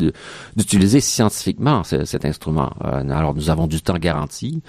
d'utiliser 0.57 0.99
scientifiquement 0.99 1.85
cet 1.85 2.25
instrument. 2.25 2.73
Euh, 2.85 3.09
alors, 3.09 3.37
nous 3.37 3.51
avons 3.51 3.69
du 3.69 3.81
temps 3.81 3.99
garanti, 3.99 4.63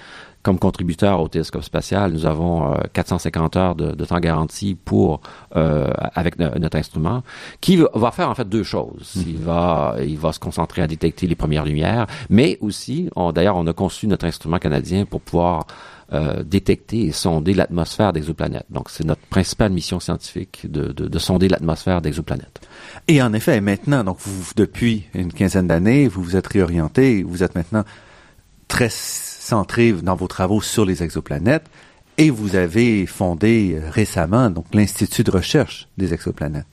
comme 0.48 0.58
contributeur 0.58 1.20
au 1.20 1.28
télescope 1.28 1.62
spatial, 1.62 2.10
nous 2.10 2.24
avons 2.24 2.74
450 2.94 3.54
euh, 3.54 3.60
heures 3.60 3.74
de, 3.74 4.04
temps 4.06 4.18
garanti 4.18 4.74
pour 4.74 5.20
euh, 5.56 5.92
avec 6.14 6.38
notre 6.38 6.78
instrument, 6.78 7.22
qui 7.60 7.76
va 7.76 8.10
faire 8.12 8.30
en 8.30 8.34
fait 8.34 8.48
deux 8.48 8.62
choses. 8.62 9.12
Mhm. 9.16 9.24
Il 9.26 9.36
va 9.36 9.96
il 10.00 10.16
va 10.16 10.32
se 10.32 10.38
concentrer 10.38 10.80
à 10.80 10.86
détecter 10.86 11.26
les 11.26 11.34
premières 11.34 11.66
lumières, 11.66 12.06
mais 12.30 12.56
aussi, 12.62 13.10
d'ailleurs, 13.34 13.56
on 13.56 13.66
a 13.66 13.74
conçu 13.74 14.06
notre 14.06 14.24
instrument 14.24 14.58
canadien 14.58 15.04
pour 15.04 15.20
pouvoir 15.20 15.66
euh, 16.14 16.42
détecter 16.42 17.02
et 17.02 17.12
sonder 17.12 17.52
l'atmosphère 17.52 18.14
d'exoplanètes. 18.14 18.64
Donc, 18.70 18.88
c'est 18.88 19.04
notre 19.04 19.20
principale 19.28 19.72
mission 19.72 20.00
scientifique 20.00 20.62
de, 20.64 20.92
de, 20.92 21.08
de 21.08 21.18
sonder 21.18 21.50
l'atmosphère 21.50 22.00
d'exoplanètes. 22.00 22.66
Et 23.06 23.20
en 23.20 23.34
effet, 23.34 23.60
maintenant, 23.60 24.02
donc 24.02 24.16
vous, 24.20 24.52
depuis 24.56 25.04
une 25.12 25.30
quinzaine 25.30 25.66
d'années, 25.66 26.08
vous 26.08 26.22
vous 26.22 26.36
êtes 26.36 26.46
réorienté, 26.46 27.22
vous 27.22 27.42
êtes 27.42 27.54
maintenant 27.54 27.84
très 28.66 28.88
centré 29.48 29.92
dans 29.92 30.14
vos 30.14 30.28
travaux 30.28 30.60
sur 30.60 30.84
les 30.84 31.02
exoplanètes 31.02 31.68
et 32.18 32.30
vous 32.30 32.56
avez 32.56 33.06
fondé 33.06 33.74
euh, 33.74 33.90
récemment 33.90 34.50
donc 34.50 34.66
l'Institut 34.74 35.24
de 35.24 35.30
recherche 35.30 35.88
des 35.96 36.12
exoplanètes. 36.12 36.66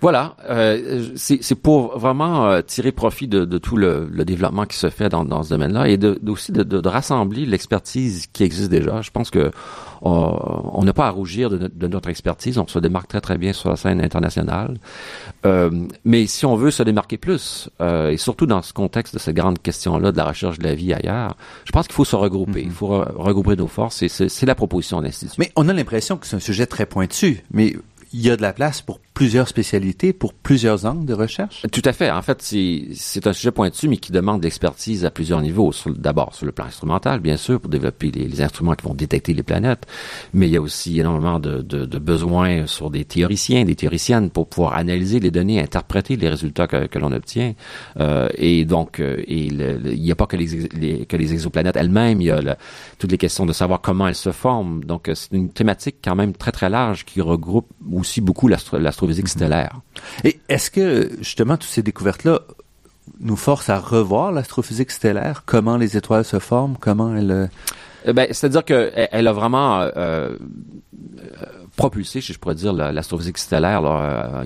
Voilà, 0.00 0.36
euh, 0.48 1.08
c'est 1.16 1.54
pour 1.54 1.98
vraiment 1.98 2.46
euh, 2.46 2.62
tirer 2.62 2.92
profit 2.92 3.28
de, 3.28 3.44
de 3.44 3.58
tout 3.58 3.76
le, 3.76 4.08
le, 4.10 4.24
développement 4.24 4.66
qui 4.66 4.76
se 4.76 4.90
fait 4.90 5.08
dans, 5.08 5.24
dans 5.24 5.42
ce 5.42 5.50
domaine-là 5.50 5.88
et 5.88 5.96
de, 5.96 6.20
aussi 6.26 6.52
de, 6.52 6.62
de, 6.62 6.88
rassembler 6.88 7.46
l'expertise 7.46 8.26
qui 8.32 8.44
existe 8.44 8.70
déjà. 8.70 9.02
Je 9.02 9.10
pense 9.10 9.30
que 9.30 9.50
on 10.02 10.82
n'a 10.82 10.94
pas 10.94 11.08
à 11.08 11.10
rougir 11.10 11.50
de, 11.50 11.70
de, 11.72 11.86
notre 11.86 12.08
expertise, 12.08 12.56
on 12.56 12.66
se 12.66 12.78
démarque 12.78 13.08
très 13.08 13.20
très 13.20 13.36
bien 13.36 13.52
sur 13.52 13.68
la 13.68 13.76
scène 13.76 14.00
internationale. 14.00 14.78
Euh, 15.44 15.70
mais 16.04 16.26
si 16.26 16.46
on 16.46 16.56
veut 16.56 16.70
se 16.70 16.82
démarquer 16.82 17.18
plus, 17.18 17.68
euh, 17.82 18.10
et 18.10 18.16
surtout 18.16 18.46
dans 18.46 18.62
ce 18.62 18.72
contexte 18.72 19.14
de 19.14 19.18
cette 19.18 19.36
grande 19.36 19.60
question-là 19.60 20.12
de 20.12 20.16
la 20.16 20.24
recherche 20.24 20.58
de 20.58 20.64
la 20.64 20.74
vie 20.74 20.94
ailleurs, 20.94 21.36
je 21.64 21.72
pense 21.72 21.86
qu'il 21.86 21.94
faut 21.94 22.06
se 22.06 22.16
regrouper, 22.16 22.62
il 22.62 22.70
faut 22.70 23.04
regrouper 23.14 23.56
nos 23.56 23.66
forces 23.66 24.02
et 24.02 24.08
c'est 24.08 24.46
la 24.46 24.54
proposition 24.54 25.00
de 25.00 25.06
l'Institut. 25.06 25.34
Mais 25.38 25.52
on 25.56 25.68
a 25.68 25.72
l'impression 25.72 26.16
que 26.16 26.26
c'est 26.26 26.36
un 26.36 26.40
sujet 26.40 26.66
très 26.66 26.86
pointu, 26.86 27.44
mais 27.50 27.76
il 28.12 28.20
y 28.20 28.30
a 28.30 28.36
de 28.36 28.42
la 28.42 28.52
place 28.52 28.80
pour 28.80 29.00
plusieurs 29.14 29.48
spécialités, 29.48 30.12
pour 30.12 30.32
plusieurs 30.32 30.86
angles 30.86 31.04
de 31.04 31.14
recherche? 31.14 31.66
Tout 31.72 31.82
à 31.84 31.92
fait. 31.92 32.10
En 32.10 32.22
fait, 32.22 32.42
c'est 32.42 33.26
un 33.26 33.32
sujet 33.32 33.50
pointu, 33.50 33.88
mais 33.88 33.96
qui 33.96 34.12
demande 34.12 34.42
l'expertise 34.42 35.04
à 35.04 35.10
plusieurs 35.10 35.42
niveaux. 35.42 35.72
D'abord, 35.86 36.34
sur 36.34 36.46
le 36.46 36.52
plan 36.52 36.66
instrumental, 36.66 37.20
bien 37.20 37.36
sûr, 37.36 37.60
pour 37.60 37.70
développer 37.70 38.10
les, 38.10 38.40
instruments 38.40 38.74
qui 38.74 38.86
vont 38.86 38.94
détecter 38.94 39.34
les 39.34 39.42
planètes, 39.42 39.86
mais 40.32 40.48
il 40.48 40.52
y 40.52 40.56
a 40.56 40.60
aussi 40.60 40.98
énormément 40.98 41.38
de, 41.38 41.60
de, 41.60 41.84
de, 41.84 41.98
besoins 41.98 42.66
sur 42.66 42.90
des 42.90 43.04
théoriciens, 43.04 43.64
des 43.64 43.74
théoriciennes, 43.74 44.30
pour 44.30 44.48
pouvoir 44.48 44.74
analyser 44.74 45.20
les 45.20 45.30
données, 45.30 45.60
interpréter 45.60 46.16
les 46.16 46.28
résultats 46.28 46.66
que, 46.66 46.86
que 46.86 46.98
l'on 46.98 47.12
obtient. 47.12 47.54
Euh, 47.98 48.28
et 48.36 48.64
donc, 48.64 49.00
euh, 49.00 49.22
et 49.26 49.46
il 49.46 50.00
n'y 50.00 50.12
a 50.12 50.14
pas 50.14 50.26
que 50.26 50.36
les, 50.36 51.06
que 51.06 51.16
les 51.16 51.32
exoplanètes 51.32 51.76
elles-mêmes, 51.76 52.20
il 52.20 52.28
y 52.28 52.30
a 52.30 52.56
toutes 52.98 53.10
les 53.10 53.18
questions 53.18 53.46
de 53.46 53.52
savoir 53.52 53.80
comment 53.80 54.08
elles 54.08 54.14
se 54.14 54.32
forment. 54.32 54.84
Donc, 54.84 55.08
euh, 55.08 55.14
c'est 55.14 55.32
une 55.32 55.50
thématique 55.50 55.96
quand 56.02 56.14
même 56.14 56.32
très, 56.32 56.52
très 56.52 56.70
large 56.70 57.04
qui 57.04 57.20
regroupe 57.20 57.68
aussi 57.92 58.20
beaucoup 58.20 58.48
l'astrophysique 59.06 59.24
mhm. 59.24 59.30
stellaire. 59.30 59.80
Et 60.24 60.40
est-ce 60.48 60.70
que, 60.70 61.10
justement, 61.18 61.56
toutes 61.56 61.70
ces 61.70 61.82
découvertes-là 61.82 62.40
nous 63.20 63.36
forcent 63.36 63.70
à 63.70 63.78
revoir 63.78 64.32
l'astrophysique 64.32 64.90
stellaire? 64.90 65.42
Comment 65.46 65.76
les 65.76 65.96
étoiles 65.96 66.24
se 66.24 66.38
forment? 66.38 66.76
Comment 66.78 67.16
elles... 67.16 67.48
Euh, 68.06 68.12
ben, 68.12 68.28
c'est-à-dire 68.30 68.64
qu'elle 68.64 69.08
elle 69.12 69.28
a 69.28 69.32
vraiment 69.32 69.80
euh, 69.96 70.36
propulsé, 71.80 72.20
si 72.20 72.32
je 72.32 72.38
pourrais 72.38 72.54
dire, 72.54 72.72
l'astrophysique 72.72 73.38
stellaire. 73.38 73.80
Là, 73.80 74.42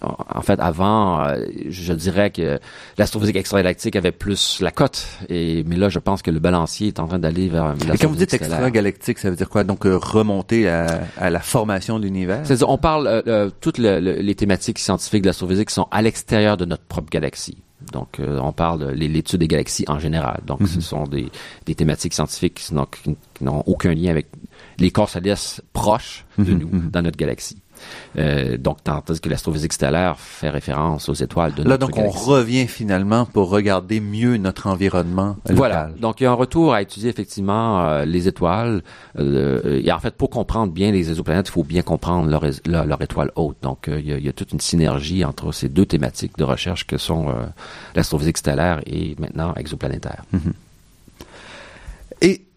en 0.00 0.42
fait, 0.42 0.60
avant, 0.60 1.34
je 1.68 1.92
dirais 1.92 2.30
que 2.30 2.58
l'astrophysique 2.96 3.36
extragalactique 3.36 3.96
avait 3.96 4.12
plus 4.12 4.60
la 4.60 4.70
cote, 4.70 5.06
et 5.28 5.64
mais 5.66 5.76
là, 5.76 5.88
je 5.88 5.98
pense 5.98 6.22
que 6.22 6.30
le 6.30 6.38
balancier 6.38 6.88
est 6.88 7.00
en 7.00 7.06
train 7.06 7.18
d'aller 7.18 7.48
vers. 7.48 7.74
Et 7.92 7.98
quand 7.98 8.08
vous 8.08 8.16
dites 8.16 8.34
extragalactique, 8.34 9.18
ça 9.18 9.30
veut 9.30 9.36
dire 9.36 9.48
quoi? 9.48 9.64
Donc 9.64 9.84
remonter 9.84 10.68
à, 10.68 11.02
à, 11.16 11.30
la 11.30 11.40
formation 11.40 11.98
de 11.98 12.04
l'univers? 12.04 12.40
C'est-à-dire, 12.44 12.68
on 12.68 12.78
parle 12.78 13.22
toutes 13.60 13.78
les 13.78 14.34
thématiques 14.34 14.78
scientifiques 14.78 15.22
de 15.22 15.28
l'astrophysique 15.28 15.70
sont 15.70 15.88
à 15.90 16.02
l'extérieur 16.02 16.56
de 16.56 16.64
notre 16.64 16.84
propre 16.84 17.10
galaxie. 17.10 17.58
Donc, 17.92 18.20
euh, 18.20 18.38
on 18.42 18.52
parle 18.52 18.80
de 18.80 18.88
l'étude 18.90 19.40
des 19.40 19.48
galaxies 19.48 19.84
en 19.88 19.98
général. 19.98 20.40
Donc, 20.46 20.60
ce 20.66 20.76
mhm. 20.76 20.80
sont 20.80 21.04
des, 21.04 21.30
des 21.64 21.74
thématiques 21.74 22.12
scientifiques 22.12 22.54
qui 22.54 22.74
n'ont 22.74 23.62
aucun 23.66 23.94
lien 23.94 24.10
avec 24.10 24.26
les 24.78 24.90
corps 24.90 25.10
célestes 25.10 25.62
proches 25.72 26.24
de 26.38 26.52
mhm, 26.52 26.58
nous 26.58 26.68
mhm. 26.68 26.90
dans 26.90 27.02
notre 27.02 27.16
galaxie. 27.16 27.58
Euh, 28.18 28.56
donc, 28.56 28.82
tandis 28.82 29.20
que 29.20 29.28
l'astrophysique 29.28 29.72
stellaire 29.72 30.18
fait 30.18 30.50
référence 30.50 31.08
aux 31.08 31.14
étoiles 31.14 31.54
de 31.54 31.62
Là, 31.62 31.78
donc, 31.78 31.96
on 31.96 32.10
revient 32.10 32.66
finalement 32.66 33.26
pour 33.26 33.50
regarder 33.50 34.00
mieux 34.00 34.36
notre 34.36 34.66
environnement 34.66 35.36
local. 35.44 35.56
Voilà. 35.56 35.90
Donc, 36.00 36.20
il 36.20 36.24
y 36.24 36.26
a 36.26 36.30
un 36.30 36.34
retour 36.34 36.74
à 36.74 36.82
étudier 36.82 37.10
effectivement 37.10 37.80
euh, 37.80 38.04
les 38.04 38.28
étoiles. 38.28 38.82
Euh, 39.18 39.80
et 39.84 39.92
en 39.92 39.98
fait, 39.98 40.14
pour 40.14 40.30
comprendre 40.30 40.72
bien 40.72 40.90
les 40.90 41.10
exoplanètes, 41.10 41.48
il 41.48 41.52
faut 41.52 41.64
bien 41.64 41.82
comprendre 41.82 42.28
leur, 42.28 42.44
leur, 42.66 43.02
étoile 43.02 43.30
haute. 43.36 43.56
Donc, 43.62 43.88
euh, 43.88 44.00
il 44.00 44.08
y, 44.08 44.12
a, 44.12 44.18
il, 44.18 44.24
y 44.24 44.28
a, 44.28 44.32
toute 44.32 44.52
une 44.52 44.60
synergie 44.60 45.24
entre 45.24 45.52
ces 45.52 45.68
deux 45.68 45.86
thématiques 45.86 46.36
de 46.36 46.44
recherche 46.44 46.86
que 46.86 46.98
sont 46.98 47.28
l'astrophysique 47.94 48.38
stellaire 48.38 48.80
et 48.86 49.14
maintenant 49.18 49.54
exoplanétaire. 49.54 50.24
Mm-hmm. 50.34 50.52
Et 52.22 52.47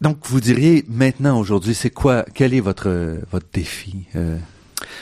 donc, 0.00 0.18
vous 0.24 0.40
diriez 0.40 0.84
maintenant, 0.88 1.38
aujourd'hui, 1.38 1.74
c'est 1.74 1.90
quoi, 1.90 2.24
quel 2.34 2.54
est 2.54 2.60
votre, 2.60 3.18
votre 3.30 3.46
défi? 3.52 4.06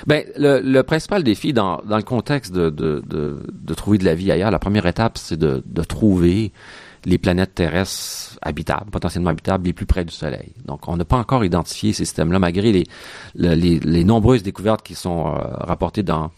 Ben, 0.07 0.25
le, 0.37 0.61
le, 0.61 0.83
principal 0.83 1.25
défi 1.25 1.53
dans, 1.53 1.83
dans 1.85 1.97
le 1.97 2.03
contexte 2.03 2.53
de, 2.53 2.71
de, 2.71 3.03
de, 3.07 3.43
de, 3.53 3.75
trouver 3.75 3.99
de 3.99 4.05
la 4.05 4.15
vie 4.15 4.31
ailleurs, 4.31 4.51
la 4.51 4.59
première 4.59 4.87
étape, 4.87 5.19
c'est 5.19 5.39
de 5.39 5.83
trouver 5.83 6.53
les 7.05 7.19
planètes 7.19 7.55
terrestres 7.55 8.39
habitables, 8.43 8.91
potentiellement 8.91 9.31
habitables, 9.31 9.67
les 9.67 9.73
plus 9.73 9.87
près 9.87 10.05
du 10.05 10.13
Soleil. 10.13 10.53
Donc, 10.65 10.89
on 10.89 10.97
n'a 10.97 11.05
pas 11.05 11.17
encore 11.17 11.45
identifié 11.45 11.93
ces 11.93 12.05
systèmes-là, 12.05 12.39
malgré 12.39 12.73
les, 12.73 12.85
les, 13.35 13.79
les, 13.79 14.05
nombreuses 14.05 14.43
découvertes 14.43 14.83
qui 14.83 14.95
sont 14.95 15.29
euh, 15.29 15.39
rapportées 15.61 16.03
dans, 16.03 16.31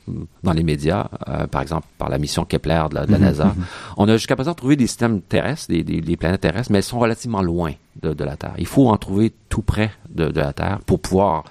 dans 0.43 0.53
les 0.53 0.63
médias, 0.63 1.09
euh, 1.29 1.47
par 1.47 1.63
exemple 1.63 1.87
par 1.99 2.09
la 2.09 2.19
mission 2.19 2.45
Kepler 2.45 2.85
de 2.91 2.95
la, 2.95 3.07
de 3.07 3.13
la 3.13 3.19
mhm, 3.19 3.25
NASA. 3.25 3.45
Mhm. 3.47 3.65
On 3.97 4.09
a 4.09 4.17
jusqu'à 4.17 4.37
présent 4.37 4.55
trouvé 4.55 4.77
des 4.77 4.87
systèmes 4.87 5.21
terrestres, 5.21 5.69
des, 5.69 5.85
des, 5.85 6.01
des, 6.01 6.17
planètes 6.17 6.41
terrestres, 6.41 6.71
mais 6.73 6.79
elles 6.79 6.85
sont 6.85 6.99
relativement 6.99 7.43
loin 7.43 7.73
de, 8.03 8.13
de 8.13 8.25
la 8.25 8.37
Terre. 8.37 8.55
Il 8.59 8.67
faut 8.67 8.89
en 8.89 8.97
trouver 8.97 9.33
tout 9.49 9.63
près 9.63 9.93
de, 10.11 10.29
de 10.29 10.41
la 10.41 10.53
Terre 10.53 10.81
pour 10.87 11.01
pouvoir 11.01 11.45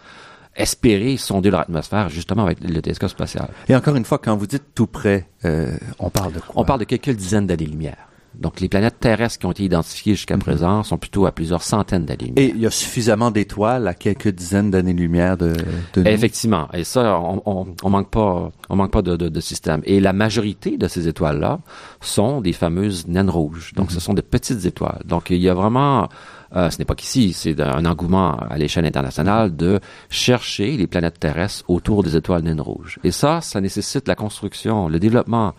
espérer 0.56 1.18
sonder 1.18 1.52
leur 1.52 1.62
atmosphère 1.62 2.10
justement 2.10 2.44
avec 2.44 2.62
le 2.62 2.82
télescope 2.82 3.10
spatial. 3.10 3.50
Et 3.68 3.76
encore 3.76 3.96
une 3.96 4.06
fois, 4.06 4.18
quand 4.18 4.36
vous 4.38 4.48
dites 4.48 4.64
tout 4.74 4.88
près, 4.88 5.28
euh, 5.44 5.76
on 6.00 6.10
parle 6.10 6.34
de 6.34 6.40
quoi? 6.40 6.54
On 6.56 6.64
parle 6.64 6.80
de 6.80 6.86
quelques 6.86 7.12
dizaines 7.12 7.48
d'années-lumière. 7.48 7.98
Donc, 8.40 8.60
les 8.60 8.70
planètes 8.70 9.00
terrestres 9.00 9.40
qui 9.40 9.46
ont 9.46 9.52
été 9.52 9.64
identifiées 9.64 10.16
jusqu'à 10.16 10.36
mhm. 10.36 10.42
présent 10.42 10.84
sont 10.84 10.98
plutôt 10.98 11.26
à 11.26 11.32
plusieurs 11.32 11.64
centaines 11.64 12.06
d'années-lumière. 12.06 12.46
Et 12.46 12.54
il 12.56 12.62
y 12.62 12.66
a 12.66 12.72
suffisamment 12.72 13.32
d'étoiles 13.32 13.88
à 13.88 13.94
quelques 13.94 14.30
dizaines 14.30 14.72
d'années-lumière 14.72 15.38
de, 15.38 15.54
de 15.94 16.02
nous? 16.02 16.08
Effectivement. 16.08 16.68
Et 16.74 16.84
ça, 16.84 17.20
on, 17.20 17.42
on, 17.46 17.68
on, 17.84 17.90
manque 17.90 18.10
pas, 18.10 18.52
on 18.70 18.76
manque 18.76 18.92
pas 18.92 19.02
de, 19.02 19.16
de, 19.16 19.30
de 19.30 19.40
système. 19.40 19.82
Et 19.86 20.00
la 20.00 20.14
majorité 20.14 20.78
de 20.78 20.88
ces 20.88 21.08
étoiles-là 21.08 21.60
sont 22.02 22.42
des 22.42 22.54
fameuses 22.54 23.08
naines 23.08 23.30
rouges. 23.30 23.74
Donc, 23.76 23.92
ce 23.92 23.96
mhm. 23.96 24.02
sont 24.02 24.14
des 24.14 24.22
petites 24.22 24.66
étoiles. 24.66 25.02
Donc, 25.06 25.30
il 25.30 25.42
y 25.42 25.50
a 25.50 25.54
vraiment 25.54 26.10
euh, 26.56 26.70
ce 26.70 26.78
n'est 26.80 26.86
pas 26.86 26.96
qu'ici, 26.96 27.34
c'est 27.34 27.60
un 27.60 27.86
engouement 27.86 28.38
à 28.38 28.58
l'échelle 28.58 28.86
internationale 28.86 29.56
de 29.56 29.80
chercher 30.10 30.78
les 30.78 30.88
planètes 30.88 31.20
terrestres 31.20 31.66
autour 31.68 32.04
des 32.04 32.16
étoiles 32.16 32.44
naines 32.44 32.62
rouges. 32.62 33.00
Et 33.04 33.12
ça, 33.12 33.42
ça 33.42 33.60
nécessite 33.60 34.08
la 34.08 34.16
construction, 34.16 34.88
le 34.88 35.00
développement 35.00 35.54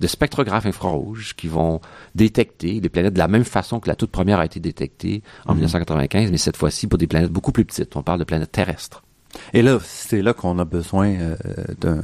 de 0.00 0.06
spectrographes 0.06 0.66
infrarouges 0.66 1.34
qui 1.36 1.48
vont 1.48 1.80
détecter 2.14 2.80
les 2.80 2.88
planètes 2.88 3.14
de 3.14 3.18
la 3.18 3.28
même 3.28 3.44
façon 3.44 3.80
que 3.80 3.88
la 3.88 3.96
toute 3.96 4.10
première 4.10 4.40
a 4.40 4.44
été 4.44 4.58
détectée 4.58 5.22
en 5.46 5.54
1995, 5.54 6.24
mhm. 6.24 6.30
mais 6.30 6.38
cette 6.38 6.56
fois-ci 6.56 6.86
pour 6.86 6.98
des 6.98 7.06
planètes 7.06 7.30
beaucoup 7.30 7.52
plus 7.52 7.64
petites. 7.64 7.94
On 7.96 8.02
parle 8.02 8.18
de 8.18 8.24
planètes 8.24 8.52
terrestres. 8.52 9.02
Et 9.52 9.62
là, 9.62 9.78
c'est 9.82 10.22
là 10.22 10.32
qu'on 10.32 10.58
a 10.58 10.64
besoin 10.64 11.08
euh, 11.08 11.36
d'un 11.80 12.02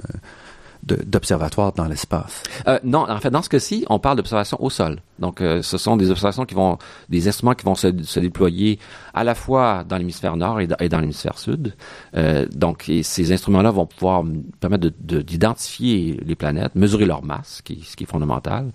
d'observatoires 0.86 1.72
dans 1.72 1.86
l'espace? 1.86 2.42
Euh, 2.68 2.78
non, 2.84 3.08
en 3.08 3.18
fait, 3.18 3.30
dans 3.30 3.42
ce 3.42 3.48
cas-ci, 3.48 3.84
on 3.88 3.98
parle 3.98 4.16
d'observations 4.16 4.62
au 4.62 4.70
sol. 4.70 5.00
Donc, 5.18 5.40
euh, 5.40 5.62
ce 5.62 5.78
sont 5.78 5.96
des 5.96 6.10
observations 6.10 6.44
qui 6.44 6.54
vont, 6.54 6.78
des 7.08 7.26
instruments 7.28 7.54
qui 7.54 7.64
vont 7.64 7.74
se, 7.74 7.88
se 8.02 8.20
déployer 8.20 8.78
à 9.14 9.24
la 9.24 9.34
fois 9.34 9.84
dans 9.88 9.96
l'hémisphère 9.96 10.36
nord 10.36 10.60
et, 10.60 10.88
dans 10.88 11.00
l'hémisphère 11.00 11.38
sud. 11.38 11.74
Euh, 12.14 12.46
donc, 12.52 12.90
ces 13.02 13.32
instruments-là 13.32 13.70
vont 13.70 13.86
pouvoir 13.86 14.24
permettre 14.60 14.88
d'identifier 15.00 16.20
les 16.24 16.34
planètes, 16.34 16.74
mesurer 16.74 17.06
leur 17.06 17.24
masse, 17.24 17.62
qui, 17.62 17.82
ce 17.82 17.96
qui 17.96 18.04
est 18.04 18.06
fondamental. 18.06 18.72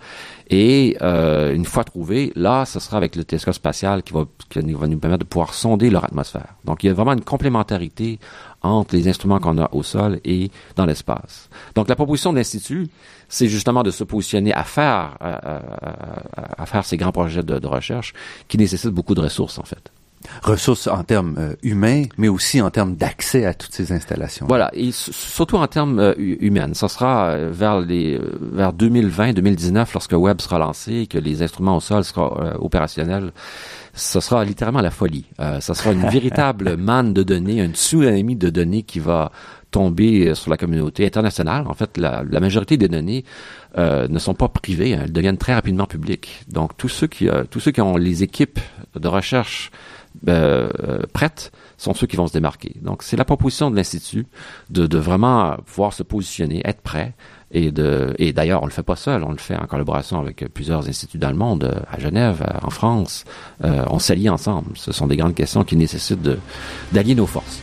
Et 0.50 0.98
euh, 1.02 1.54
une 1.54 1.66
fois 1.66 1.84
trouvé, 1.84 2.34
là, 2.36 2.66
ce 2.66 2.80
sera 2.80 2.98
avec 2.98 3.16
le 3.16 3.24
télescope 3.24 3.54
spatial 3.54 4.04
qui 4.04 4.14
va, 4.14 4.26
qui 4.50 4.60
va 4.60 4.88
nous 4.88 5.00
permettre 5.00 5.24
de 5.24 5.30
pouvoir 5.30 5.54
sonder 5.54 5.90
leur 5.90 6.04
atmosphère. 6.04 6.56
Donc, 6.66 6.84
il 6.84 6.88
y 6.88 6.90
a 6.90 6.94
vraiment 6.94 7.14
une 7.14 7.24
complémentarité 7.24 8.20
entre 8.62 8.96
les 8.96 9.08
instruments 9.08 9.40
qu'on 9.40 9.58
a 9.58 9.70
au 9.74 9.84
sol 9.84 10.20
et 10.24 10.52
dans 10.76 10.86
l'espace. 10.86 11.50
Donc 11.76 11.88
la 11.88 11.96
proposition 11.96 12.32
de 12.32 12.38
l'Institut, 12.38 12.88
c'est 13.28 13.48
justement 13.48 13.84
de 13.84 13.92
se 13.92 14.04
positionner 14.04 14.54
à 14.54 14.64
faire, 14.64 15.18
à, 15.20 16.66
faire 16.66 16.86
ces 16.86 16.98
grands 16.98 17.12
projets 17.12 17.44
de, 17.44 17.60
de 17.60 17.68
recherche 17.68 18.14
qui 18.48 18.58
nécessitent 18.58 18.92
beaucoup 18.92 19.16
de 19.16 19.22
ressources 19.22 19.58
en 19.58 19.64
fait 19.64 19.92
ressources 20.44 20.88
en 20.88 21.04
termes 21.04 21.36
euh, 21.38 21.56
humains, 21.64 22.04
mais 22.18 22.28
aussi 22.28 22.62
en 22.62 22.70
termes 22.70 22.96
d'accès 22.96 23.46
à 23.46 23.54
toutes 23.54 23.74
ces 23.74 23.92
installations. 23.92 24.46
Voilà, 24.48 24.70
et 24.74 24.92
surtout 24.92 25.58
en 25.58 25.68
termes 25.68 26.00
euh, 26.00 26.14
humains. 26.18 26.74
Ça 26.74 26.88
sera 26.88 27.30
euh, 27.30 27.50
vers 27.52 27.80
les 27.80 28.20
vers 28.40 28.74
2020-2019 28.74 29.88
lorsque 29.94 30.14
Webb 30.14 30.42
sera 30.42 30.60
lancé 30.60 30.94
et 30.94 31.08
que 31.08 31.18
les 31.18 31.42
instruments 31.42 31.78
au 31.78 31.82
sol 31.82 32.04
seront 32.04 32.32
opérationnels 32.60 33.32
ce 33.94 34.20
sera 34.20 34.46
littéralement 34.46 34.82
la 34.82 34.92
folie. 34.92 35.26
Euh, 35.40 35.60
ça 35.60 35.74
sera 35.74 35.92
une 35.92 36.08
véritable 36.08 36.78
manne 36.78 37.14
de 37.14 37.24
données, 37.24 37.62
un 37.62 37.70
tsunami 37.70 38.36
de 38.36 38.50
données 38.50 38.84
qui 38.84 39.00
va 39.00 39.32
tomber 39.70 40.28
euh, 40.28 40.36
sur 40.36 40.50
la 40.50 40.58
communauté 40.58 41.06
internationale. 41.06 41.68
En 41.68 41.74
fait, 41.74 41.98
la, 41.98 42.24
majorité 42.24 42.78
des 42.78 42.88
données 42.88 43.26
euh, 43.78 44.08
ne 44.08 44.20
sont 44.20 44.34
pas 44.34 44.48
privées, 44.48 44.94
hein. 44.94 45.02
elles 45.04 45.14
deviennent 45.14 45.38
très 45.38 45.54
rapidement 45.54 45.86
publiques. 45.86 46.44
Donc, 46.48 46.78
tous 46.78 46.90
ceux 46.90 47.08
qui, 47.08 47.30
tous 47.50 47.60
ceux 47.60 47.72
qui 47.72 47.82
ont 47.82 47.98
les 47.98 48.24
équipes 48.24 48.60
de 48.96 49.08
recherche 49.08 49.72
prêtes 51.14 51.52
sont 51.78 51.94
ceux 51.94 52.08
qui 52.08 52.16
vont 52.16 52.28
se 52.28 52.34
démarquer. 52.34 52.76
Donc, 52.82 53.04
c'est 53.04 53.18
la 53.18 53.26
proposition 53.26 53.72
de 53.72 53.76
l'Institut 53.76 54.28
de, 54.70 54.86
de 54.86 54.98
vraiment 54.98 55.58
pouvoir 55.66 55.94
se 55.94 56.04
positionner, 56.04 56.62
être 56.66 56.82
prêt, 56.82 57.14
et 57.52 57.72
de 57.72 58.14
et 58.18 58.34
d'ailleurs 58.34 58.64
on 58.64 58.66
le 58.66 58.72
fait 58.72 58.84
pas 58.84 58.96
seul, 58.96 59.24
on 59.24 59.32
le 59.32 59.38
fait 59.38 59.56
en 59.56 59.66
collaboration 59.66 60.20
avec 60.20 60.46
plusieurs 60.54 60.88
instituts 60.88 61.18
dans 61.18 61.30
le 61.30 61.36
monde, 61.36 61.84
à 61.92 62.00
Genève, 62.00 62.46
en 62.62 62.70
France. 62.70 63.26
Euh, 63.64 63.84
on 63.90 64.00
s'allie 64.00 64.30
ensemble. 64.30 64.72
Ce 64.76 64.92
sont 64.92 65.08
des 65.08 65.18
grandes 65.18 65.36
questions 65.36 65.64
qui 65.64 65.76
nécessitent 65.76 66.28
d'allier 66.92 67.16
nos 67.16 67.26
forces. 67.26 67.62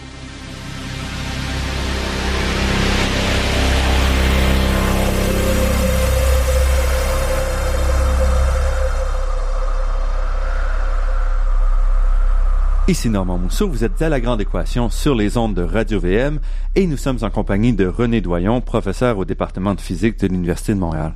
Ici 12.89 13.11
Normand 13.11 13.36
Mousseau, 13.36 13.68
vous 13.68 13.84
êtes 13.84 14.01
à 14.01 14.09
la 14.09 14.18
Grande 14.18 14.41
Équation 14.41 14.89
sur 14.89 15.14
les 15.14 15.36
ondes 15.36 15.53
de 15.53 15.61
Radio-VM 15.61 16.41
et 16.74 16.86
nous 16.86 16.97
sommes 16.97 17.18
en 17.20 17.28
compagnie 17.28 17.74
de 17.74 17.86
René 17.86 18.22
Doyon, 18.22 18.62
professeur 18.62 19.18
au 19.18 19.26
département 19.26 19.74
de 19.74 19.80
physique 19.82 20.18
de 20.20 20.26
l'Université 20.26 20.72
de 20.72 20.78
Montréal. 20.78 21.12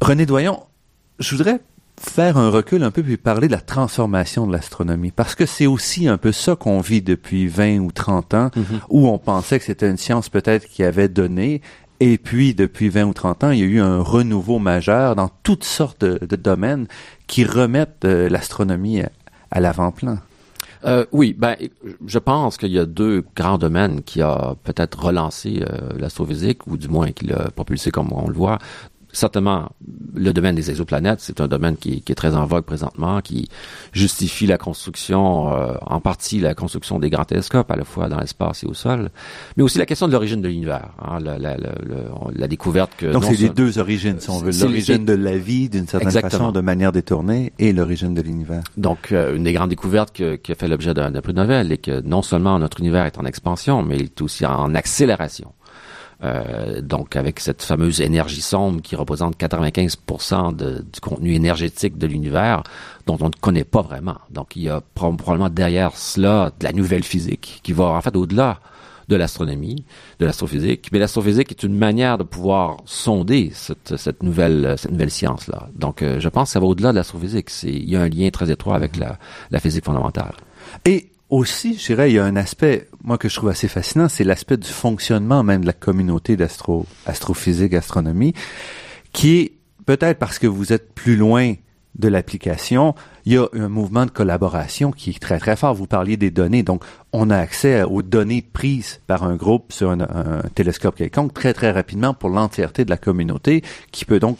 René 0.00 0.26
Doyon, 0.26 0.64
je 1.20 1.36
voudrais 1.36 1.60
faire 2.00 2.38
un 2.38 2.50
recul 2.50 2.82
un 2.82 2.90
peu 2.90 3.04
puis 3.04 3.16
parler 3.16 3.46
de 3.46 3.52
la 3.52 3.60
transformation 3.60 4.48
de 4.48 4.52
l'astronomie 4.52 5.12
parce 5.12 5.36
que 5.36 5.46
c'est 5.46 5.66
aussi 5.66 6.08
un 6.08 6.18
peu 6.18 6.32
ça 6.32 6.56
qu'on 6.56 6.80
vit 6.80 7.02
depuis 7.02 7.46
20 7.46 7.78
ou 7.78 7.92
30 7.92 8.34
ans 8.34 8.48
mm-hmm. 8.48 8.80
où 8.88 9.06
on 9.06 9.18
pensait 9.18 9.60
que 9.60 9.64
c'était 9.64 9.88
une 9.88 9.96
science 9.96 10.28
peut-être 10.28 10.66
qui 10.66 10.82
avait 10.82 11.08
donné 11.08 11.62
et 12.00 12.18
puis 12.18 12.52
depuis 12.52 12.88
20 12.88 13.04
ou 13.04 13.14
30 13.14 13.44
ans, 13.44 13.50
il 13.52 13.60
y 13.60 13.62
a 13.62 13.66
eu 13.66 13.80
un 13.80 14.00
renouveau 14.02 14.58
majeur 14.58 15.14
dans 15.14 15.30
toutes 15.44 15.62
sortes 15.62 16.04
de, 16.04 16.34
domaines 16.34 16.88
qui 17.28 17.44
remettent 17.44 18.04
euh, 18.04 18.28
l'astronomie 18.28 19.02
à 19.52 19.60
l'avant-plan. 19.60 20.18
Euh, 20.84 21.06
oui, 21.12 21.34
ben, 21.36 21.56
je 22.06 22.18
pense 22.18 22.58
qu'il 22.58 22.70
y 22.70 22.78
a 22.78 22.84
deux 22.84 23.24
grands 23.34 23.58
domaines 23.58 24.02
qui 24.02 24.20
a 24.20 24.54
peut-être 24.64 25.06
relancé 25.06 25.62
euh, 25.62 25.90
l'astrophysique, 25.98 26.66
ou 26.66 26.76
du 26.76 26.88
moins 26.88 27.12
qui 27.12 27.26
l'a 27.26 27.50
propulsé 27.50 27.90
comme 27.90 28.12
on 28.12 28.28
le 28.28 28.34
voit. 28.34 28.58
Certainement, 29.14 29.70
le 30.14 30.32
domaine 30.32 30.54
des 30.54 30.70
exoplanètes, 30.70 31.20
c'est 31.20 31.40
un 31.40 31.48
domaine 31.48 31.76
qui, 31.76 32.02
est 32.06 32.14
très 32.14 32.34
en 32.34 32.44
vogue 32.46 32.64
présentement, 32.64 33.20
qui 33.20 33.48
justifie 33.92 34.46
la 34.46 34.58
construction, 34.58 35.54
euh, 35.54 35.74
en 35.82 36.00
partie 36.00 36.40
la 36.40 36.54
construction 36.54 36.98
des 36.98 37.10
grands 37.10 37.24
télescopes, 37.24 37.70
à 37.70 37.76
la 37.76 37.84
fois 37.84 38.08
dans 38.08 38.18
l'espace 38.18 38.64
et 38.64 38.66
au 38.66 38.74
sol, 38.74 39.10
mais 39.56 39.62
aussi 39.62 39.78
la 39.78 39.86
question 39.86 40.06
de 40.06 40.12
l'origine 40.12 40.42
de 40.42 40.48
l'univers, 40.48 40.90
hein, 41.00 41.18
la, 41.20 41.38
la, 41.38 41.56
la, 41.56 41.70
la, 42.34 42.48
découverte 42.48 42.92
que... 42.96 43.06
Donc 43.06 43.24
c'est 43.24 43.40
les 43.40 43.48
deux 43.48 43.78
origines, 43.78 44.20
si 44.20 44.30
on 44.30 44.38
veut, 44.38 44.52
l'origine 44.60 45.04
de 45.04 45.14
la 45.14 45.36
vie 45.36 45.68
d'une 45.68 45.86
certaine 45.86 46.10
façon, 46.10 46.52
de 46.52 46.60
manière 46.60 46.92
détournée, 46.92 47.52
et 47.58 47.72
l'origine 47.72 48.14
de 48.14 48.22
l'univers. 48.22 48.62
Donc 48.76 49.12
euh, 49.12 49.36
une 49.36 49.44
des 49.44 49.52
grandes 49.52 49.70
découvertes 49.70 50.12
qui 50.12 50.52
a 50.52 50.54
fait 50.54 50.68
l'objet 50.68 50.94
d'un 50.94 51.12
prix 51.20 51.34
Nobel 51.34 51.72
est 51.72 51.78
que 51.78 52.00
non 52.02 52.22
seulement 52.22 52.58
notre 52.58 52.80
univers 52.80 53.06
est 53.06 53.18
en 53.18 53.24
expansion, 53.24 53.82
mais 53.82 53.96
il 53.96 54.04
est 54.04 54.20
aussi 54.20 54.44
en 54.44 54.74
accélération. 54.74 55.52
Euh, 56.22 56.80
donc 56.80 57.16
avec 57.16 57.40
cette 57.40 57.62
fameuse 57.62 58.00
énergie 58.00 58.40
sombre 58.40 58.80
qui 58.80 58.96
représente 58.96 59.36
95% 59.36 60.54
du 60.56 61.00
contenu 61.00 61.34
énergétique 61.34 61.98
de 61.98 62.06
l'univers 62.06 62.62
dont 63.06 63.18
on 63.20 63.26
ne 63.26 63.40
connaît 63.40 63.64
pas 63.64 63.82
vraiment. 63.82 64.16
Donc 64.30 64.56
il 64.56 64.62
y 64.62 64.68
a 64.68 64.80
probablement 64.94 65.48
derrière 65.48 65.96
cela 65.96 66.52
de 66.58 66.64
la 66.64 66.72
nouvelle 66.72 67.02
physique 67.02 67.60
qui 67.62 67.72
va 67.72 67.84
en 67.84 68.00
fait 68.00 68.16
au-delà 68.16 68.60
de 69.08 69.16
l'astronomie, 69.16 69.84
de 70.18 70.26
l'astrophysique. 70.26 70.88
Mais 70.92 70.98
l'astrophysique 70.98 71.50
est 71.50 71.62
une 71.62 71.76
manière 71.76 72.16
de 72.16 72.22
pouvoir 72.22 72.78
sonder 72.86 73.52
cette, 73.52 74.22
nouvelle 74.22 74.76
cette 74.78 74.92
nouvelle 74.92 75.10
science 75.10 75.46
là. 75.48 75.68
Donc 75.74 76.02
euh, 76.02 76.20
je 76.20 76.28
pense 76.28 76.48
que 76.48 76.52
ça 76.52 76.60
va 76.60 76.66
au-delà 76.66 76.92
de 76.92 76.96
l'astrophysique. 76.96 77.50
Il 77.64 77.88
y 77.88 77.96
a 77.96 78.02
un 78.02 78.08
lien 78.08 78.30
très 78.30 78.50
étroit 78.50 78.76
avec 78.76 78.96
la, 78.96 79.18
physique 79.60 79.84
fondamentale. 79.84 80.34
Aussi, 81.34 81.76
je 81.76 81.86
dirais, 81.86 82.12
il 82.12 82.14
y 82.14 82.18
a 82.20 82.24
un 82.24 82.36
aspect, 82.36 82.88
moi, 83.02 83.18
que 83.18 83.28
je 83.28 83.34
trouve 83.34 83.48
assez 83.48 83.66
fascinant, 83.66 84.08
c'est 84.08 84.22
l'aspect 84.22 84.56
du 84.56 84.68
fonctionnement 84.68 85.42
même 85.42 85.62
de 85.62 85.66
la 85.66 85.72
communauté 85.72 86.36
d'astro, 86.36 86.86
astrophysique, 87.06 87.74
astronomie, 87.74 88.34
qui 89.12 89.38
est 89.38 89.52
peut-être 89.84 90.18
parce 90.20 90.38
que 90.38 90.46
vous 90.46 90.72
êtes 90.72 90.94
plus 90.94 91.16
loin 91.16 91.54
de 91.96 92.08
l'application, 92.08 92.94
il 93.24 93.32
y 93.32 93.36
a 93.36 93.46
un 93.52 93.68
mouvement 93.68 94.06
de 94.06 94.10
collaboration 94.10 94.92
qui 94.92 95.10
est 95.10 95.18
très 95.20 95.38
très 95.38 95.56
fort. 95.56 95.74
Vous 95.74 95.86
parliez 95.86 96.16
des 96.16 96.30
données, 96.30 96.62
donc 96.62 96.84
on 97.12 97.30
a 97.30 97.36
accès 97.36 97.82
aux 97.82 98.02
données 98.02 98.42
prises 98.42 99.00
par 99.06 99.24
un 99.24 99.34
groupe 99.34 99.72
sur 99.72 99.90
un, 99.90 100.00
un 100.00 100.42
télescope 100.54 100.96
quelconque 100.96 101.34
très 101.34 101.52
très 101.52 101.70
rapidement 101.72 102.14
pour 102.14 102.30
l'entièreté 102.30 102.84
de 102.84 102.90
la 102.90 102.96
communauté, 102.96 103.62
qui 103.90 104.04
peut 104.04 104.20
donc 104.20 104.38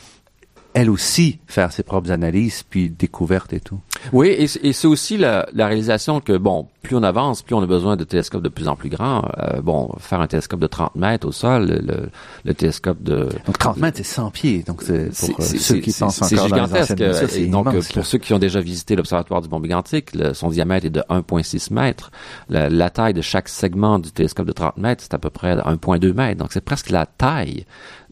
elle 0.74 0.90
aussi 0.90 1.38
faire 1.46 1.72
ses 1.72 1.82
propres 1.84 2.10
analyses 2.10 2.64
puis 2.64 2.90
découvertes 2.90 3.52
et 3.52 3.60
tout. 3.60 3.80
Oui, 4.12 4.28
et, 4.28 4.46
c'est 4.46 4.86
aussi 4.86 5.16
la, 5.16 5.46
la, 5.52 5.66
réalisation 5.66 6.20
que 6.20 6.36
bon, 6.36 6.66
plus 6.82 6.96
on 6.96 7.02
avance, 7.02 7.42
plus 7.42 7.54
on 7.54 7.62
a 7.62 7.66
besoin 7.66 7.96
de 7.96 8.04
télescopes 8.04 8.42
de 8.42 8.48
plus 8.48 8.68
en 8.68 8.76
plus 8.76 8.88
grands. 8.88 9.28
Euh, 9.38 9.60
bon, 9.60 9.90
faire 9.98 10.20
un 10.20 10.26
télescope 10.26 10.60
de 10.60 10.66
30 10.66 10.94
mètres 10.96 11.26
au 11.26 11.32
sol, 11.32 11.66
le, 11.66 12.08
le 12.44 12.54
télescope 12.54 13.02
de 13.02 13.28
donc 13.46 13.58
30 13.58 13.76
mètres, 13.78 13.96
c'est 13.98 14.04
100 14.04 14.30
pieds. 14.30 14.62
Donc 14.66 14.82
c'est 14.82 15.08
pour 15.08 15.40
euh, 15.40 15.42
ceux 15.42 15.76
qui 15.76 15.92
pensent 15.92 16.22
encore 16.22 16.28
C'est 16.28 16.36
gigantesque. 16.36 16.94
Dans 16.94 17.28
et 17.28 17.46
donc 17.46 17.92
pour 17.92 18.06
ceux 18.06 18.18
qui 18.18 18.32
ont 18.34 18.38
déjà 18.38 18.60
visité 18.60 18.96
l'observatoire 18.96 19.42
du 19.42 19.48
Mont 19.48 19.60
Mégantic, 19.60 20.10
son 20.34 20.48
diamètre 20.48 20.86
est 20.86 20.90
de 20.90 21.02
1,6 21.10 21.72
mètres. 21.72 22.10
La, 22.48 22.68
la, 22.68 22.90
taille 22.90 23.14
de 23.14 23.22
chaque 23.22 23.48
segment 23.48 23.98
du 23.98 24.10
télescope 24.12 24.46
de 24.46 24.52
30 24.52 24.76
mètres, 24.76 25.02
c'est 25.02 25.14
à 25.14 25.18
peu 25.18 25.30
près 25.30 25.56
1,2 25.56 26.12
mètres. 26.12 26.38
Donc 26.38 26.52
c'est 26.52 26.60
presque 26.60 26.90
la 26.90 27.06
taille 27.06 27.64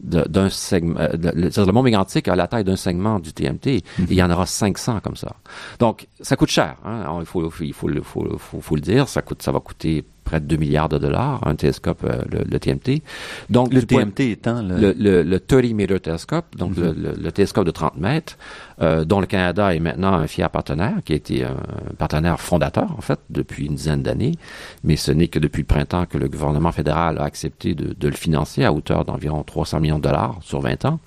d'un 0.03 0.49
segment. 0.49 0.99
Euh, 0.99 1.09
le, 1.13 1.49
le, 1.65 1.71
Mont 1.71 1.83
Mégantic 1.83 2.27
a 2.27 2.35
la 2.35 2.47
taille 2.47 2.63
d'un 2.63 2.75
segment 2.75 3.19
du 3.19 3.33
TMT. 3.33 3.67
Et 3.67 3.83
il 4.09 4.13
y 4.13 4.23
en 4.23 4.29
aura 4.29 4.45
500 4.45 4.99
comme 5.01 5.15
ça. 5.15 5.35
Donc 5.79 5.82
ça 6.21 6.35
coûte 6.35 6.49
cher. 6.49 6.75
Hein? 6.85 7.17
Il 7.19 7.25
faut, 7.25 7.45
il 7.45 7.73
faut, 7.73 7.89
il 7.89 8.01
faut, 8.03 8.37
faut, 8.37 8.61
faut 8.61 8.75
le 8.75 8.81
dire. 8.81 9.07
Ça 9.07 9.21
coûte, 9.21 9.41
ça 9.41 9.51
va 9.51 9.59
coûter 9.59 10.03
près 10.23 10.39
de 10.39 10.45
2 10.45 10.55
milliards 10.55 10.89
de 10.89 10.97
dollars, 10.97 11.45
un 11.45 11.55
télescope, 11.55 12.03
euh, 12.05 12.21
le, 12.29 12.59
TMT. 12.59 13.03
Donc, 13.49 13.73
le 13.73 13.83
TMT 13.83 14.31
étant 14.31 14.61
le... 14.61 14.93
Le, 14.97 15.23
le, 15.23 15.39
30 15.39 15.73
meter 15.73 15.99
télescope, 15.99 16.55
donc 16.55 16.75
le, 16.77 16.93
mhm. 16.93 17.31
télescope 17.31 17.65
de 17.65 17.71
30 17.71 17.97
mètres, 17.97 18.37
euh, 18.81 19.03
dont 19.05 19.19
le 19.19 19.25
Canada 19.25 19.75
est 19.75 19.79
maintenant 19.79 20.13
un 20.13 20.27
fier 20.27 20.49
partenaire, 20.49 20.95
qui 21.05 21.13
a 21.13 21.15
été 21.15 21.43
un 21.43 21.55
partenaire 21.97 22.39
fondateur, 22.39 22.91
en 22.97 23.01
fait, 23.01 23.19
depuis 23.29 23.65
une 23.65 23.75
dizaine 23.75 24.01
d'années. 24.01 24.35
Mais 24.83 24.95
ce 24.95 25.11
n'est 25.11 25.27
que 25.27 25.39
depuis 25.39 25.61
le 25.61 25.67
printemps 25.67 26.05
que 26.05 26.17
le 26.17 26.27
gouvernement 26.27 26.71
fédéral 26.71 27.17
a 27.19 27.23
accepté 27.23 27.75
de, 27.75 27.93
de 27.93 28.07
le 28.07 28.15
financer 28.15 28.63
à 28.63 28.73
hauteur 28.73 29.05
d'environ 29.05 29.43
300 29.43 29.79
millions 29.81 29.97
de 29.97 30.03
dollars 30.03 30.37
sur 30.41 30.61
20 30.61 30.85
ans. 30.85 30.99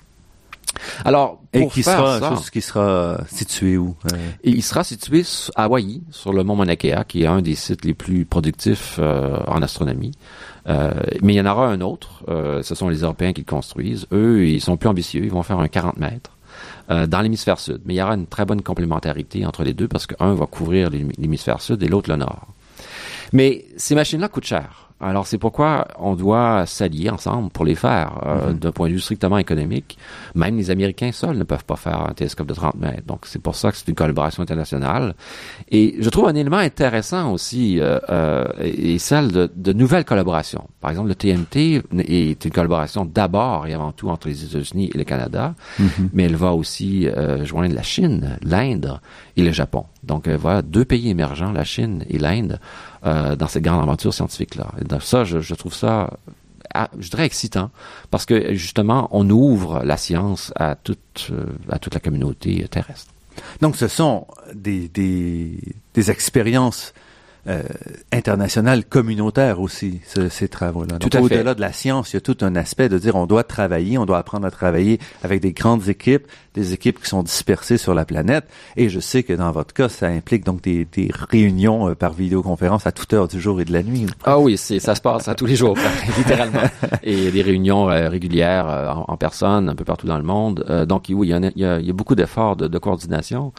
Alors, 1.05 1.41
pour 1.51 1.61
et 1.61 1.67
qui 1.67 1.83
sera, 1.83 2.19
ça, 2.19 2.35
qui 2.51 2.61
sera 2.61 3.21
situé 3.27 3.77
où 3.77 3.95
euh? 4.11 4.17
Il 4.43 4.63
sera 4.63 4.83
situé 4.83 5.23
à 5.55 5.63
Hawaï, 5.63 6.01
sur 6.11 6.33
le 6.33 6.43
mont 6.43 6.55
Mauna 6.55 6.75
Kea, 6.75 7.03
qui 7.07 7.23
est 7.23 7.27
un 7.27 7.41
des 7.41 7.55
sites 7.55 7.85
les 7.85 7.93
plus 7.93 8.25
productifs 8.25 8.97
euh, 8.99 9.39
en 9.47 9.61
astronomie. 9.61 10.11
Euh, 10.67 10.91
mais 11.21 11.33
il 11.33 11.37
y 11.37 11.41
en 11.41 11.45
aura 11.45 11.67
un 11.67 11.81
autre. 11.81 12.23
Euh, 12.27 12.61
ce 12.63 12.75
sont 12.75 12.89
les 12.89 12.99
Européens 12.99 13.33
qui 13.33 13.41
le 13.41 13.45
construisent. 13.45 14.05
Eux, 14.11 14.45
ils 14.47 14.61
sont 14.61 14.77
plus 14.77 14.89
ambitieux. 14.89 15.23
Ils 15.23 15.31
vont 15.31 15.43
faire 15.43 15.59
un 15.59 15.67
40 15.67 15.97
mètres 15.97 16.31
dans 16.89 17.21
l'hémisphère 17.21 17.59
sud. 17.59 17.81
Mais 17.85 17.95
il 17.95 17.97
y 17.97 18.01
aura 18.01 18.15
une 18.15 18.27
très 18.27 18.45
bonne 18.45 18.61
complémentarité 18.61 19.45
entre 19.45 19.63
les 19.63 19.73
deux 19.73 19.89
parce 19.89 20.07
qu'un 20.07 20.33
va 20.33 20.45
couvrir 20.45 20.89
l'hémisphère 20.89 21.61
sud 21.61 21.83
et 21.83 21.87
l'autre 21.87 22.09
le 22.09 22.15
nord. 22.15 22.47
Mais 23.33 23.65
ces 23.75 23.93
machines-là 23.93 24.29
coûtent 24.29 24.45
cher. 24.45 24.86
Alors 24.99 25.27
c'est 25.27 25.37
pourquoi 25.37 25.87
on 25.99 26.15
doit 26.15 26.65
s'allier 26.65 27.09
ensemble 27.09 27.49
pour 27.51 27.65
les 27.65 27.75
faire. 27.75 28.19
Euh, 28.25 28.49
mhm. 28.49 28.59
D'un 28.59 28.71
point 28.71 28.87
de 28.87 28.93
vue 28.93 28.99
strictement 28.99 29.37
économique, 29.37 29.97
même 30.33 30.57
les 30.57 30.71
Américains 30.71 31.11
seuls 31.11 31.37
ne 31.37 31.43
peuvent 31.43 31.65
pas 31.65 31.75
faire 31.75 32.01
un 32.01 32.13
télescope 32.13 32.47
de 32.47 32.53
30 32.53 32.75
mètres. 32.75 33.05
Donc 33.05 33.25
c'est 33.25 33.41
pour 33.41 33.55
ça 33.55 33.71
que 33.71 33.77
c'est 33.77 33.87
une 33.87 33.95
collaboration 33.95 34.41
internationale. 34.41 35.13
Et 35.69 35.95
je 35.99 36.09
trouve 36.09 36.27
un 36.27 36.35
élément 36.35 36.57
intéressant 36.57 37.31
aussi 37.31 37.79
euh, 37.79 37.99
euh, 38.09 38.45
est 38.59 38.97
celle 38.97 39.31
de, 39.31 39.51
de, 39.55 39.73
nouvelles 39.73 40.05
collaborations. 40.05 40.67
Par 40.81 40.89
exemple, 40.89 41.09
le 41.09 41.15
TMT 41.15 41.83
est 41.99 42.45
une 42.45 42.51
collaboration 42.51 43.05
d'abord 43.05 43.67
et 43.67 43.73
avant 43.73 43.91
tout 43.91 44.09
entre 44.09 44.27
les 44.27 44.45
États-Unis 44.45 44.89
et 44.93 44.97
le 44.97 45.03
Canada, 45.03 45.53
mhm. 45.77 46.09
mais 46.13 46.23
elle 46.23 46.35
va 46.35 46.53
aussi 46.53 47.07
euh, 47.07 47.45
joindre 47.45 47.75
la 47.75 47.83
Chine, 47.83 48.37
l'Inde 48.41 48.99
et 49.35 49.43
le 49.43 49.51
Japon. 49.51 49.85
Donc 50.03 50.27
voilà, 50.27 50.61
deux 50.61 50.85
pays 50.85 51.09
émergents, 51.09 51.51
la 51.51 51.65
Chine 51.65 52.03
et 52.09 52.17
l'Inde, 52.17 52.59
euh, 53.07 53.35
dans 53.35 53.47
cette 53.47 53.63
grande 53.63 53.81
aventure 53.81 54.13
scientifique-là. 54.13 54.67
Et 54.81 54.99
ça, 54.99 55.23
je, 55.23 55.53
trouve 55.55 55.73
ça, 55.73 56.11
ah, 56.73 56.89
je 56.99 57.09
dirais 57.09 57.25
excitant, 57.25 57.71
parce 58.11 58.25
que 58.25 58.53
justement, 58.53 59.07
on 59.11 59.29
ouvre 59.29 59.81
la 59.83 59.97
science 59.97 60.51
à 60.55 60.75
toute, 60.75 61.29
euh, 61.31 61.45
à 61.71 61.79
toute 61.79 61.93
la 61.93 61.99
communauté 61.99 62.67
terrestre. 62.69 63.11
Donc, 63.61 63.75
ce 63.75 63.87
sont 63.87 64.27
des, 64.53 64.89
des 64.89 66.11
expériences 66.11 66.93
euh, 67.47 67.63
international 68.11 68.83
communautaire 68.83 69.61
aussi, 69.61 70.01
ces 70.29 70.47
travaux-là. 70.47 70.97
Donc, 70.97 71.15
au-delà 71.15 71.55
de 71.55 71.61
la 71.61 71.71
science, 71.71 72.11
il 72.11 72.15
y 72.15 72.17
a 72.17 72.21
tout 72.21 72.37
un 72.41 72.55
aspect 72.55 72.89
de 72.89 72.97
dire 72.97 73.15
on 73.15 73.25
doit 73.25 73.43
travailler, 73.43 73.97
on 73.97 74.05
doit 74.05 74.17
apprendre 74.17 74.45
à 74.45 74.51
travailler 74.51 74.99
avec 75.23 75.41
des 75.41 75.53
grandes 75.53 75.87
équipes, 75.87 76.27
des 76.53 76.73
équipes 76.73 77.01
qui 77.01 77.07
sont 77.07 77.23
dispersées 77.23 77.77
sur 77.77 77.93
la 77.93 78.03
planète. 78.05 78.45
Et 78.75 78.89
je 78.89 78.99
sais 78.99 79.23
que 79.23 79.33
dans 79.33 79.51
votre 79.51 79.73
cas, 79.73 79.87
ça 79.87 80.07
implique 80.07 80.43
donc 80.43 80.61
des, 80.61 80.85
des 80.85 81.09
réunions 81.13 81.89
euh, 81.89 81.95
par 81.95 82.13
vidéoconférence 82.13 82.87
à 82.87 82.91
toute 82.91 83.13
heure 83.13 83.27
du 83.27 83.39
jour 83.39 83.61
et 83.61 83.65
de 83.65 83.71
la 83.71 83.83
nuit. 83.83 84.07
Ah 84.25 84.39
oui, 84.39 84.57
c'est 84.57 84.79
ça 84.79 84.95
se 84.95 85.01
passe 85.01 85.27
à 85.27 85.35
tous 85.35 85.45
les 85.45 85.55
jours, 85.55 85.77
littéralement. 86.17 86.63
Et 87.03 87.31
des 87.31 87.41
réunions 87.41 87.89
euh, 87.89 88.09
régulières 88.09 88.67
euh, 88.67 88.91
en, 88.91 89.17
personne 89.17 89.69
un 89.69 89.75
peu 89.75 89.85
partout 89.85 90.07
dans 90.07 90.17
le 90.17 90.23
monde. 90.23 90.85
donc 90.87 91.05
oui, 91.09 91.27
il 91.27 91.29
y 91.29 91.33
a, 91.33 91.51
il 91.55 91.61
y 91.61 91.65
a, 91.65 91.79
il 91.79 91.85
y 91.85 91.89
a 91.89 91.93
beaucoup 91.93 92.15
d'efforts 92.15 92.55
de, 92.55 92.67
de, 92.67 92.77
coordination. 92.77 93.53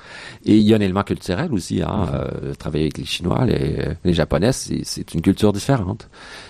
Et 0.45 0.57
il 0.57 0.63
y 0.63 0.73
a 0.73 0.77
un 0.77 0.81
élément 0.81 1.03
culturel 1.03 1.53
aussi, 1.53 1.83
hein, 1.83 2.09
mm-hmm. 2.13 2.57
travailler 2.57 2.85
avec 2.85 2.99
les 2.99 3.05
Chinois, 3.05 3.45
les 3.45 3.78
euh, 3.78 3.78
les 4.05 4.15
Japonais, 4.15 4.53
c'est 4.53 5.15
une 5.15 5.23
culture 5.23 5.53
différente, 5.53 6.09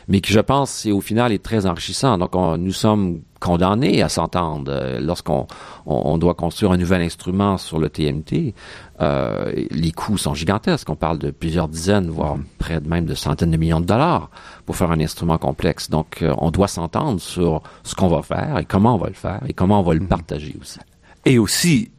mais 0.09 0.20
qui, 0.20 0.33
je 0.33 0.41
pense, 0.41 0.70
c'est 0.70 0.93
au 0.93 1.01
final 1.01 1.33
est 1.33 1.43
très 1.43 1.66
enrichissant. 1.66 2.18
Donc, 2.18 2.35
nous 2.35 2.72
sommes 2.72 3.20
condamnés 3.41 4.03
à 4.03 4.09
s'entendre 4.09 4.72
euh, 4.74 5.01
lorsqu'on 5.01 5.47
on, 5.87 6.18
doit 6.18 6.35
construire 6.35 6.72
un 6.72 6.76
nouvel 6.76 7.03
instrument 7.03 7.57
sur 7.57 7.79
le 7.79 7.89
TMT. 7.89 8.55
Euh, 9.01 9.53
les 9.70 9.93
coûts 9.93 10.18
sont 10.18 10.35
gigantesques. 10.35 10.91
On 10.91 10.97
parle 10.97 11.18
de 11.18 11.31
plusieurs 11.31 11.68
dizaines, 11.68 12.11
voire 12.11 12.37
mm-hmm. 12.37 12.59
près 12.59 12.81
de 12.81 12.89
même 12.89 13.05
de 13.05 13.14
centaines 13.14 13.53
de 13.53 13.57
millions 13.57 13.81
de 13.81 13.87
dollars 13.87 14.31
pour 14.66 14.76
faire 14.76 14.91
un 14.91 15.01
instrument 15.01 15.39
complexe. 15.39 15.89
Donc, 15.89 16.24
on 16.39 16.51
doit 16.51 16.68
s'entendre 16.68 17.20
sur 17.20 17.62
ce 17.85 17.95
qu'on 17.95 18.09
va 18.09 18.22
faire 18.22 18.59
et 18.59 18.64
comment 18.64 18.97
on 18.97 18.99
va 18.99 19.09
le 19.09 19.14
faire 19.14 19.41
et 19.47 19.53
comment 19.53 19.81
on 19.81 19.85
va 19.85 19.95
le 19.95 20.01
mm-hmm. 20.01 20.09
partager 20.09 20.57
aussi. 20.61 20.81
Et 21.24 21.39
aussi, 21.39 21.91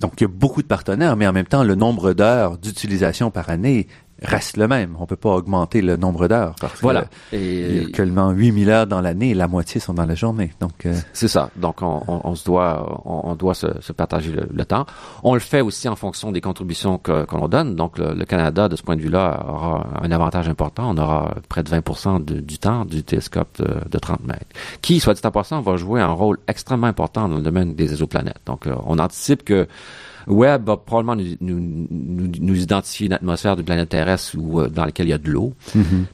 donc 0.00 0.14
il 0.16 0.22
y 0.22 0.24
a 0.24 0.28
beaucoup 0.28 0.62
de 0.62 0.66
partenaires, 0.66 1.16
mais 1.16 1.28
en 1.28 1.32
même 1.32 1.46
temps, 1.46 1.62
le 1.62 1.76
nombre 1.76 2.12
d'heures 2.12 2.58
d'utilisation 2.58 3.30
par 3.30 3.50
année 3.50 3.86
reste 4.22 4.56
le 4.56 4.68
même. 4.68 4.96
On 4.98 5.06
peut 5.06 5.16
pas 5.16 5.30
augmenter 5.30 5.80
le 5.80 5.96
nombre 5.96 6.28
d'heures 6.28 6.54
parce 6.60 6.80
voilà. 6.80 7.06
il 7.32 7.82
y 7.82 7.92
a 7.92 7.96
seulement 7.96 8.30
8000 8.30 8.70
heures 8.70 8.86
dans 8.86 9.00
l'année 9.00 9.30
et 9.30 9.34
la 9.34 9.48
moitié 9.48 9.80
sont 9.80 9.94
dans 9.94 10.06
la 10.06 10.14
journée. 10.14 10.52
Donc 10.60 10.86
euh, 10.86 10.94
c'est 11.12 11.28
ça. 11.28 11.50
Donc 11.56 11.82
on, 11.82 12.02
on, 12.06 12.34
se 12.34 12.44
doit 12.44 13.02
on, 13.04 13.34
doit 13.34 13.54
se, 13.54 13.66
se 13.80 13.92
partager 13.92 14.32
le, 14.32 14.64
temps. 14.64 14.86
On 15.22 15.34
le 15.34 15.40
fait 15.40 15.60
aussi 15.60 15.88
en 15.88 15.96
fonction 15.96 16.32
des 16.32 16.40
contributions 16.40 16.98
que 16.98 17.24
qu'on 17.24 17.48
donne. 17.48 17.74
Donc 17.76 17.98
le, 17.98 18.24
Canada 18.24 18.68
de 18.68 18.76
ce 18.76 18.82
point 18.82 18.96
de 18.96 19.00
vue-là 19.00 19.44
aura 19.48 19.86
un 20.02 20.10
avantage 20.10 20.48
important. 20.48 20.90
On 20.90 20.98
aura 20.98 21.34
près 21.48 21.62
de 21.62 21.70
20% 21.70 22.24
du 22.24 22.58
temps 22.58 22.84
du 22.84 23.02
télescope 23.02 23.48
de, 23.58 23.88
de, 23.88 23.98
30 23.98 24.24
mètres, 24.26 24.46
qui 24.82 25.00
soit 25.00 25.14
dit 25.14 25.20
en 25.24 25.30
passant 25.30 25.60
va 25.60 25.76
jouer 25.76 26.00
un 26.00 26.12
rôle 26.12 26.38
extrêmement 26.46 26.86
important 26.86 27.28
dans 27.28 27.36
le 27.36 27.42
domaine 27.42 27.74
des 27.74 27.92
exoplanètes. 27.92 28.40
Donc 28.46 28.66
euh, 28.66 28.74
on 28.86 28.98
anticipe 28.98 29.44
que 29.44 29.66
Webb 30.28 30.66
va 30.66 30.76
probablement 30.76 31.16
nous, 31.40 31.58
nous, 31.58 32.30
nous, 32.40 32.60
identifier 32.60 33.06
une 33.06 33.12
atmosphère 33.12 33.56
de 33.56 33.62
planète 33.62 33.88
terrestre 33.88 34.36
ou, 34.38 34.60
euh, 34.60 34.68
dans 34.68 34.84
laquelle 34.84 35.06
il 35.06 35.10
y 35.10 35.14
a 35.14 35.18
de 35.18 35.30
l'eau. 35.30 35.54
Mm-hmm. 35.76 36.04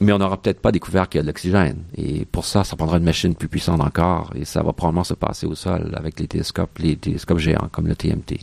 mais 0.00 0.12
on 0.12 0.18
n'aura 0.18 0.36
peut-être 0.36 0.60
pas 0.60 0.72
découvert 0.72 1.08
qu'il 1.08 1.18
y 1.18 1.20
a 1.20 1.22
de 1.22 1.28
l'oxygène. 1.28 1.78
Et 1.96 2.24
pour 2.26 2.44
ça, 2.44 2.64
ça 2.64 2.76
prendra 2.76 2.98
une 2.98 3.04
machine 3.04 3.34
plus 3.34 3.48
puissante 3.48 3.80
encore, 3.80 4.32
et 4.34 4.44
ça 4.44 4.62
va 4.62 4.72
probablement 4.72 5.04
se 5.04 5.14
passer 5.14 5.46
au 5.46 5.54
sol 5.54 5.92
avec 5.94 6.20
les 6.20 6.26
télescopes, 6.26 6.78
les 6.78 6.96
télescopes 6.96 7.38
géants 7.38 7.68
comme 7.72 7.86
le 7.86 7.96
TMT. 7.96 8.40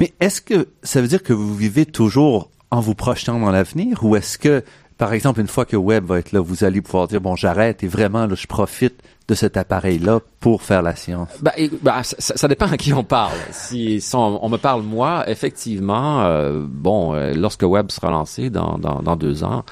Mais 0.00 0.12
est-ce 0.20 0.40
que 0.40 0.68
ça 0.82 1.02
veut 1.02 1.08
dire 1.08 1.22
que 1.22 1.32
vous 1.32 1.54
vivez 1.54 1.84
toujours 1.84 2.50
en 2.70 2.80
vous 2.80 2.94
projetant 2.94 3.38
dans 3.38 3.50
l'avenir, 3.50 4.02
ou 4.02 4.16
est-ce 4.16 4.38
que, 4.38 4.64
par 4.98 5.12
exemple, 5.12 5.40
une 5.40 5.46
fois 5.46 5.64
que 5.64 5.76
Webb 5.76 6.06
va 6.06 6.18
être 6.18 6.32
là, 6.32 6.40
vous 6.40 6.64
allez 6.64 6.80
pouvoir 6.80 7.06
dire, 7.06 7.20
bon, 7.20 7.36
j'arrête 7.36 7.84
et 7.84 7.86
vraiment, 7.86 8.26
là, 8.26 8.34
je 8.34 8.46
profite 8.46 9.00
de 9.26 9.34
cet 9.34 9.56
appareil-là 9.56 10.20
pour 10.40 10.62
faire 10.62 10.82
la 10.82 10.94
science? 10.94 11.28
Bah, 11.40 11.52
bah 11.82 12.02
ça, 12.02 12.48
dépend 12.48 12.66
à 12.66 12.76
qui 12.76 12.92
on 12.92 13.04
parle. 13.04 13.38
Si, 13.52 14.02
on, 14.12 14.48
me 14.48 14.58
parle 14.58 14.82
moi, 14.82 15.24
effectivement, 15.28 16.22
euh, 16.22 16.64
bon, 16.66 17.14
euh, 17.14 17.32
lorsque 17.34 17.62
Webb 17.62 17.90
sera 17.90 18.10
lancé 18.10 18.50
dans, 18.50 18.76
deux 19.16 19.44
ans, 19.44 19.64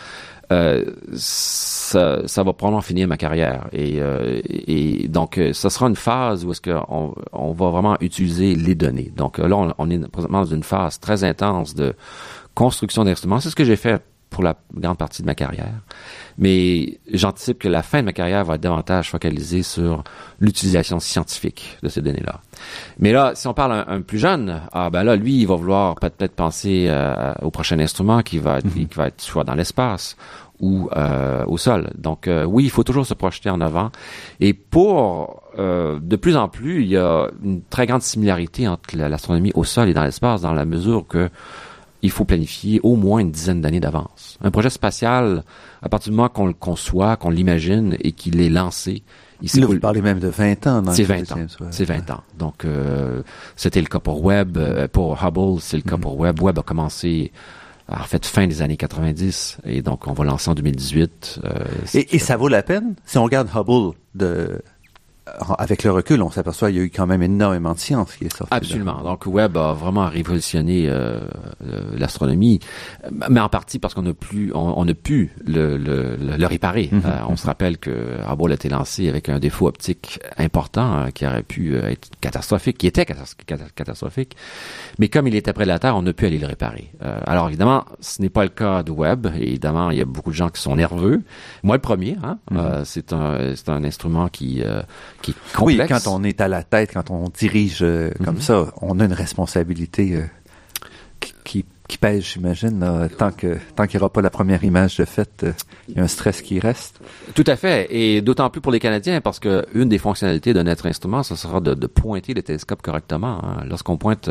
euh, 0.53 0.85
ça, 1.15 2.23
va 2.43 2.53
probablement 2.53 2.81
finir 2.81 3.09
ma 3.09 3.17
carrière. 3.19 3.69
Et, 3.73 4.01
et 4.03 5.09
donc, 5.09 5.39
ça 5.53 5.69
sera 5.69 5.87
une 5.87 5.97
phase 5.97 6.45
où 6.45 6.53
est-ce 6.53 6.63
qu'on 6.63 7.15
on 7.33 7.53
va 7.53 7.71
vraiment 7.71 7.97
utiliser 8.01 8.55
les 8.55 8.75
données. 8.75 9.13
Donc 9.17 9.39
là, 9.39 9.55
on, 9.55 9.73
on, 9.77 9.91
est 9.91 10.09
présentement 10.09 10.41
dans 10.41 10.55
une 10.55 10.63
phase 10.63 10.99
très 10.99 11.25
intense 11.25 11.75
de 11.75 11.95
construction 12.55 13.05
d'instruments. 13.05 13.41
C'est 13.41 13.51
ce 13.51 13.57
que 13.57 13.65
j'ai 13.65 13.77
fait 13.77 14.03
pour 14.33 14.43
la 14.43 14.57
grande 14.75 14.99
partie 14.99 15.23
de 15.23 15.27
ma 15.27 15.35
carrière. 15.35 15.75
Mais 16.39 16.99
j'anticipe 17.13 17.59
que 17.59 17.69
la 17.69 17.83
fin 17.83 18.01
de 18.01 18.07
ma 18.07 18.13
carrière 18.13 18.45
va 18.45 18.55
être 18.55 18.61
davantage 18.63 19.11
focalisée 19.11 19.63
sur 19.63 20.03
l'utilisation 20.41 20.99
scientifique 20.99 21.79
de 21.83 21.89
ces 21.89 22.01
données-là. 22.01 22.41
Mais 22.99 23.13
là, 23.13 23.33
si 23.35 23.47
on 23.47 23.55
parle 23.55 23.85
un, 23.87 24.01
plus 24.01 24.19
jeune, 24.19 24.63
ah 24.73 24.91
ben 24.91 25.05
là, 25.05 25.15
lui, 25.17 25.41
il 25.41 25.47
va 25.47 25.55
vouloir 25.55 25.95
peut-être 25.97 26.35
penser 26.35 26.87
euh, 26.89 27.35
au 27.43 27.51
prochain 27.51 27.79
instrument 27.79 28.23
qui 28.23 28.39
va, 28.39 28.59
être, 28.59 28.65
mhm. 28.65 28.89
qui 28.89 28.97
va 28.97 29.09
être 29.09 29.21
soit 29.21 29.45
dans 29.45 29.55
l'espace 29.55 30.17
ou 30.63 30.89
euh, 30.97 31.45
au 31.47 31.59
sol. 31.59 31.91
Donc 31.99 32.29
euh, 32.29 32.45
oui, 32.45 32.65
il 32.65 32.71
faut 32.71 32.85
toujours 32.85 33.05
se 33.05 33.15
projeter 33.15 33.51
en 33.51 33.61
avant. 33.61 33.91
Et 34.41 34.55
pour 34.55 35.43
euh, 35.59 35.99
de 36.01 36.17
plus 36.17 36.37
en 36.37 36.49
plus, 36.49 36.83
il 36.83 36.89
y 36.89 36.97
a 36.97 37.29
une 37.43 37.63
très 37.63 37.87
grande 37.87 38.03
similarité 38.03 38.67
entre 38.69 38.97
l'astronomie 38.97 39.53
au 39.55 39.65
sol 39.65 39.89
et 39.89 39.95
dans 39.95 40.05
l'espace, 40.05 40.41
dans 40.41 40.55
la 40.55 40.65
mesure 40.65 41.07
que 41.07 41.29
il 42.03 42.11
faut 42.11 42.25
planifier 42.25 42.81
au 42.83 42.97
moins 42.97 43.21
une 43.21 43.31
dizaine 43.31 43.61
d'années 43.61 43.81
d'avance. 43.81 44.39
Un 44.43 44.51
projet 44.51 44.71
spatial, 44.71 45.45
à 45.83 45.89
partir 45.89 46.11
du 46.11 46.17
moment 46.17 46.29
qu'on 46.29 46.47
le 46.47 46.53
conçoit, 46.53 47.17
qu'on 47.17 47.31
l'imagine 47.31 47.97
et 48.01 48.13
qu'il 48.13 48.41
est 48.41 48.51
lancé, 48.51 49.03
il 49.43 49.61
Là, 49.61 49.67
vous 49.67 49.81
parlez 49.81 50.03
même 50.03 50.21
de 50.21 50.29
20 50.29 50.67
ans. 50.69 50.83
C'est 50.93 51.03
20 51.03 51.33
ans. 51.33 51.47
C'est 51.71 51.85
20 51.85 52.11
ans. 52.13 52.23
Donc, 52.39 52.65
euh, 52.65 53.23
c'était 53.57 53.81
le 53.81 53.89
cas 53.89 53.99
pour 53.99 54.25
Webb. 54.25 54.57
Euh, 54.57 54.87
pour 54.87 55.19
Hubble, 55.25 55.61
c'est 55.61 55.77
le 55.77 55.83
cas 55.83 55.97
mm-hmm. 55.97 56.01
pour 56.01 56.19
Webb. 56.19 56.41
Webb 56.41 56.59
a 56.61 56.63
commencé 56.63 57.33
en 57.89 58.05
fait 58.05 58.25
fin 58.25 58.47
des 58.47 58.63
années 58.63 58.77
90 58.77 59.59
et 59.65 59.83
donc 59.83 60.07
on 60.07 60.13
va 60.13 60.25
lancer 60.25 60.49
en 60.49 60.55
2018. 60.55 61.41
Euh, 61.45 61.65
et, 61.95 62.15
et, 62.15 62.19
ça 62.21 62.37
vaut 62.37 62.47
la 62.49 62.63
peine? 62.63 62.95
Si 63.05 63.19
on 63.19 63.25
regarde 63.25 63.49
Hubble 63.55 63.97
de 64.15 64.63
avec 65.59 65.85
le 65.85 65.93
recul, 65.93 66.21
on 66.21 66.31
s'aperçoit 66.31 66.69
qu'il 66.69 66.79
y 66.79 66.81
a 66.81 66.85
eu 66.85 66.91
quand 66.91 67.07
même 67.07 67.23
énormément 67.23 67.75
de 67.75 67.79
science 67.79 68.17
qui 68.17 68.25
est 68.25 68.37
sortie. 68.37 68.53
Absolument. 68.53 69.03
Donc 69.03 69.25
Webb 69.27 69.57
a 69.57 69.73
vraiment 69.73 70.09
révolutionné 70.09 70.89
euh, 70.89 71.21
l'astronomie, 71.97 72.59
mais 73.29 73.39
en 73.41 73.49
partie 73.49 73.79
parce 73.79 73.95
qu'on 73.95 74.03
n'a 74.03 74.15
plus, 74.15 74.53
on, 74.55 74.89
a 74.89 74.95
pu 74.95 75.33
le, 75.47 75.77
le, 75.77 76.17
le 76.17 76.47
réparer. 76.47 76.89
Mhm. 76.91 77.03
Euh, 77.05 77.11
on 77.29 77.37
se 77.37 77.47
rappelle 77.47 77.79
que 77.79 78.19
Hubble 78.29 78.51
a 78.51 78.55
été 78.55 78.69
lancé 78.69 79.09
avec 79.09 79.29
un 79.29 79.39
défaut 79.39 79.69
optique 79.69 80.19
important 80.39 81.07
qui 81.15 81.25
aurait 81.27 81.45
pu 81.45 81.75
euh, 81.75 81.91
être 81.91 82.09
catastrophique, 82.21 82.79
qui 82.79 82.89
était 82.89 83.07
catastrophique, 83.07 84.37
mais 84.99 85.09
comme 85.09 85.29
il 85.29 85.37
était 85.37 85.53
près 85.53 85.65
de 85.65 85.69
la 85.69 85.79
Terre, 85.79 85.97
on 85.97 86.07
a 86.07 86.13
pu 86.13 86.27
aller 86.27 86.39
le 86.39 86.49
réparer. 86.49 86.91
Euh, 87.03 87.21
alors 87.27 87.49
évidemment, 87.49 87.85
ce 88.01 88.21
n'est 88.23 88.29
pas 88.29 88.43
le 88.43 88.51
cas 88.51 88.83
de 88.83 88.91
Webb. 88.91 89.29
évidemment, 89.37 89.91
il 89.91 89.99
y 89.99 90.03
a 90.03 90.05
beaucoup 90.05 90.31
de 90.31 90.37
gens 90.37 90.49
qui 90.49 90.61
sont 90.61 90.75
nerveux. 90.75 91.23
Moi, 91.63 91.77
le 91.77 91.83
premier. 91.83 92.17
Hein, 92.25 92.39
mhm. 92.51 92.85
c'est 92.85 93.13
un, 93.13 93.55
c'est 93.55 93.69
un 93.69 93.85
instrument 93.85 94.29
qui 94.29 94.63
oui, 95.61 95.81
quand 95.89 96.07
on 96.07 96.25
est 96.25 96.41
à 96.41 96.49
la 96.49 96.63
tête, 96.63 96.93
quand 96.93 97.11
on 97.11 97.29
dirige 97.29 97.79
euh, 97.83 98.11
comme 98.25 98.37
mhm. 98.37 98.41
ça, 98.41 98.73
on 98.81 99.01
a 99.01 99.05
une 99.05 99.13
responsabilité 99.13 100.17
euh, 100.17 100.23
qui, 101.45 101.65
qui, 101.89 101.99
pèse, 101.99 102.25
j'imagine. 102.25 103.09
Tant 103.19 103.31
que 103.31 103.59
tant 103.77 103.87
qu'il 103.87 103.99
n'y 103.99 104.03
aura 104.03 104.13
pas 104.13 104.23
la 104.23 104.31
première 104.31 104.65
image 104.65 104.97
de 104.97 105.05
fait, 105.05 105.45
euh, 105.45 105.53
il 105.89 105.97
y 105.97 106.01
a 106.01 106.03
un 106.03 106.09
stress 106.09 106.41
qui 106.41 106.59
reste. 106.59 107.01
Tout 107.35 107.45
à 107.47 107.57
fait, 107.57 107.87
et 107.91 108.23
d'autant 108.23 108.49
plus 108.49 108.61
pour 108.61 108.73
les 108.73 108.81
Canadiens, 108.81 109.21
parce 109.21 109.39
que 109.39 109.67
une 109.75 109.89
des 109.89 109.99
fonctionnalités 109.99 110.55
de 110.55 110.63
notre 110.63 110.87
instrument, 110.87 111.23
ce 111.23 111.37
sera 111.37 111.61
de, 111.61 111.75
de 111.75 111.87
pointer 111.87 112.33
le 112.33 112.43
télescope 112.43 112.81
correctement. 112.83 113.45
Hein. 113.45 113.65
Lorsqu'on 113.69 113.99
pointe 113.99 114.31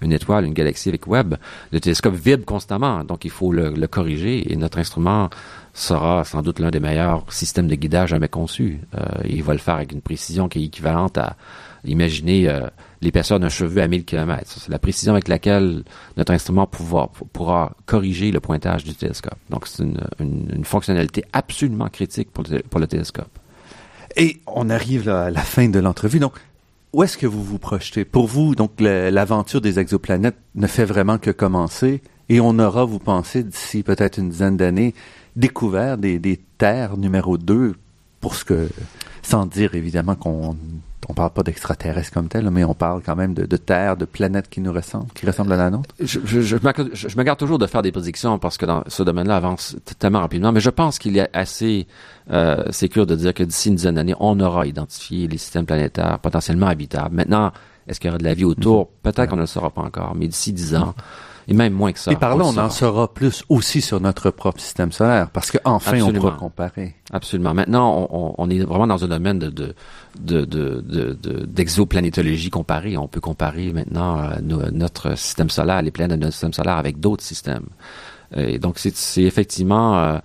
une 0.00 0.12
étoile, 0.12 0.44
une 0.44 0.54
galaxie 0.54 0.88
avec 0.88 1.06
Webb, 1.06 1.36
le 1.72 1.80
télescope 1.80 2.14
vibre 2.14 2.44
constamment, 2.44 3.04
donc 3.04 3.24
il 3.24 3.30
faut 3.30 3.52
le, 3.52 3.70
le 3.70 3.86
corriger, 3.86 4.52
et 4.52 4.56
notre 4.56 4.78
instrument 4.78 5.30
sera 5.76 6.24
sans 6.24 6.40
doute 6.40 6.58
l'un 6.58 6.70
des 6.70 6.80
meilleurs 6.80 7.30
systèmes 7.30 7.68
de 7.68 7.74
guidage 7.74 8.10
jamais 8.10 8.28
conçus. 8.28 8.80
Euh, 8.94 9.04
il 9.28 9.42
va 9.42 9.52
le 9.52 9.58
faire 9.58 9.74
avec 9.74 9.92
une 9.92 10.00
précision 10.00 10.48
qui 10.48 10.60
est 10.60 10.64
équivalente 10.64 11.18
à 11.18 11.36
imaginer 11.84 12.48
euh, 12.48 12.66
l'épaisseur 13.02 13.38
d'un 13.38 13.50
cheveu 13.50 13.82
à 13.82 13.86
1000 13.86 14.06
km. 14.06 14.42
C'est 14.46 14.70
la 14.70 14.78
précision 14.78 15.12
avec 15.12 15.28
laquelle 15.28 15.84
notre 16.16 16.32
instrument 16.32 16.66
pourra, 16.66 17.72
corriger 17.84 18.32
le 18.32 18.40
pointage 18.40 18.84
du 18.84 18.94
télescope. 18.94 19.38
Donc 19.50 19.66
c'est 19.66 19.82
une, 19.82 20.00
une, 20.18 20.64
fonctionnalité 20.64 21.24
absolument 21.34 21.88
critique 21.88 22.30
pour 22.32 22.44
le, 22.50 22.60
pour 22.60 22.80
le 22.80 22.86
télescope. 22.86 23.38
Et 24.16 24.40
on 24.46 24.70
arrive 24.70 25.10
à 25.10 25.30
la 25.30 25.42
fin 25.42 25.68
de 25.68 25.78
l'entrevue. 25.78 26.20
Donc, 26.20 26.32
où 26.94 27.02
est-ce 27.02 27.18
que 27.18 27.26
vous 27.26 27.44
vous 27.44 27.58
projetez? 27.58 28.06
Pour 28.06 28.26
vous, 28.26 28.54
donc, 28.54 28.80
l'aventure 28.80 29.60
des 29.60 29.78
exoplanètes 29.78 30.38
ne 30.54 30.66
fait 30.66 30.86
vraiment 30.86 31.18
que 31.18 31.30
commencer 31.30 32.00
et 32.30 32.40
on 32.40 32.58
aura, 32.58 32.84
vous 32.84 32.98
pensez, 32.98 33.42
d'ici 33.42 33.82
peut-être 33.82 34.18
une 34.18 34.30
dizaine 34.30 34.56
d'années, 34.56 34.94
découvert 35.36 35.98
des, 35.98 36.18
des 36.18 36.40
terres 36.58 36.96
numéro 36.96 37.38
2 37.38 37.74
pour 38.20 38.34
ce 38.34 38.44
que, 38.44 38.68
sans 39.22 39.46
dire 39.46 39.74
évidemment 39.74 40.14
qu'on 40.16 40.56
on 41.08 41.14
parle 41.14 41.30
pas 41.30 41.42
d'extraterrestres 41.42 42.10
comme 42.10 42.28
tel, 42.28 42.50
mais 42.50 42.64
on 42.64 42.74
parle 42.74 43.00
quand 43.00 43.14
même 43.14 43.32
de, 43.32 43.46
de 43.46 43.56
terres, 43.56 43.96
de 43.96 44.04
planètes 44.04 44.48
qui 44.48 44.60
nous 44.60 44.72
ressemblent, 44.72 45.12
qui 45.14 45.24
ressemblent 45.24 45.52
à 45.52 45.56
la 45.56 45.70
nôtre. 45.70 45.94
Je, 46.00 46.18
je, 46.24 46.40
je, 46.40 46.56
me 46.56 47.22
garde 47.22 47.38
toujours 47.38 47.58
de 47.58 47.66
faire 47.66 47.82
des 47.82 47.92
prédictions 47.92 48.38
parce 48.38 48.58
que 48.58 48.66
dans 48.66 48.82
ce 48.88 49.02
domaine-là 49.04 49.36
avance 49.36 49.76
tellement 49.98 50.20
rapidement, 50.20 50.50
mais 50.50 50.60
je 50.60 50.70
pense 50.70 50.98
qu'il 50.98 51.16
est 51.16 51.28
assez 51.32 51.86
euh, 52.30 52.64
sécure 52.72 53.06
de 53.06 53.14
dire 53.14 53.34
que 53.34 53.44
d'ici 53.44 53.68
une 53.68 53.76
dizaine 53.76 53.94
d'années, 53.94 54.16
on 54.18 54.40
aura 54.40 54.66
identifié 54.66 55.28
les 55.28 55.38
systèmes 55.38 55.66
planétaires 55.66 56.18
potentiellement 56.18 56.66
habitables. 56.66 57.14
Maintenant, 57.14 57.52
est-ce 57.86 58.00
qu'il 58.00 58.08
y 58.08 58.10
aura 58.10 58.18
de 58.18 58.24
la 58.24 58.34
vie 58.34 58.44
autour? 58.44 58.84
Mm-hmm. 58.84 59.02
Peut-être 59.04 59.30
qu'on 59.30 59.36
ne 59.36 59.42
le 59.42 59.46
saura 59.46 59.70
pas 59.70 59.82
encore, 59.82 60.16
mais 60.16 60.26
d'ici 60.26 60.52
dix 60.52 60.74
ans, 60.74 60.94
et 61.48 61.54
même 61.54 61.72
moins 61.72 61.92
que 61.92 61.98
ça. 61.98 62.12
Et 62.12 62.16
par 62.16 62.36
là, 62.36 62.44
on, 62.44 62.56
en 62.56 62.70
saura 62.70 63.12
plus 63.12 63.44
aussi 63.48 63.80
sur 63.80 64.00
notre 64.00 64.30
propre 64.30 64.60
système 64.60 64.92
solaire, 64.92 65.30
parce 65.30 65.50
qu'enfin, 65.50 66.00
on 66.00 66.12
pourra 66.12 66.32
comparer. 66.32 66.94
Absolument. 67.12 67.54
Maintenant, 67.54 68.08
on, 68.10 68.34
on, 68.36 68.50
est 68.50 68.58
vraiment 68.60 68.86
dans 68.86 69.04
un 69.04 69.08
domaine 69.08 69.38
de, 69.38 69.50
de, 69.50 69.74
de, 70.20 70.44
de, 70.44 71.46
d'exoplanétologie 71.46 72.50
comparée. 72.50 72.96
On 72.96 73.08
peut 73.08 73.20
comparer 73.20 73.72
maintenant 73.72 74.18
euh, 74.18 74.70
notre 74.72 75.16
système 75.16 75.50
solaire, 75.50 75.82
les 75.82 75.90
planètes 75.92 76.18
de 76.18 76.24
notre 76.24 76.34
système 76.34 76.52
solaire 76.52 76.76
avec 76.76 76.98
d'autres 76.98 77.24
systèmes. 77.24 77.66
Et 78.36 78.58
donc, 78.58 78.78
c'est 78.78 79.22
effectivement 79.22 79.98
euh, 79.98 80.18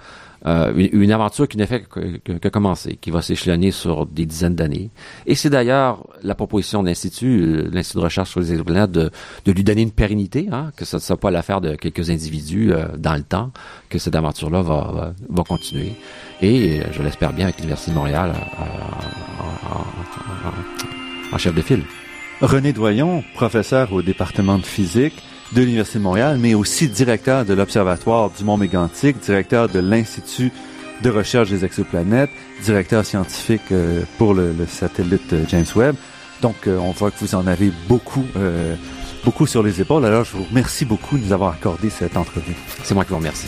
euh, 0.48 0.74
une, 0.76 1.12
aventure 1.12 1.48
qui 1.48 1.58
n'a 1.58 1.68
fait 1.68 1.88
que, 1.88 2.18
que, 2.20 2.48
commencer, 2.48 2.98
qui 3.00 3.12
va 3.12 3.22
s'échelonner 3.22 3.70
sur 3.70 4.08
des 4.08 4.26
dizaines 4.26 4.56
d'années. 4.56 4.90
Et 5.28 5.36
c'est 5.36 5.52
d'ailleurs 5.52 6.08
la 6.24 6.34
proposition 6.34 6.82
de 6.82 6.88
l'Institut, 6.88 7.42
euh, 7.42 7.70
l'Institut 7.72 8.00
de 8.00 8.04
recherche 8.04 8.32
sur 8.32 8.40
les 8.40 8.52
exoplanètes, 8.52 8.92
de, 8.92 9.12
de 9.46 9.52
lui 9.52 9.64
donner 9.64 9.84
une 9.84 9.92
pérennité, 9.92 10.48
hein, 10.52 10.72
que 10.76 10.84
ce 10.84 10.96
ne 10.96 11.02
soit 11.02 11.18
pas 11.18 11.30
l'affaire 11.30 11.62
de 11.62 11.76
quelques 11.76 12.10
individus 12.10 12.74
euh, 12.74 12.86
dans 12.98 13.14
le 13.14 13.22
temps, 13.22 13.52
que 13.90 14.00
cette 14.00 14.16
aventure-là 14.16 14.64
va, 14.64 15.14
va, 15.30 15.44
continuer. 15.44 15.94
Et 16.42 16.82
je 16.92 17.04
l'espère 17.04 17.34
bien 17.34 17.46
avec 17.46 17.58
l'Université 17.58 17.92
de 17.92 17.96
Montréal 17.98 18.34
en 21.32 21.38
chef 21.38 21.54
de 21.54 21.62
file. 21.62 21.84
René 22.42 22.74
Doyon, 22.74 23.24
professeur 23.36 23.94
au 23.94 24.02
département 24.02 24.58
de 24.58 24.66
physique, 24.66 25.22
de 25.54 25.62
l'Université 25.62 26.00
de 26.00 26.04
Montréal, 26.04 26.38
mais 26.40 26.54
aussi 26.54 26.88
directeur 26.88 27.46
de 27.46 27.54
l'Observatoire 27.54 28.30
du 28.30 28.44
Mont 28.44 28.58
Mégantic, 28.58 29.20
directeur 29.20 29.70
de 29.70 29.80
l'Institut 29.80 30.52
de 31.02 31.10
recherche 31.10 31.50
des 31.50 31.66
exoplanètes, 31.66 32.30
directeur 32.64 33.06
scientifique 33.06 33.72
euh, 33.72 34.04
pour 34.18 34.34
le, 34.34 34.54
satellite 34.68 35.34
euh, 35.34 35.44
James 35.48 35.66
Webb. 35.76 35.96
Donc, 36.42 36.68
euh, 36.68 36.78
on 36.78 36.92
voit 36.92 37.12
que 37.12 37.20
vous 37.20 37.36
en 37.36 37.48
avez 37.48 37.72
beaucoup, 37.88 38.26
beaucoup 39.24 39.46
sur 39.46 39.62
les 39.62 39.80
épaules. 39.80 40.06
Alors, 40.06 40.24
je 40.24 40.36
vous 40.36 40.44
remercie 40.44 40.86
beaucoup 40.86 41.18
de 41.18 41.26
nous 41.26 41.34
avoir 41.34 41.54
accordé 41.54 41.90
cette 41.90 42.18
entrevue. 42.18 42.56
C'est 42.84 42.96
moi 42.96 43.04
qui 43.04 43.12
vous 43.12 43.18
remercie. 43.18 43.48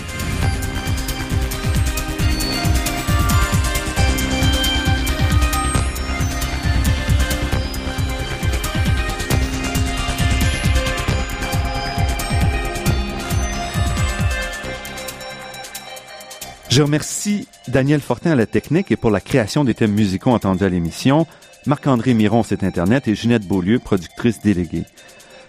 Je 16.73 16.81
remercie 16.81 17.47
Daniel 17.67 18.01
Fortin 18.01 18.31
à 18.31 18.35
la 18.35 18.47
technique 18.47 18.91
et 18.91 18.95
pour 18.95 19.11
la 19.11 19.21
création 19.21 19.63
des 19.63 19.75
thèmes 19.75 19.93
musicaux 19.93 20.31
entendus 20.31 20.63
à 20.63 20.69
l'émission, 20.69 21.27
Marc-André 21.67 22.15
Miron, 22.15 22.41
site 22.41 22.63
Internet, 22.63 23.07
et 23.07 23.13
Ginette 23.13 23.47
Beaulieu, 23.47 23.77
productrice 23.77 24.41
déléguée. 24.41 24.83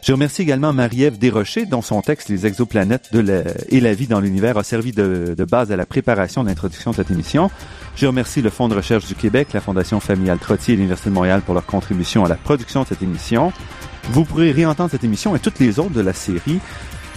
Je 0.03 0.13
remercie 0.13 0.43
également 0.43 0.75
Marie-Ève 0.75 1.17
Desrochers, 1.17 1.65
dont 1.65 1.81
son 1.81 2.03
texte 2.03 2.29
Les 2.29 2.45
exoplanètes 2.45 3.09
et 3.71 3.81
la 3.81 3.95
vie 3.95 4.07
dans 4.07 4.21
l'univers 4.21 4.59
a 4.59 4.65
servi 4.65 4.93
de, 4.93 5.35
base 5.49 5.73
à 5.73 5.77
la 5.77 5.87
préparation 5.87 6.43
de 6.43 6.49
l'introduction 6.49 6.91
de 6.91 6.97
cette 6.97 7.11
émission. 7.11 7.51
Je 7.97 8.07
remercie 8.07 8.43
le 8.43 8.51
Fonds 8.51 8.69
de 8.69 8.75
recherche 8.75 9.07
du 9.07 9.15
Québec, 9.15 9.49
la 9.55 9.63
Fondation 9.63 10.01
familiale 10.01 10.37
Trottier 10.37 10.75
et 10.75 10.77
l'Université 10.77 11.09
de 11.09 11.15
Montréal 11.15 11.41
pour 11.41 11.55
leur 11.55 11.65
contribution 11.65 12.27
à 12.27 12.29
la 12.29 12.35
production 12.35 12.83
de 12.83 12.89
cette 12.89 13.01
émission. 13.01 13.51
Vous 14.11 14.27
pourrez 14.27 14.53
réentendre 14.53 14.91
cette 14.91 15.05
émission 15.05 15.35
et 15.35 15.39
toutes 15.39 15.59
les 15.59 15.79
autres 15.79 15.95
de 15.95 16.03
la 16.03 16.13
série 16.13 16.61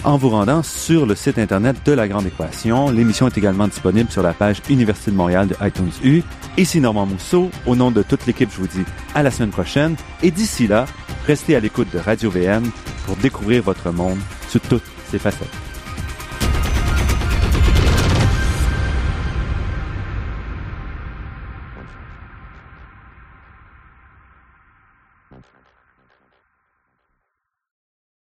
en 0.04 0.18
vous 0.18 0.30
rendant 0.30 0.64
sur 0.64 1.06
le 1.06 1.16
site 1.16 1.38
internet 1.38 1.78
de 1.86 1.92
La 1.92 2.08
Grande 2.08 2.28
Équation. 2.28 2.90
L'émission 2.90 3.28
est 3.28 3.38
également 3.38 3.68
disponible 3.68 4.12
sur 4.12 4.24
la 4.24 4.34
page 4.34 4.62
Université 4.70 5.12
de 5.12 5.16
Montréal 5.16 5.48
de 5.48 5.56
iTunes 5.62 5.92
U. 6.04 6.24
Ici 6.58 6.80
Normand 6.80 7.06
Mousseau. 7.06 7.50
Au 7.66 7.76
nom 7.76 7.92
de 7.92 8.04
toute 8.04 8.26
l'équipe, 8.26 8.50
je 8.52 8.60
vous 8.60 8.68
dis 8.68 8.86
à 9.16 9.24
la 9.24 9.32
semaine 9.32 9.52
prochaine. 9.52 9.96
Et 10.24 10.32
d'ici 10.32 10.68
là, 10.68 10.86
restez 11.26 11.56
à 11.56 11.60
l'écoute 11.60 11.88
de 11.94 12.00
Radio 12.00 12.30
VM 12.30 12.64
pour 13.06 13.16
découvrir 13.18 13.64
votre 13.64 13.92
monde 13.92 14.20
sous 14.50 14.60
toutes 14.60 14.84
ses 15.10 15.20
facettes. 15.20 15.67